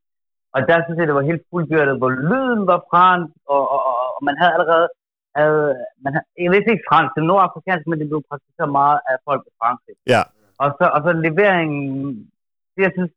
[0.54, 3.96] Og der synes jeg, det var helt fuldbyrdet, hvor lyden var fransk, og, og, og,
[4.16, 4.88] og man havde allerede,
[5.38, 5.66] havde,
[6.04, 9.16] man havde, jeg ved ikke fransk, det er nordafrikansk, men det blev praktiseret meget af
[9.28, 9.96] folk i Frankrig.
[10.14, 10.22] Ja.
[10.62, 11.90] Og så, og så leveringen,
[12.74, 13.10] det jeg synes,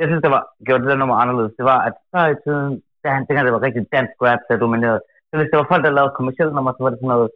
[0.00, 2.72] jeg synes, der var, gjorde det der nummer anderledes, det var, at før i tiden,
[3.02, 5.82] da han dengang det var rigtig dansk rap, der dominerede, så hvis det var folk,
[5.84, 7.30] der lavede kommersielle numre, så var det sådan noget,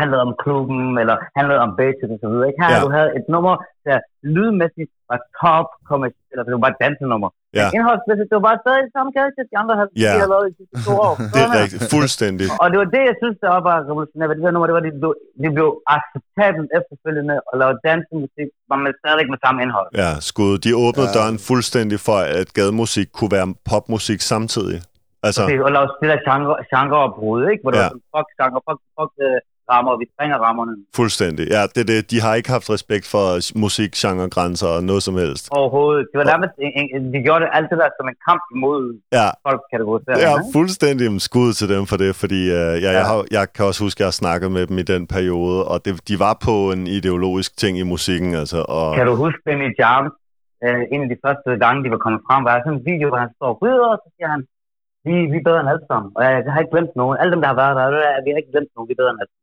[0.00, 2.46] handlede om klubben, eller handlede om basic og så videre.
[2.50, 2.58] Ikke?
[2.62, 2.80] Her Ja.
[2.84, 3.54] du havde et nummer,
[3.86, 3.96] der
[4.34, 7.28] lydmæssigt var top kommersielt, altså det var bare et dansenummer.
[7.58, 7.64] Ja.
[7.66, 10.10] Men indholdsmæssigt, det var bare stadig det samme karakter, de andre havde, Ja.
[10.14, 11.14] de havde lavet i de to år.
[11.34, 12.46] Det er rigtigt, fuldstændig.
[12.62, 14.28] Og det var det, jeg synes, der var bare revolutionært.
[14.38, 15.12] Det der nummer, det var, det blev,
[15.44, 19.88] det blev acceptabelt efterfølgende at lave dansemusik, men med stadig med samme indhold.
[20.02, 20.52] Ja, skud.
[20.64, 21.16] De åbnede Ja.
[21.18, 24.78] døren fuldstændig for, at gademusik kunne være popmusik samtidig.
[25.26, 27.62] Altså, Præcis, og lave det der genre, genreopbrud, ikke?
[27.64, 27.78] Hvor Ja.
[27.80, 29.38] var sådan, fuck genre, fuck, fuck uh,
[29.72, 31.44] rammer, vi springer rammerne fuldstændig.
[31.56, 33.24] Ja, det, er det, de har ikke haft respekt for
[33.64, 35.44] musik, genregrænser og noget som helst.
[35.60, 36.02] overhovedet.
[36.12, 38.80] Det var nærmest, en, en, de gjorde det alt det der som en kamp imod
[39.18, 40.20] Ja, folk kategorisering.
[40.26, 40.52] Ja, ikke?
[40.58, 43.02] fuldstændig skud til dem for det, fordi øh, ja, jeg, Ja.
[43.10, 45.76] har, jeg kan også huske, at jeg har snakket med dem i den periode, og
[45.84, 49.68] det, de var på en ideologisk ting i musikken, altså, og Kan du huske Benny
[49.80, 50.12] Jarms,
[50.64, 53.20] øh, en af de første gange, de var kommet frem, var sådan en video, hvor
[53.24, 54.42] han står og ryger, og så siger han,
[55.06, 56.08] vi, vi er bedre end alle sammen.
[56.16, 57.14] Og jeg, jeg har ikke glemt nogen.
[57.20, 57.82] Alle dem, der har været der,
[58.14, 59.34] er, vi har ikke glemt nogen, vi er bedre end alle.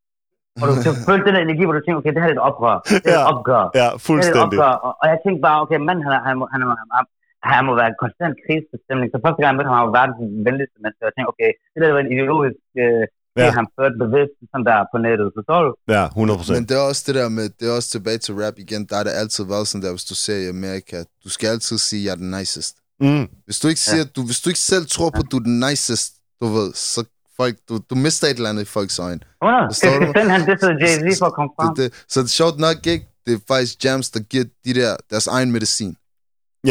[0.62, 2.44] Og du så følte den der energi, hvor du tænker, okay, det her er et
[2.50, 2.78] oprør.
[3.06, 3.22] Det er Ja.
[3.24, 3.64] et opgør.
[3.66, 4.46] ja, Det er et fuldstændig.
[4.46, 4.74] opgør.
[4.88, 6.62] Og, og jeg tænkte bare, okay, mand, han, han, han,
[6.96, 7.06] han,
[7.52, 9.08] han må være en konstant krisestemning.
[9.14, 11.02] Så første gang jeg mødte ham, han var verdens venligste menneske.
[11.08, 13.04] Jeg tænkte, okay, det der var en ideologisk øh,
[13.40, 13.46] Ja.
[13.46, 13.52] ja.
[13.60, 15.28] han førte bevidst sådan der på nettet.
[15.38, 15.72] Forstår du?
[15.96, 16.56] Ja, 100 procent.
[16.58, 18.96] Men det er også det der med, det er også tilbage til rap igen, der
[19.00, 22.02] er det altid været sådan der, hvis du ser i Amerika, du skal altid sige,
[22.06, 22.76] jeg er den nicest.
[23.06, 25.46] Mm, Hvis du ikke siger, du, hvis du ikke selv tror på, at du er
[25.50, 26.10] den nicest,
[26.42, 27.00] du ved, så
[27.38, 29.20] folk, du, du mister et eller andet i folks øjne.
[29.42, 29.68] Under.
[29.70, 30.30] Forstår Skal du?
[30.30, 31.76] Han dissede Jay-Z for at komme frem.
[31.76, 34.74] Det, det, så det er sjovt nok ikke, det er faktisk Jams, der giver de
[34.74, 35.96] der, deres egen medicin.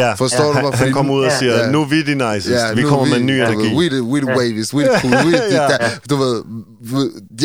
[0.02, 0.74] ja, Forstår du han, mig?
[0.74, 1.38] han kommer ud og Ja.
[1.38, 1.70] siger, Ja.
[1.74, 3.68] nu er vi de nicest, vi nu kommer med en ny du energi.
[3.78, 4.38] We the, we the Ja.
[4.40, 5.64] wavies, we the cool, we the, Ja.
[5.72, 5.78] der,
[6.10, 6.34] du ved,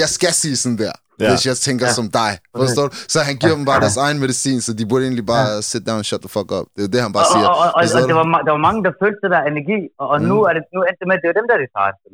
[0.01, 1.29] jeg skal sige sådan der, Ja.
[1.31, 1.93] hvis jeg tænker Ja.
[1.99, 2.31] som dig.
[2.61, 2.91] Forstår du?
[3.13, 5.97] Så han giver dem bare deres egen medicin, så de burde egentlig bare sit down
[6.01, 6.65] and shut the fuck up.
[6.75, 7.47] Det er det, han bare Og, siger.
[7.47, 8.07] og, og, og, og du?
[8.11, 10.63] der, var, der var mange, der følte det der energi, og, og nu er det
[10.75, 12.05] nu endte det med, at det er dem, der er de sejeste.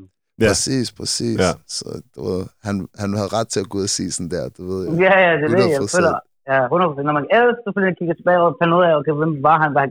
[0.43, 0.49] Ja.
[0.51, 1.35] Præcis, præcis.
[1.45, 1.51] Ja.
[1.77, 4.43] Så du ved, han, han havde ret til at gå ud og sige sådan der,
[4.57, 4.81] du ved.
[5.05, 5.95] Ja, ja, det er det, jeg 100%.
[5.95, 6.13] føler.
[6.51, 7.07] Ja, 100%.
[7.07, 9.87] Når man efterfølgende kigger tilbage og finder ud af, okay, hvem var han, hvad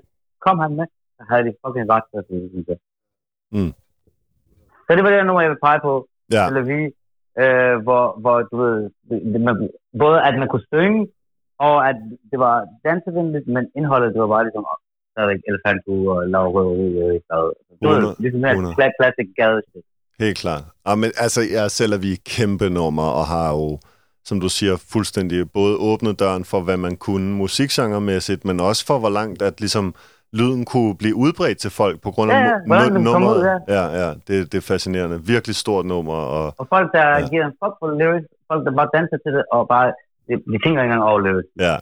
[0.46, 0.86] kom han med,
[1.16, 2.78] så havde de fucking ret til at sige det, synes jeg.
[3.56, 3.72] Mm.
[4.86, 5.92] Så det var det nummer, jeg vil pege på.
[6.34, 6.42] Ja.
[6.48, 6.78] Eller vi,
[7.42, 8.76] øh, hvor, hvor, du ved,
[9.46, 9.54] man,
[10.02, 11.00] både at man kunne synge,
[11.66, 11.96] og at
[12.30, 12.56] det var
[12.88, 14.64] dansevenligt, men indholdet, det var bare ligesom,
[15.12, 17.26] stadigvæk elefanthue og lavrøveri og ikke.
[17.80, 18.74] Det var 100, ligesom her 100.
[18.78, 19.86] kla- classic gade shit.
[20.20, 20.62] Helt klart.
[20.88, 23.78] Ja, men altså, jeg selv er vi kæmpe nummer og har jo,
[24.24, 28.98] som du siger, fuldstændig både åbnet døren for, hvad man kunne musikgenremæssigt, men også for,
[28.98, 29.94] hvor langt at ligesom
[30.32, 32.40] lyden kunne blive udbredt til folk på grund af Ja,
[32.82, 33.36] ja, nummeret.
[33.38, 35.20] ud, ja, ja det, det er fascinerende.
[35.26, 36.14] Virkelig stort nummer.
[36.14, 37.18] Og, Og folk, der Ja.
[37.18, 37.28] ja.
[37.28, 39.86] giver en fuck for lyrics, folk, der bare danser til det, og bare,
[40.28, 41.48] de, de tænker ikke engang over lyrics.
[41.60, 41.76] ja.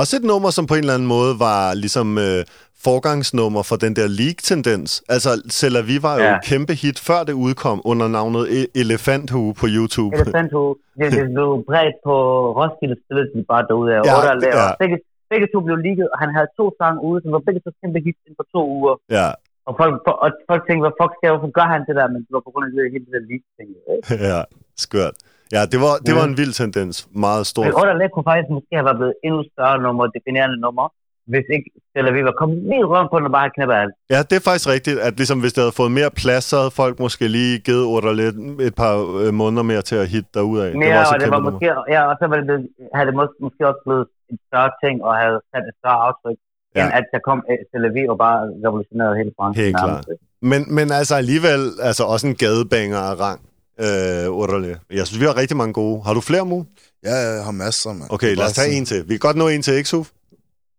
[0.00, 2.40] Også et nummer, som på en eller anden måde var ligesom øh,
[2.88, 4.90] forgangsnummer for den der league-tendens.
[5.14, 6.34] Altså, Cella Vi var jo Ja.
[6.36, 10.12] et kæmpe hit, før det udkom, under navnet E- Elefanthue på YouTube.
[10.20, 10.70] Elefanthue,
[11.00, 12.14] det, det blev bredt på
[12.58, 14.00] Roskilde, stillede de bare derude af.
[14.10, 14.66] Ja, det- ja.
[14.82, 14.96] begge,
[15.32, 17.98] begge to blev ligget, og han havde to sange ude, som var begge to kæmpe
[18.06, 18.94] hits inden for to uger.
[19.18, 19.28] Ja,
[19.68, 22.06] Og folk, og folk tænkte, hvad fuck skal jeg, hvorfor gør han det der?
[22.14, 23.68] Men det var på grund af det hele det der leak ting.
[23.94, 24.02] Ikke?
[24.30, 24.40] ja.
[24.86, 25.16] Skørt.
[25.52, 27.08] Ja, det var, det var en vild tendens.
[27.26, 27.62] Meget stor.
[27.64, 30.86] Men Underlæg kunne faktisk måske have været endnu større nummer, definerende nummer,
[31.32, 33.94] hvis ikke Tel Aviv var kommet lige rundt på den og bare knæppet alt.
[34.14, 36.70] Ja, det er faktisk rigtigt, at ligesom hvis det havde fået mere plads, så havde
[36.82, 38.36] folk måske lige givet lidt
[38.68, 40.64] et par øh, måneder mere til at hitte derudad.
[40.74, 42.68] Mere, det var også og et det var måske, ja, og så var det, blevet-
[42.96, 46.36] havde det måske, måske også blevet en større ting, og havde sat et større aftryk,
[46.76, 46.80] ja.
[46.82, 46.98] end Ja.
[46.98, 47.38] at der kom
[47.72, 49.64] Tel Aviv og bare revolutionerede hele branchen.
[49.64, 50.08] Helt nærmest.
[50.50, 53.40] Men, men altså alligevel altså også en gadebanger af rang.
[53.80, 54.74] Øh, Orderly.
[54.90, 56.02] Jeg synes, vi har rigtig mange gode.
[56.04, 56.64] Har du flere, Mu?
[57.04, 58.08] Ja, jeg har masser, mand.
[58.10, 59.02] Okay, lad os tage en til.
[59.08, 60.08] Vi kan godt nå en til, ikke, Suf?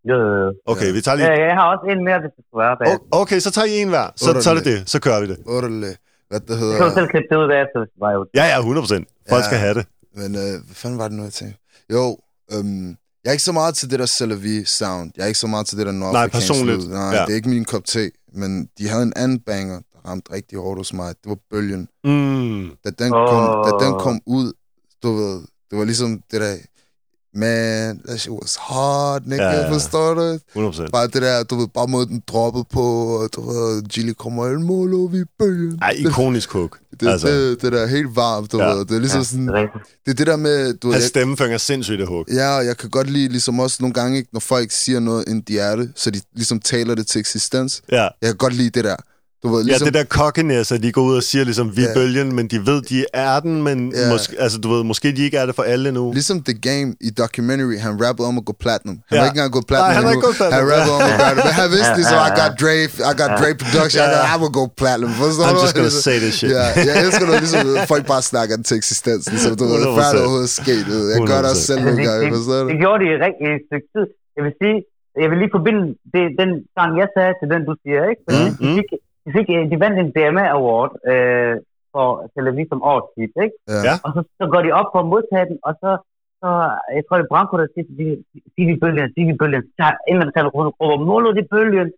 [0.10, 0.54] Jo, jo, jo.
[0.66, 0.92] Okay, Ja.
[0.92, 1.46] vi tager Ja, lige...
[1.48, 4.08] jeg har også en mere, hvis det skulle være Okay, så tager I en hver.
[4.16, 4.90] Så, så er det det.
[4.90, 5.38] Så kører vi det.
[5.46, 5.92] Orderly.
[6.30, 6.78] Hvad det hedder...
[6.78, 8.26] kan du selv klippe det ud bagefter, hvis det var jo.
[8.36, 9.08] Ja, ja, 100 procent.
[9.30, 9.46] Folk Ja.
[9.50, 9.86] skal have det.
[10.16, 11.58] Men øh, hvad fanden var det nu, jeg tænkte?
[11.94, 12.18] Jo,
[12.54, 12.88] øhm,
[13.24, 15.12] jeg er ikke så meget til det der Celavi sound.
[15.18, 16.84] Jeg er ikke så meget til det der nordafrikanske personligt.
[16.84, 16.90] lyd.
[16.94, 17.22] Nej, Ja.
[17.26, 18.12] det er ikke min kop te.
[18.34, 21.08] Men de havde en anden banger, der ramte rigtig hårdt hos mig.
[21.24, 21.88] Det var Bølgen.
[22.04, 22.70] Mm.
[22.86, 24.54] Da den, kom, da den kom ud,
[25.04, 25.40] du ved,
[25.72, 26.56] det var ligesom det der...
[27.38, 30.22] Man, that shit was hard, nigga, Ja, ja, forstår du?
[30.22, 30.40] 100
[30.72, 30.92] procent.
[30.92, 32.82] Bare det der, du ved, bare måden den droppede på,
[33.22, 35.80] og du ved, Gilly kommer el molo, vi er bølgen.
[35.82, 36.80] Ej, ikonisk hook.
[37.00, 37.28] Det, altså.
[37.28, 38.70] det, det der er helt varmt, du Ja.
[38.74, 38.86] ved.
[38.86, 39.68] Det er ligesom Ja, sådan, det er
[40.06, 42.28] det er det der med, du Hans stemme fanger sindssygt det hook.
[42.34, 45.28] Ja, og jeg kan godt lide ligesom også nogle gange, ikke, når folk siger noget
[45.28, 47.82] ind i hjerte, så de ligesom taler det til eksistens.
[47.92, 48.02] Ja.
[48.02, 48.96] Jeg kan godt lide det der.
[49.46, 51.84] Du ved, Ja, ligesom, det der cockiness, at de går ud og siger ligesom, vi
[51.84, 51.94] er Ja.
[52.00, 54.12] bølgen, men de ved, de er den, men Ja.
[54.14, 56.04] måske, altså, du ved, måske de ikke er det for alle nu.
[56.20, 58.98] ligesom The Game i documentary, han rappede om at gå platinum.
[59.10, 59.20] Han Ja.
[59.22, 60.60] var ikke engang gået platinum Nej, han har ikke gået platinum.
[60.62, 61.44] Han rappede om at det.
[61.48, 62.76] Men han vidste Ja, ligesom, ja, I got Dre,
[63.12, 64.16] I got Dre production, I Ja.
[64.18, 65.12] got, I will go platinum.
[65.22, 66.52] Forstår I'm just gonna Ligesom- say this shit.
[66.60, 67.62] Ja, jeg elsker, når ligesom,
[67.94, 69.24] folk bare snakker den til eksistens.
[69.34, 69.98] Ligesom, du ved, 100%.
[70.00, 70.82] før det overhovedet er sket.
[70.90, 71.06] du ved.
[71.14, 71.70] Jeg gør det også 100%.
[71.70, 74.06] selv nogle Altså, gange, det, det, det gjorde de i rigtig stykke tid.
[74.38, 74.78] Jeg vil sige,
[75.24, 75.82] jeg vil lige forbinde
[76.16, 78.22] det, den sang, jeg sagde til den, du siger, ikke?
[78.28, 78.76] Fordi Mm, de, mm.
[79.26, 81.56] De, fik, øh, de vandt en DMA Award øh,
[81.94, 83.58] for Tel Aviv som årets hit, ikke?
[83.88, 83.94] Ja.
[84.06, 85.92] Og så, så går de op for at modtage den, og så,
[86.42, 86.50] så
[86.96, 88.06] jeg tror, det er Branko, der siger, de,
[88.54, 89.64] sig vi bølgen, sig vi bølgen.
[89.78, 91.90] Så inden man taler råber, måler de bølgen?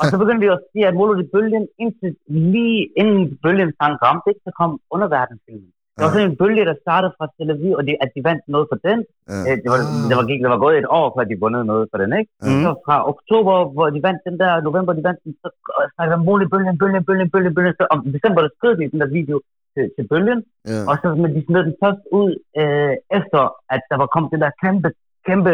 [0.00, 3.94] Og så begyndte de at sige, at måler de bølgen, indtil lige inden bølgen sang
[4.04, 5.70] ramte, ikke, så kom underverdensfilmen.
[5.96, 8.44] Det var sådan en bølge, der startede fra Tel Aviv, og de, at de vandt
[8.54, 8.98] noget for den.
[9.32, 9.38] Ja.
[9.48, 9.78] Øh, Det var,
[10.08, 12.30] det, var, det var gået et år, før de vundet noget for den, ikke?
[12.46, 12.62] Mm.
[12.64, 15.48] Så fra oktober, hvor de vandt den der, november, de vandt den, så
[15.94, 17.74] snakkede de om mulig bølgen, bølgen, bølgen, bølgen, bølgen.
[17.80, 19.36] Så om december, der skrev de den der video
[19.74, 20.40] til, til bølgen,
[20.72, 20.80] Ja.
[20.88, 22.30] og så men de smed den først ud
[22.60, 23.40] øh, efter,
[23.74, 24.88] at der var kommet det der kæmpe,
[25.28, 25.52] kæmpe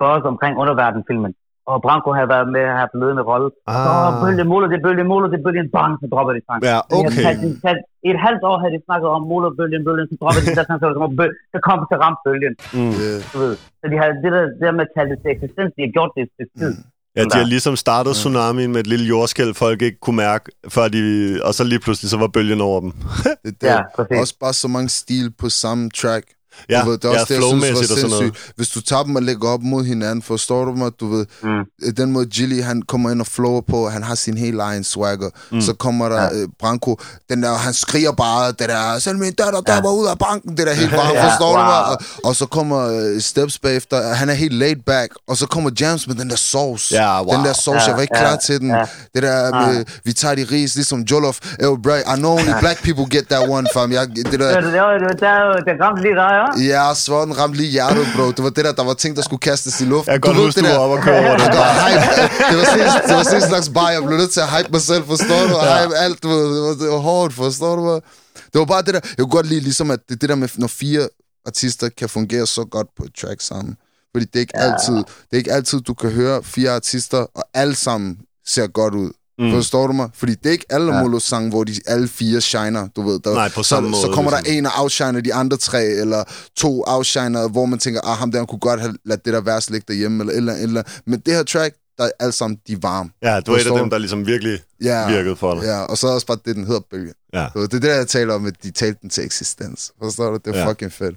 [0.00, 1.32] buzz omkring underverdenfilmen.
[1.72, 3.48] Og Branko havde været med at have en ledende rolle.
[3.72, 3.74] Ah.
[3.86, 3.92] Så
[4.22, 6.58] bølgen, måler det, bølgen, måler det, bølgen, bang, så dropper de sang.
[6.70, 7.22] Ja, havde okay.
[7.26, 10.14] talt- de talt- I et halvt år havde de snakket om måler, bølgen, bølgen, så
[10.20, 10.88] dropper de der sang, så,
[11.20, 12.54] bøl, så kom til ramt bølgen.
[12.76, 12.94] Mm.
[13.32, 13.52] Du ved.
[13.80, 15.92] Så de havde det der, det der med at tale det til eksistens, de har
[15.96, 16.72] gjort det et stykke tid.
[17.16, 20.44] Ja, de har ligesom startet tsunamien med et lille jordskæld, folk ikke kunne mærke,
[20.74, 21.00] før de,
[21.46, 22.92] og så lige pludselig så var bølgen over dem.
[23.60, 24.20] Det er Ja, præcis.
[24.22, 26.24] også bare så mange stil på samme track.
[26.68, 28.52] Ja, du ved, det er ja, også det, jeg synes var sindssygt.
[28.56, 30.90] Hvis du tager dem og lægger op mod hinanden, forstår du mig?
[31.00, 31.94] Du ved, Mm.
[31.96, 35.30] den måde Gilly, han kommer ind og flower på, han har sin helt egen swagger.
[35.52, 35.60] Mm.
[35.60, 36.28] Så kommer der Ja.
[36.42, 36.98] øh, Branko,
[37.30, 39.80] den der, han skriger bare, det der, send min datter, der Ja.
[39.80, 41.82] var ud af banken, det der helt varmt, Ja, forstår du mig?
[41.86, 41.92] wow.
[41.92, 45.70] Og, og så kommer øh, Steps bagefter, han er helt laid back, og så kommer
[45.80, 46.94] Jams med den der sauce.
[46.94, 47.36] Ja, wow.
[47.36, 48.70] Den der sauce, Ja, jeg var ikke ja, klar til den.
[48.70, 48.84] ja.
[49.14, 51.38] Det der med, vi tager de ris, ligesom Jollof.
[51.62, 53.92] Yo, bro, I know only black people get that one, fam.
[53.92, 54.72] Jeg, det der, Det, det,
[55.10, 56.88] det, der, det ramte lige dig, ja?
[56.88, 58.30] Ja, den ramte lige hjertet, bro.
[58.30, 60.12] Det var det der, der var ting, der skulle kastes i luften.
[60.12, 61.56] Jeg kan godt huske, du var oppe og køre over Jeg det.
[61.56, 62.06] går hype.
[62.50, 64.68] Det var sådan, det var sådan en slags bar, jeg blev nødt til at hype
[64.72, 65.54] mig selv, forstår du?
[65.54, 67.82] Og hype alt, du ved, det var, det var hårdt, forstår du?
[67.84, 68.00] mig?
[68.52, 70.48] Det var bare det der, jeg kunne godt lide ligesom, at det, det der med,
[70.56, 71.08] når fire
[71.46, 73.76] artister kan fungere så godt på et track sammen.
[74.14, 77.44] Fordi det er ikke altid, det er ikke altid, du kan høre fire artister, og
[77.54, 78.16] alle sammen
[78.46, 79.10] ser godt ud.
[79.38, 79.50] Mm.
[79.52, 80.10] Forstår du mig?
[80.14, 81.02] Fordi det er ikke alle ja.
[81.02, 83.20] Molo-sange, hvor de alle fire shiner, du ved.
[83.20, 84.44] Der, Nej, på så, samme Så måde, kommer ligesom.
[84.44, 86.24] der en og outshiner de andre tre, eller
[86.56, 89.70] to outshiner, hvor man tænker, ah, ham der kunne godt have ladt det der vers
[89.70, 90.82] ligge derhjemme, eller eller, eller.
[91.06, 93.10] Men det her track, der er alle sammen, de er varme.
[93.22, 93.94] Ja, det var et af dem, du?
[93.94, 95.62] der ligesom virkelig Ja, virkede for dig.
[95.64, 97.12] ja, og så er også bare det, den hedder bølge.
[97.34, 97.46] Ja.
[97.52, 99.92] Så det er det, jeg taler om, at de talte den til eksistens.
[100.02, 100.36] Forstår du?
[100.44, 100.68] Det er Ja.
[100.70, 101.16] fucking fedt.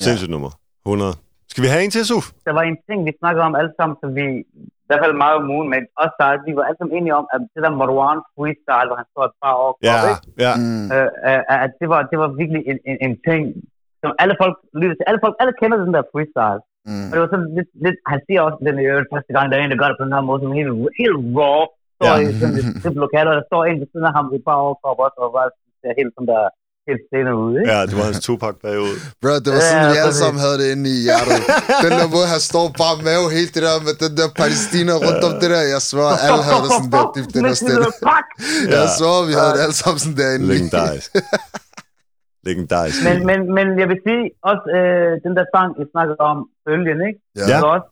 [0.00, 0.50] Sindssygt nummer.
[0.86, 1.14] 100.
[1.50, 2.30] Skal vi have en til, Suf?
[2.44, 4.22] Der var en ting, vi snakkede om alle sammen, som vi,
[4.90, 7.26] i hvert fald meget om ugen, men også der, vi var alle sammen enige om,
[7.34, 9.96] at det der Marwan freestyle, hvor han står et par år Ja,
[10.44, 10.52] ja.
[10.62, 10.86] Mm.
[10.94, 13.42] Øh, øh, at det var, det var virkelig en, en, en ting,
[14.02, 15.06] som alle folk lytter til.
[15.10, 16.60] Alle folk, alle kender den der freestyle.
[16.88, 17.06] Mm.
[17.08, 19.56] Og det var sådan lidt, lidt han siger også, den er jo første gang, der
[19.56, 21.60] er en, der gør det på den her måde, som helt, helt raw.
[21.96, 22.22] Står Ja.
[22.22, 22.56] i sådan
[22.96, 24.92] et lokale, og der står en ved siden af ham i et par år, og
[25.04, 26.42] også, og bare ser helt sådan der,
[26.90, 27.66] helt stille ud, ikke?
[27.72, 28.94] Ja, det var hans Tupac-periode.
[29.22, 30.22] Bro, det var Ja, sådan, vi alle præcis.
[30.24, 31.38] sammen havde det inde i hjertet.
[31.84, 35.22] Den der måde, han står bare mave helt det der med den der Palæstina rundt
[35.28, 35.62] om det der.
[35.74, 37.48] Jeg svær, alle havde det sådan der dybt inde.
[37.60, 38.26] sådan, fuck!
[38.74, 40.44] Jeg svær, vi havde det alle sammen sådan derinde.
[40.54, 41.10] Legendarisk.
[42.48, 42.98] Legendarisk.
[43.08, 46.36] Men, men, men jeg vil sige, også øh, den der sang, I snakker om,
[46.66, 47.18] bølgen, ikke?
[47.38, 47.44] Ja.
[47.48, 47.88] Det er også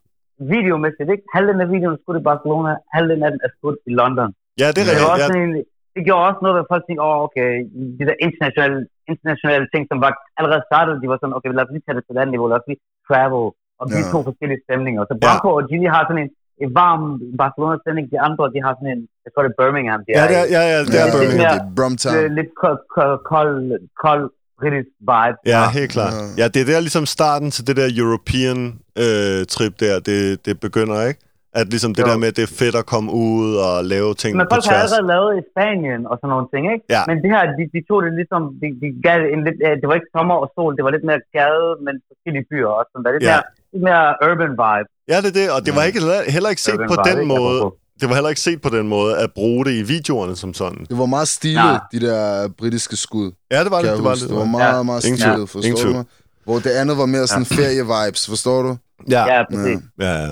[0.55, 1.25] videomæssigt, ikke?
[1.35, 4.31] Halvdelen af videoen er skudt i Barcelona, halvdelen af den er skudt i London.
[4.63, 5.11] Ja, det er Det, var rigtigt.
[5.15, 5.53] også Ja, en,
[5.99, 7.51] det gjorde også noget, at folk tænkte, åh, oh, okay,
[7.99, 8.79] de der internationale,
[9.13, 12.05] internationale ting, som var allerede startet, de var sådan, okay, lad os lige tage det
[12.05, 13.45] til et andet niveau, lad os lige travel,
[13.81, 14.13] og give Ja.
[14.15, 15.01] to forskellige stemninger.
[15.11, 16.31] Så Branko og Gilly har sådan en,
[16.65, 17.03] en varm
[17.43, 20.29] Barcelona-stemning, de andre, de har sådan en, jeg tror det er Birmingham, de ja, er
[20.57, 21.41] ja, ja, det Ja, er det er Birmingham.
[21.45, 22.13] mere- det er Brumtown.
[22.15, 23.57] Det er lidt kold, kold, kold,
[24.05, 24.25] kold
[24.61, 25.37] britisk vibe.
[25.55, 26.15] Ja, helt klart.
[26.19, 26.25] Ja.
[26.41, 28.59] Ja, det er der ligesom starten til det der European
[29.05, 31.21] øh, trip der, det, det begynder, ikke?
[31.61, 32.09] At ligesom det Jo.
[32.11, 34.65] der med, at det er fedt at komme ud og lave ting Men på folk
[34.65, 34.93] har tværs.
[34.93, 36.85] allerede lavet i Spanien og sådan nogle ting, ikke?
[36.95, 37.03] Ja.
[37.11, 39.87] Men det her, de, de tog det ligesom, de, de gav det en lidt, det
[39.91, 42.89] var ikke sommer og sol, det var lidt mere gade, men forskellige byer også.
[42.93, 43.11] Sådan der.
[43.17, 43.37] Lidt, Ja.
[43.37, 44.89] mere, lidt mere urban vibe.
[45.13, 46.01] Ja, det er det, og det var ikke,
[46.37, 47.61] heller- ikke set Urban på vibe, den måde.
[48.01, 50.81] Det var heller ikke set på den måde at bruge det i videoerne som sådan.
[50.91, 51.81] Det var meget stilet, Nej.
[51.95, 53.29] de der britiske skud.
[53.55, 53.91] Ja, det var det.
[53.99, 54.29] Det var det.
[54.31, 54.83] det var meget, Ja.
[54.91, 56.05] meget stilet, forstår Ingen du mig?
[56.47, 58.73] Hvor det andet var mere sådan ferie-vibes, forstår du?
[59.15, 59.79] Ja, Ja, præcis.
[60.07, 60.29] ja, ja.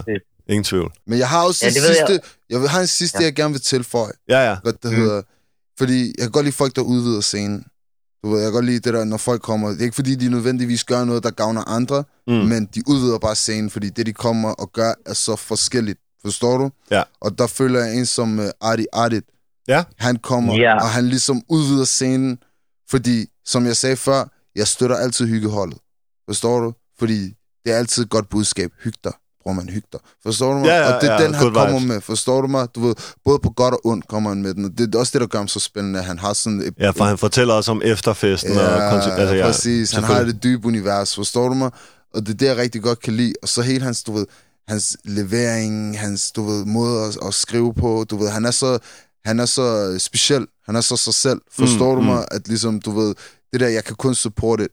[0.49, 0.92] Ingen tvivl.
[1.07, 2.20] Men jeg har også Ja, ved sidste, jeg.
[2.62, 3.24] jeg har en sidste, Ja.
[3.24, 4.57] jeg gerne vil tilføje, Ja, ja.
[4.62, 4.97] hvad det Mm.
[4.97, 5.22] hedder.
[5.78, 7.64] Fordi jeg kan godt lide folk, der udvider scenen.
[8.24, 9.68] Du ved, jeg kan godt lide det der, når folk kommer.
[9.68, 12.32] Det er ikke fordi, de nødvendigvis gør noget, der gavner andre, Mm.
[12.34, 12.38] mm.
[12.49, 15.99] men de udvider bare scenen, fordi det, de kommer og gør, er så forskelligt.
[16.22, 16.70] Forstår du?
[16.90, 17.03] Ja.
[17.20, 19.24] Og der føler jeg en som uh, Adi Adit.
[19.68, 19.84] Ja.
[19.99, 20.74] Han kommer, Ja.
[20.82, 22.38] og han ligesom udvider scenen,
[22.90, 24.24] fordi, som jeg sagde før,
[24.57, 25.78] jeg støtter altid hyggeholdet.
[26.28, 26.72] Forstår du?
[26.99, 27.34] Fordi
[27.64, 28.70] det er altid et godt budskab.
[28.82, 29.12] Hyg dig,
[29.47, 30.01] bror man, hyg dig.
[30.22, 30.66] Forstår du mig?
[30.66, 31.88] Ja, ja, og det er ja, den, han kommer vibes.
[31.88, 32.01] med.
[32.01, 32.68] Forstår du mig?
[32.74, 32.94] Du ved,
[33.24, 34.64] både på godt og ondt kommer han med den.
[34.64, 36.03] Og det er også det, der gør ham så spændende.
[36.03, 38.53] Han har sådan et, Ja, for han fortæller også om efterfesten.
[38.53, 39.90] Ja, og altså, ja, præcis.
[39.92, 41.70] Han har det dybe univers, forstår du mig?
[42.14, 43.32] Og det er det, jeg rigtig godt kan lide.
[43.42, 44.26] Og så helt hans, du ved,
[44.68, 48.78] hans levering, hans, du ved, måde at, at skrive på, du ved, han er så,
[49.24, 50.47] han er så speciel.
[50.66, 51.40] Han er så sig selv.
[51.53, 52.07] Forstår Mm, du mm.
[52.07, 52.24] mig?
[52.30, 53.14] At ligesom, du ved,
[53.53, 54.68] det der, jeg kan kun supporte.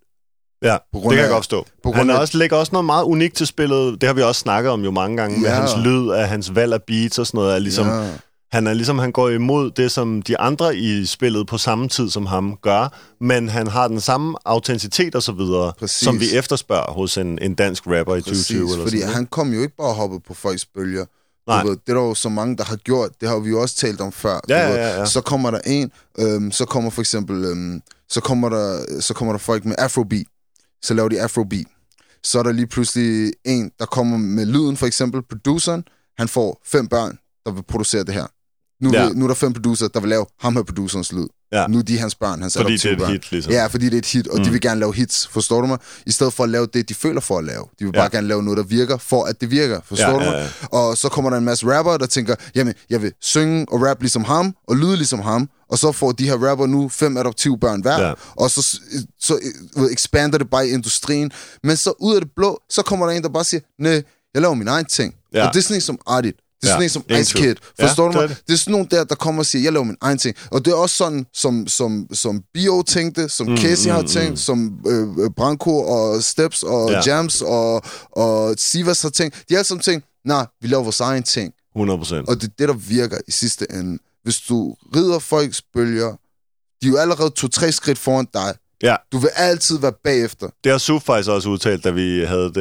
[0.64, 1.64] Ja, På det grund kan jeg af- godt forstå.
[1.64, 4.02] på grund Han af- også, lægger også noget meget unikt til spillet.
[4.02, 5.40] Det har vi også snakket om jo mange gange.
[5.40, 5.56] Med Ja.
[5.56, 7.56] hans lyd, af hans valg af beats og sådan noget.
[7.56, 8.08] Er ligesom, ja.
[8.52, 12.10] Han er ligesom, han går imod det, som de andre i spillet på samme tid
[12.10, 12.94] som ham gør,
[13.24, 15.98] men han har den samme autenticitet og så videre, Præcis.
[16.06, 18.72] som vi efterspørger hos en, en dansk rapper i Præcis, 2020.
[18.74, 21.06] Eller fordi sådan, han kom jo ikke bare hoppet på folks bølger.
[21.48, 21.62] Nej.
[21.62, 23.10] Du ved, det er der jo så mange, der har gjort.
[23.22, 24.40] Det har vi jo også talt om før.
[24.50, 24.78] Ja, du ved.
[24.80, 25.06] ja, ja.
[25.06, 29.34] Så kommer der en, øhm, så kommer for eksempel, øhm, så, kommer der, så kommer
[29.34, 30.26] der folk med afrobeat.
[30.84, 31.66] Så laver de afrobeat.
[32.24, 35.84] Så er der lige pludselig en, der kommer med lyden, for eksempel produceren.
[36.18, 38.28] Han får fem børn, der vil producere det her.
[38.84, 39.10] Nu, Ja.
[39.10, 41.28] nu er der fem producer, der vil lave ham her producerens lyd.
[41.52, 41.68] Ja.
[41.68, 43.12] Nu er de hans børn, hans Fordi det er et adoptivbørn.
[43.12, 43.54] hit, ligesom.
[43.54, 44.44] Ja, fordi det er et hit, og mm.
[44.44, 45.78] De vil gerne lave hits, forstår du mig?
[46.06, 47.64] I stedet for at lave det, de føler for at lave.
[47.80, 48.00] De vil Ja.
[48.02, 50.26] bare gerne lave noget, der virker, for at det virker, forstår Ja, du mig?
[50.26, 50.48] ja, ja.
[50.72, 54.02] Og så kommer der en masse rapper, der tænker, jamen, jeg vil synge og rap
[54.02, 57.82] ligesom ham, og lyde ligesom ham, og så får de her rapper nu fem adoptivbørn
[57.82, 58.14] hver, Ja.
[58.36, 58.80] og så,
[59.22, 59.40] så
[59.78, 61.32] øh, expander det bare i industrien.
[61.64, 64.04] Men så ud af det blå, så kommer der en, der bare siger, nej,
[64.34, 65.16] jeg laver min egen ting.
[65.34, 65.48] Ja.
[65.48, 66.36] Og det er sådan en som Adit.
[66.64, 67.48] Det er Ja, sådan en som Ice tvivl.
[67.48, 67.56] Kid.
[67.80, 68.30] Ja, Forstår det du mig?
[68.30, 68.38] det.
[68.48, 70.36] Det er sådan nogen der, der kommer og siger, jeg laver min egen ting.
[70.52, 74.08] Og det er også sådan, som, som, som Bio tænkte, som mm, Casey har mm,
[74.08, 74.38] tænkt, mm.
[74.38, 76.98] som øh, Branko og Steps og Ja.
[77.06, 77.16] ja.
[77.16, 79.36] Jams og, og Sivas har tænkt.
[79.36, 81.54] De har alle sammen tænkt, nej, vi laver vores egen ting.
[81.76, 82.30] 100 procent.
[82.30, 84.00] Og det er det, der virker i sidste ende.
[84.24, 86.10] Hvis du rider folks bølger,
[86.82, 88.54] de er jo allerede to-tre skridt foran dig.
[88.84, 88.96] Ja.
[89.12, 90.48] Du vil altid være bagefter.
[90.64, 92.58] Det har Suf faktisk også udtalt, da vi havde et,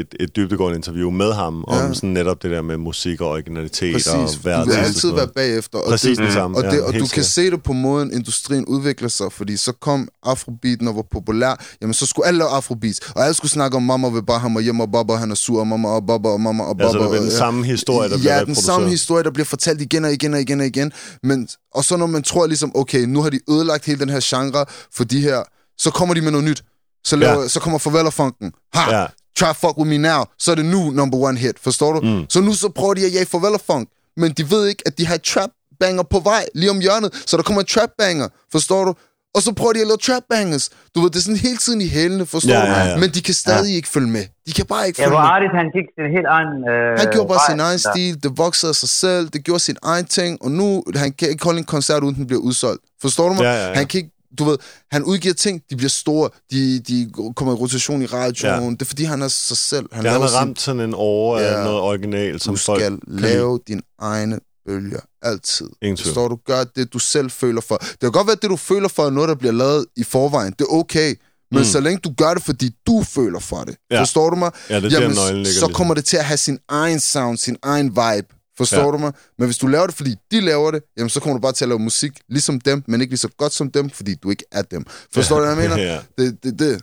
[0.00, 1.76] et, et dybdegående interview med ham, ja.
[1.76, 1.94] om Ja.
[1.94, 4.08] sådan netop det der med musik og originalitet Præcis.
[4.12, 4.66] og Du værd.
[4.66, 5.78] vil altid være bagefter.
[5.78, 6.56] Og Præcis det, det samme.
[6.56, 7.24] Og, det, ja, og du kan sikkert.
[7.26, 11.94] se det på måden, industrien udvikler sig, fordi så kom afrobeaten og var populær, jamen
[11.94, 14.62] så skulle alle lave afrobeats, og alle skulle snakke om, mamma vil bare have mig
[14.62, 16.84] hjem, og Baba han er sur, og mamma og Baba og mamma og Baba.
[16.88, 19.46] Altså, det er den og- samme historie, der bliver Ja, den samme historie, der bliver
[19.46, 20.92] fortalt igen og igen og igen og igen.
[21.22, 24.20] Men, og så når man tror ligesom, okay, nu har de ødelagt hele den her
[24.22, 24.64] genre
[24.94, 25.42] for de her,
[25.78, 26.64] så kommer de med noget nyt.
[27.04, 27.48] Så, laver, Ja.
[27.48, 28.52] så kommer Farvel-funken.
[28.74, 28.98] Ha!
[29.00, 29.06] Ja.
[29.38, 30.24] Try fuck with me now.
[30.38, 32.00] Så er det nu number one hit, forstår du?
[32.00, 32.24] Mm.
[32.28, 33.88] Så nu så prøver de at jage Farvel-funk.
[34.16, 35.50] Men de ved ikke, at de har trap
[35.80, 37.22] banger på vej, lige om hjørnet.
[37.26, 38.94] Så der kommer en trap banger, forstår du?
[39.34, 40.70] Og så prøver de at lave trap bangers.
[40.94, 42.66] Du ved, det er sådan hele tiden i hælene, forstår Ja, du?
[42.66, 42.96] ja, ja.
[42.96, 44.24] Men de kan stadig ikke følge med.
[44.46, 45.28] De kan bare ikke Ja, følge med.
[45.28, 46.52] Artis, han gik sin helt egen...
[46.72, 47.90] Øh, Han gjorde bare vej sin egen der.
[47.92, 51.28] stil, det voksede af sig selv, det gjorde sin egen ting, og nu han kan
[51.30, 52.82] ikke holde en koncert, uden den bliver udsolgt.
[53.02, 53.42] Forstår du mig?
[53.42, 53.74] Ja, ja, ja.
[53.74, 54.58] Han kan ikke, du ved,
[54.90, 58.70] han udgiver ting, de bliver store, de, de kommer i rotation i radioen, Ja.
[58.70, 59.86] det er fordi, han er sig selv.
[59.92, 61.64] Han Ja, han har ramt sådan en af Ja.
[61.64, 65.66] noget original, som du folk skal lave dine egne bølger, altid.
[65.82, 66.06] Ingen tvivl.
[66.06, 66.38] Forstår du?
[66.46, 67.76] Gør det, du selv føler for.
[67.76, 70.02] Det kan godt være, at det, du føler for, er noget, der bliver lavet i
[70.04, 70.52] forvejen.
[70.58, 71.14] Det er okay.
[71.50, 71.64] Men mm.
[71.64, 73.76] så længe du gør det, fordi du føler for det.
[73.90, 74.00] Ja.
[74.00, 74.50] Forstår du mig?
[74.70, 77.38] Ja, det er der, nøglen ligger så kommer det til at have sin egen sound,
[77.38, 78.26] sin egen vibe.
[78.60, 78.90] Forstår Ja.
[78.94, 79.12] du mig?
[79.38, 81.64] Men hvis du laver det, fordi de laver det, jamen så kommer du bare til
[81.64, 84.44] at lave musik ligesom dem, men ikke lige så godt som dem, fordi du ikke
[84.52, 84.82] er dem.
[85.14, 85.76] Forstår du, hvad jeg mener?
[85.92, 86.74] ja, Det, det, det.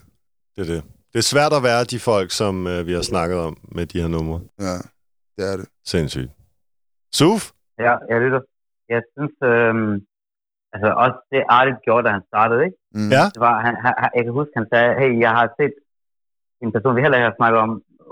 [0.56, 0.82] det er det.
[1.12, 4.00] Det er svært at være de folk, som øh, vi har snakket om med de
[4.00, 4.40] her numre.
[4.66, 4.76] Ja,
[5.36, 5.66] det er det.
[5.92, 6.30] Sindssygt.
[7.18, 7.42] Suf?
[7.86, 8.40] Ja, jeg lytter.
[8.94, 9.92] Jeg synes, øhm,
[10.74, 12.76] altså også det Artit gjorde, da han startede, ikke?
[12.98, 13.10] Mm.
[13.16, 13.24] Ja.
[13.34, 15.74] Det var, han, han, jeg kan huske, han sagde, hey, jeg har set
[16.62, 17.70] en person, vi heller ikke har snakket om,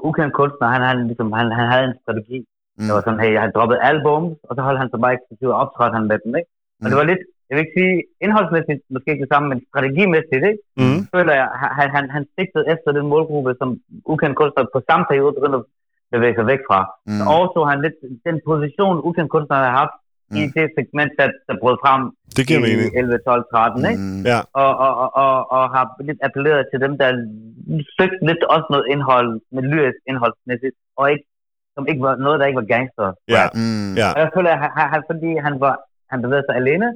[0.09, 2.39] ukendt kunstner, han, han, ligesom, han, han havde en strategi.
[2.83, 2.87] Mm.
[2.87, 5.49] Det var sådan, hey, jeg har droppet album, og så holdt han sig bare eksklusiv
[5.55, 6.51] og optrådte han med dem, ikke?
[6.83, 7.01] Og det Mm.
[7.03, 7.95] var lidt, jeg vil ikke sige
[8.25, 10.63] indholdsmæssigt, måske ikke det samme, men strategimæssigt, ikke?
[10.81, 10.99] Mm.
[11.15, 11.49] føler jeg,
[11.79, 13.69] han, han, han sigtede efter den målgruppe, som
[14.13, 15.67] ukendt kunstner på samme periode begyndte at
[16.15, 16.81] bevæge sig væk fra.
[17.07, 17.19] Mm.
[17.19, 17.97] Så overtog han lidt
[18.29, 19.97] den position, ukendt kunstner havde haft
[20.31, 20.37] mm.
[20.41, 22.01] i det segment, der, der brød frem
[22.37, 22.91] Det giver i mening.
[23.01, 24.03] 11, 12, 13, ikke?
[24.03, 24.23] Mm.
[24.33, 27.09] Ja, Og, og, og, og, og har lidt appelleret til dem, der
[27.99, 31.25] søgte lidt også noget indhold, med lyrisk indholdsmæssigt, og ikke,
[31.75, 33.07] som ikke var noget, der ikke var gangster.
[33.37, 33.91] ja, Mm.
[34.03, 34.09] ja.
[34.15, 35.75] Og jeg føler, at han, han, fordi han, var,
[36.13, 36.89] han bevægede sig alene,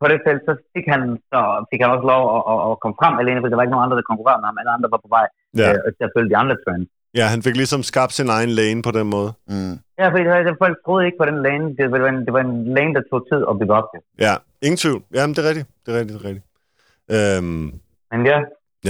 [0.00, 1.02] på det felt, så fik han,
[1.32, 1.40] så
[1.70, 3.86] fik han også lov at, at, at komme frem alene, for der var ikke nogen
[3.86, 4.58] andre, der konkurrerede med ham.
[4.60, 5.26] Alle andre var på vej
[5.62, 5.68] ja.
[5.72, 6.88] øh, til at følge de andre trends.
[7.18, 9.30] ja, han fik ligesom skabt sin egen lane på den måde.
[9.52, 9.74] Mm.
[10.00, 11.66] Ja, fordi det- folk troede ikke på den lane.
[11.78, 14.00] Det var en, det var en lane, der tog tid at bygge op til.
[14.26, 14.34] Ja,
[14.66, 15.00] ingen tvivl.
[15.16, 15.68] Jamen, det er rigtigt.
[15.82, 16.46] Det er rigtigt, det er rigtigt.
[17.16, 17.66] Øhm,
[18.12, 18.38] Men ja,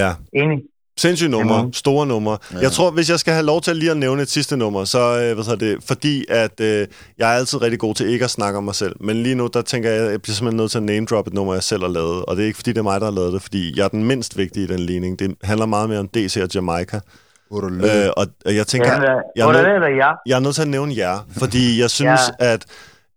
[0.02, 0.10] ja,
[0.42, 0.58] enig.
[0.98, 1.72] Sindssyge numre, Jamen.
[1.72, 2.38] store numre.
[2.52, 2.58] Ja.
[2.58, 4.98] Jeg tror, hvis jeg skal have lov til lige at nævne et sidste nummer, så
[4.98, 6.86] øh, hvad hedder det, fordi at øh,
[7.18, 8.96] jeg er altid rigtig god til ikke at snakke om mig selv.
[9.00, 11.26] Men lige nu, der tænker jeg, at jeg bliver simpelthen nødt til at name drop
[11.26, 12.24] et nummer, jeg selv har lavet.
[12.24, 13.88] Og det er ikke, fordi det er mig, der har lavet det, fordi jeg er
[13.88, 15.18] den mindst vigtige i den ligning.
[15.18, 17.00] Det handler meget mere om DC og Jamaica.
[17.52, 19.00] Øh, og og jeg tænker, Ja,
[19.36, 20.10] jeg, er ja?
[20.26, 22.52] jeg er nødt til at nævne jer, fordi jeg synes, Ja.
[22.52, 22.64] at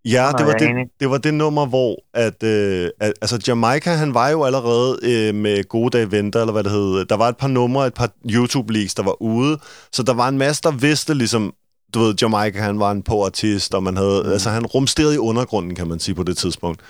[0.05, 0.69] Ja, det var det,
[0.99, 5.35] det var det nummer, hvor at, øh, at, altså Jamaica, han var jo allerede øh,
[5.35, 7.05] med Gode Dage Venter, eller hvad det hed.
[7.05, 9.57] Der var et par numre, et par YouTube-leaks, der var ude,
[9.91, 11.53] så der var en masse, der vidste ligesom,
[11.93, 14.31] du ved, Jamaica, han var en på-artist, og man havde, mm.
[14.31, 16.81] altså han rumsterede i undergrunden, kan man sige, på det tidspunkt.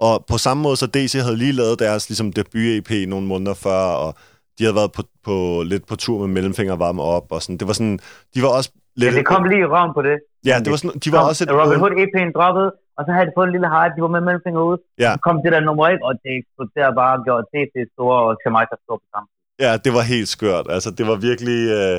[0.00, 3.80] Og på samme måde, så DC havde lige lavet deres ligesom, debut-EP nogle måneder før,
[3.80, 4.14] og
[4.58, 7.56] de havde været på, på, lidt på tur med mellemfinger varme op, og sådan.
[7.56, 7.98] Det var sådan,
[8.34, 9.14] de var også Ja, lidt...
[9.18, 10.16] det kom lige i røven på det.
[10.48, 11.50] Ja, det var sådan, de var Kom, også et...
[11.60, 14.22] Robin Hood EP'en droppede, og så havde de fået en lille hype, de var med
[14.28, 14.76] mellemfinger ud.
[15.04, 15.10] Ja.
[15.14, 18.32] Så kom det der nummer 1, og det eksploderede bare og gjorde DC store og
[18.42, 19.30] Jamaica store på sammen.
[19.64, 20.66] Ja, det var helt skørt.
[20.76, 21.60] Altså, det var virkelig...
[21.78, 21.96] Øh,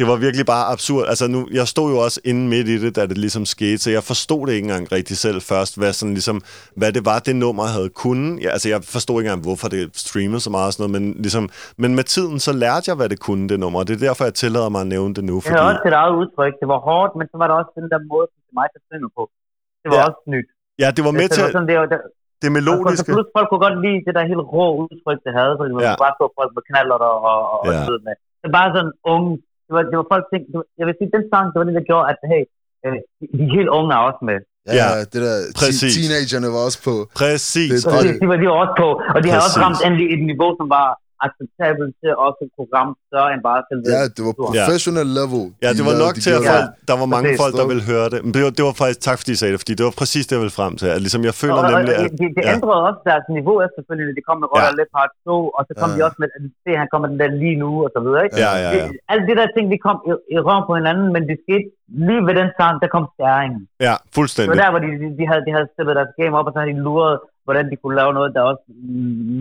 [0.00, 1.04] det var virkelig bare absurd.
[1.12, 3.90] Altså, nu, jeg stod jo også inde midt i det, da det ligesom skete, så
[3.96, 6.36] jeg forstod det ikke engang rigtig selv først, hvad, sådan ligesom,
[6.80, 8.30] hvad det var, det nummer havde kunnet.
[8.44, 11.04] Ja, altså, jeg forstod ikke engang, hvorfor det streamede så meget og sådan noget, men,
[11.26, 11.44] ligesom,
[11.82, 14.22] men med tiden, så lærte jeg, hvad det kunne, det nummer, og det er derfor,
[14.28, 15.34] jeg tillader mig at nævne det nu.
[15.36, 16.52] Det Fordi, havde også sit eget udtryk.
[16.62, 19.22] Det var hårdt, men så var der også den der måde, som Jamaica synger på.
[19.82, 20.04] Det var Ja.
[20.08, 20.48] også nyt.
[20.82, 21.98] ja, det var med det, til var sådan, det, var, det,
[22.42, 23.08] det og så melodiske.
[23.14, 25.94] plus, folk kunne godt lide det der helt rå udtryk, det havde, fordi man Ja.
[26.04, 27.80] bare så folk med knaller og, og, og, ja.
[28.06, 28.14] med.
[28.40, 29.30] Det var bare sådan unge.
[29.70, 31.66] Det var, det var folk tænkte, det var, jeg vil sige, den sang, det var
[31.68, 32.42] det, der gjorde, at hey,
[32.86, 32.96] øh,
[33.38, 34.38] de, helt unge er også med.
[34.68, 35.80] Ja, Ja, det der præcis.
[35.80, 36.94] te- teenagerne var også på.
[37.22, 37.70] Præcis.
[37.72, 39.64] Det- Og, Og de, de, var, de var også på, og de har også Præcis.
[39.66, 40.86] ramt endelig et niveau, som var
[41.26, 43.82] acceptabelt til også et program større end bare selve.
[43.94, 45.42] Ja, det var professional level.
[45.64, 47.40] Ja, de det var nok de til, at folk, der var mange Præcis.
[47.42, 48.18] folk, der ville høre det.
[48.24, 50.24] Men det var, det var faktisk, tak fordi I sagde det, fordi det var præcis
[50.28, 50.86] det, jeg ville frem til.
[50.96, 52.10] At ligesom, jeg føler og, og, nemlig, at...
[52.22, 52.52] det, det ja.
[52.56, 54.12] ændrede også deres niveau efterfølgende.
[54.18, 54.84] De kom med Roller Ja.
[54.84, 54.94] ja.
[54.96, 55.94] Part 2, og så kom Ja.
[55.96, 58.22] de også med, at se, han kommer den der lige nu, og så videre.
[58.26, 58.36] Ikke?
[58.44, 58.84] Ja, ja, ja.
[58.92, 61.66] Det, alle de der ting, de kom i, i røven på hinanden, men det skete
[62.06, 63.60] lige ved den sang, der kom skæringen.
[63.88, 64.56] Ja, Det var fuldstændig.
[64.62, 66.72] der, hvor de, de, de, havde, de havde stillet deres game op, og så havde
[66.74, 67.16] de luret,
[67.46, 68.64] hvordan de kunne lave noget, der også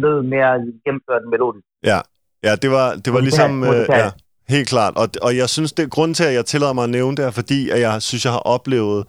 [0.04, 0.52] lød mere
[0.86, 1.69] gennemført melodisk.
[1.84, 2.02] Ja,
[2.44, 3.64] ja det var, det var ligesom...
[3.64, 4.12] Øh, ja,
[4.50, 4.94] helt klart.
[4.96, 7.32] Og, og jeg synes, det grunden til, at jeg tillader mig at nævne det, er
[7.32, 9.06] fordi, at jeg synes, jeg har oplevet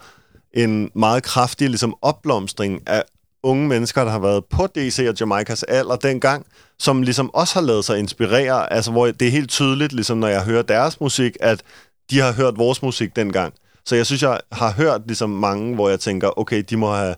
[0.55, 3.02] en meget kraftig ligesom, opblomstring af
[3.42, 6.47] unge mennesker, der har været på DC og Jamaicas alder dengang,
[6.78, 10.28] som ligesom også har lavet sig inspirere, altså hvor det er helt tydeligt, ligesom når
[10.28, 11.62] jeg hører deres musik, at
[12.10, 13.55] de har hørt vores musik dengang.
[13.84, 17.14] Så jeg synes, jeg har hørt ligesom mange, hvor jeg tænker, okay, de må have,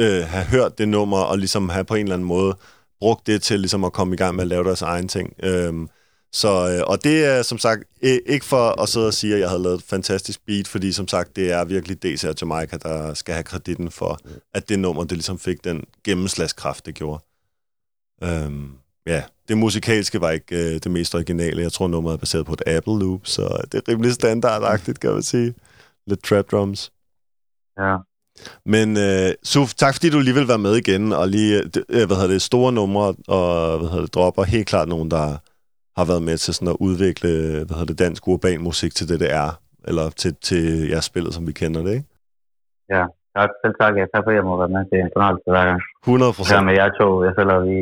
[0.00, 2.56] øh, have hørt det nummer, og ligesom have på en eller anden måde
[3.00, 5.34] brugt det til ligesom at komme i gang med at lave deres egen ting.
[5.42, 5.88] Øhm,
[6.32, 9.48] så, øh, og det er som sagt ikke for at sidde og sige, at jeg
[9.48, 13.14] havde lavet et fantastisk beat, fordi som sagt, det er virkelig DC og Jamaica, der
[13.14, 14.18] skal have kreditten for,
[14.54, 17.24] at det nummer, det ligesom fik den gennemslagskraft, det gjorde.
[18.22, 18.72] Øhm,
[19.06, 21.62] ja, det musikalske var ikke øh, det mest originale.
[21.62, 25.12] Jeg tror, nummeret er baseret på et Apple Loop, så det er rimelig standardagtigt, kan
[25.12, 25.54] man sige.
[26.06, 26.92] Lidt trap drums.
[27.78, 27.96] Ja.
[28.66, 31.56] Men øh, Suf, tak fordi du lige vil være med igen, og lige,
[31.88, 35.26] øh, hvad hedder det, store numre og hvad hedder det, dropper, helt klart nogen, der
[35.98, 37.28] har været med til sådan at udvikle,
[37.66, 39.50] hvad hedder det, dansk urban musik til det, det er,
[39.88, 42.04] eller til, til jeres spillet, som vi kender det, ikke?
[43.36, 43.92] Tak, selv tak.
[44.00, 44.82] Ja, tak for, at jeg må være med.
[44.90, 45.80] Det er en fornøjelse hver gang.
[46.04, 46.64] 100 Ja, procent.
[46.68, 47.76] med jer to, jeg føler, vi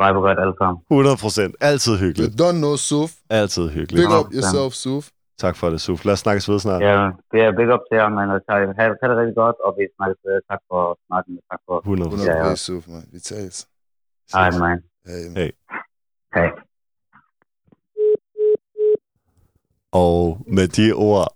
[0.00, 0.78] viber godt alle sammen.
[0.90, 1.52] 100 procent.
[1.60, 2.32] Altid You hyggeligt.
[2.42, 3.10] don't know, Suf.
[3.40, 4.00] Altid hyggeligt.
[4.00, 4.18] Big Ja.
[4.20, 5.04] up yourself, Suf.
[5.44, 6.04] Tak for det, Suf.
[6.04, 6.82] Lad os snakkes ved snart.
[6.82, 6.96] Ja,
[7.32, 8.30] det er big up til jer, man.
[8.34, 10.40] Og tak, ha, ha det rigtig godt, og vi snakkes ved.
[10.50, 11.34] Tak for snakken.
[11.50, 11.76] Tak for...
[11.78, 12.54] 100 100 Ja, ja.
[12.54, 13.02] Suf, man.
[13.12, 13.68] Vi tales.
[14.32, 14.78] Hej, man.
[15.06, 15.24] Hey.
[15.38, 15.50] Hey.
[16.34, 16.48] Hej.
[19.92, 21.26] Og med de ord,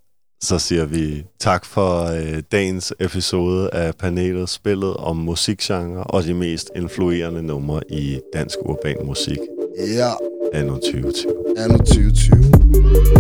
[0.41, 6.35] så siger vi tak for øh, dagens episode af panelet spillet om musikgenre og de
[6.35, 9.39] mest influerende numre i dansk urban musik
[9.99, 10.11] Ja,
[10.59, 11.35] anno 2020.
[11.59, 12.54] anno 2020.
[12.85, 13.15] Six.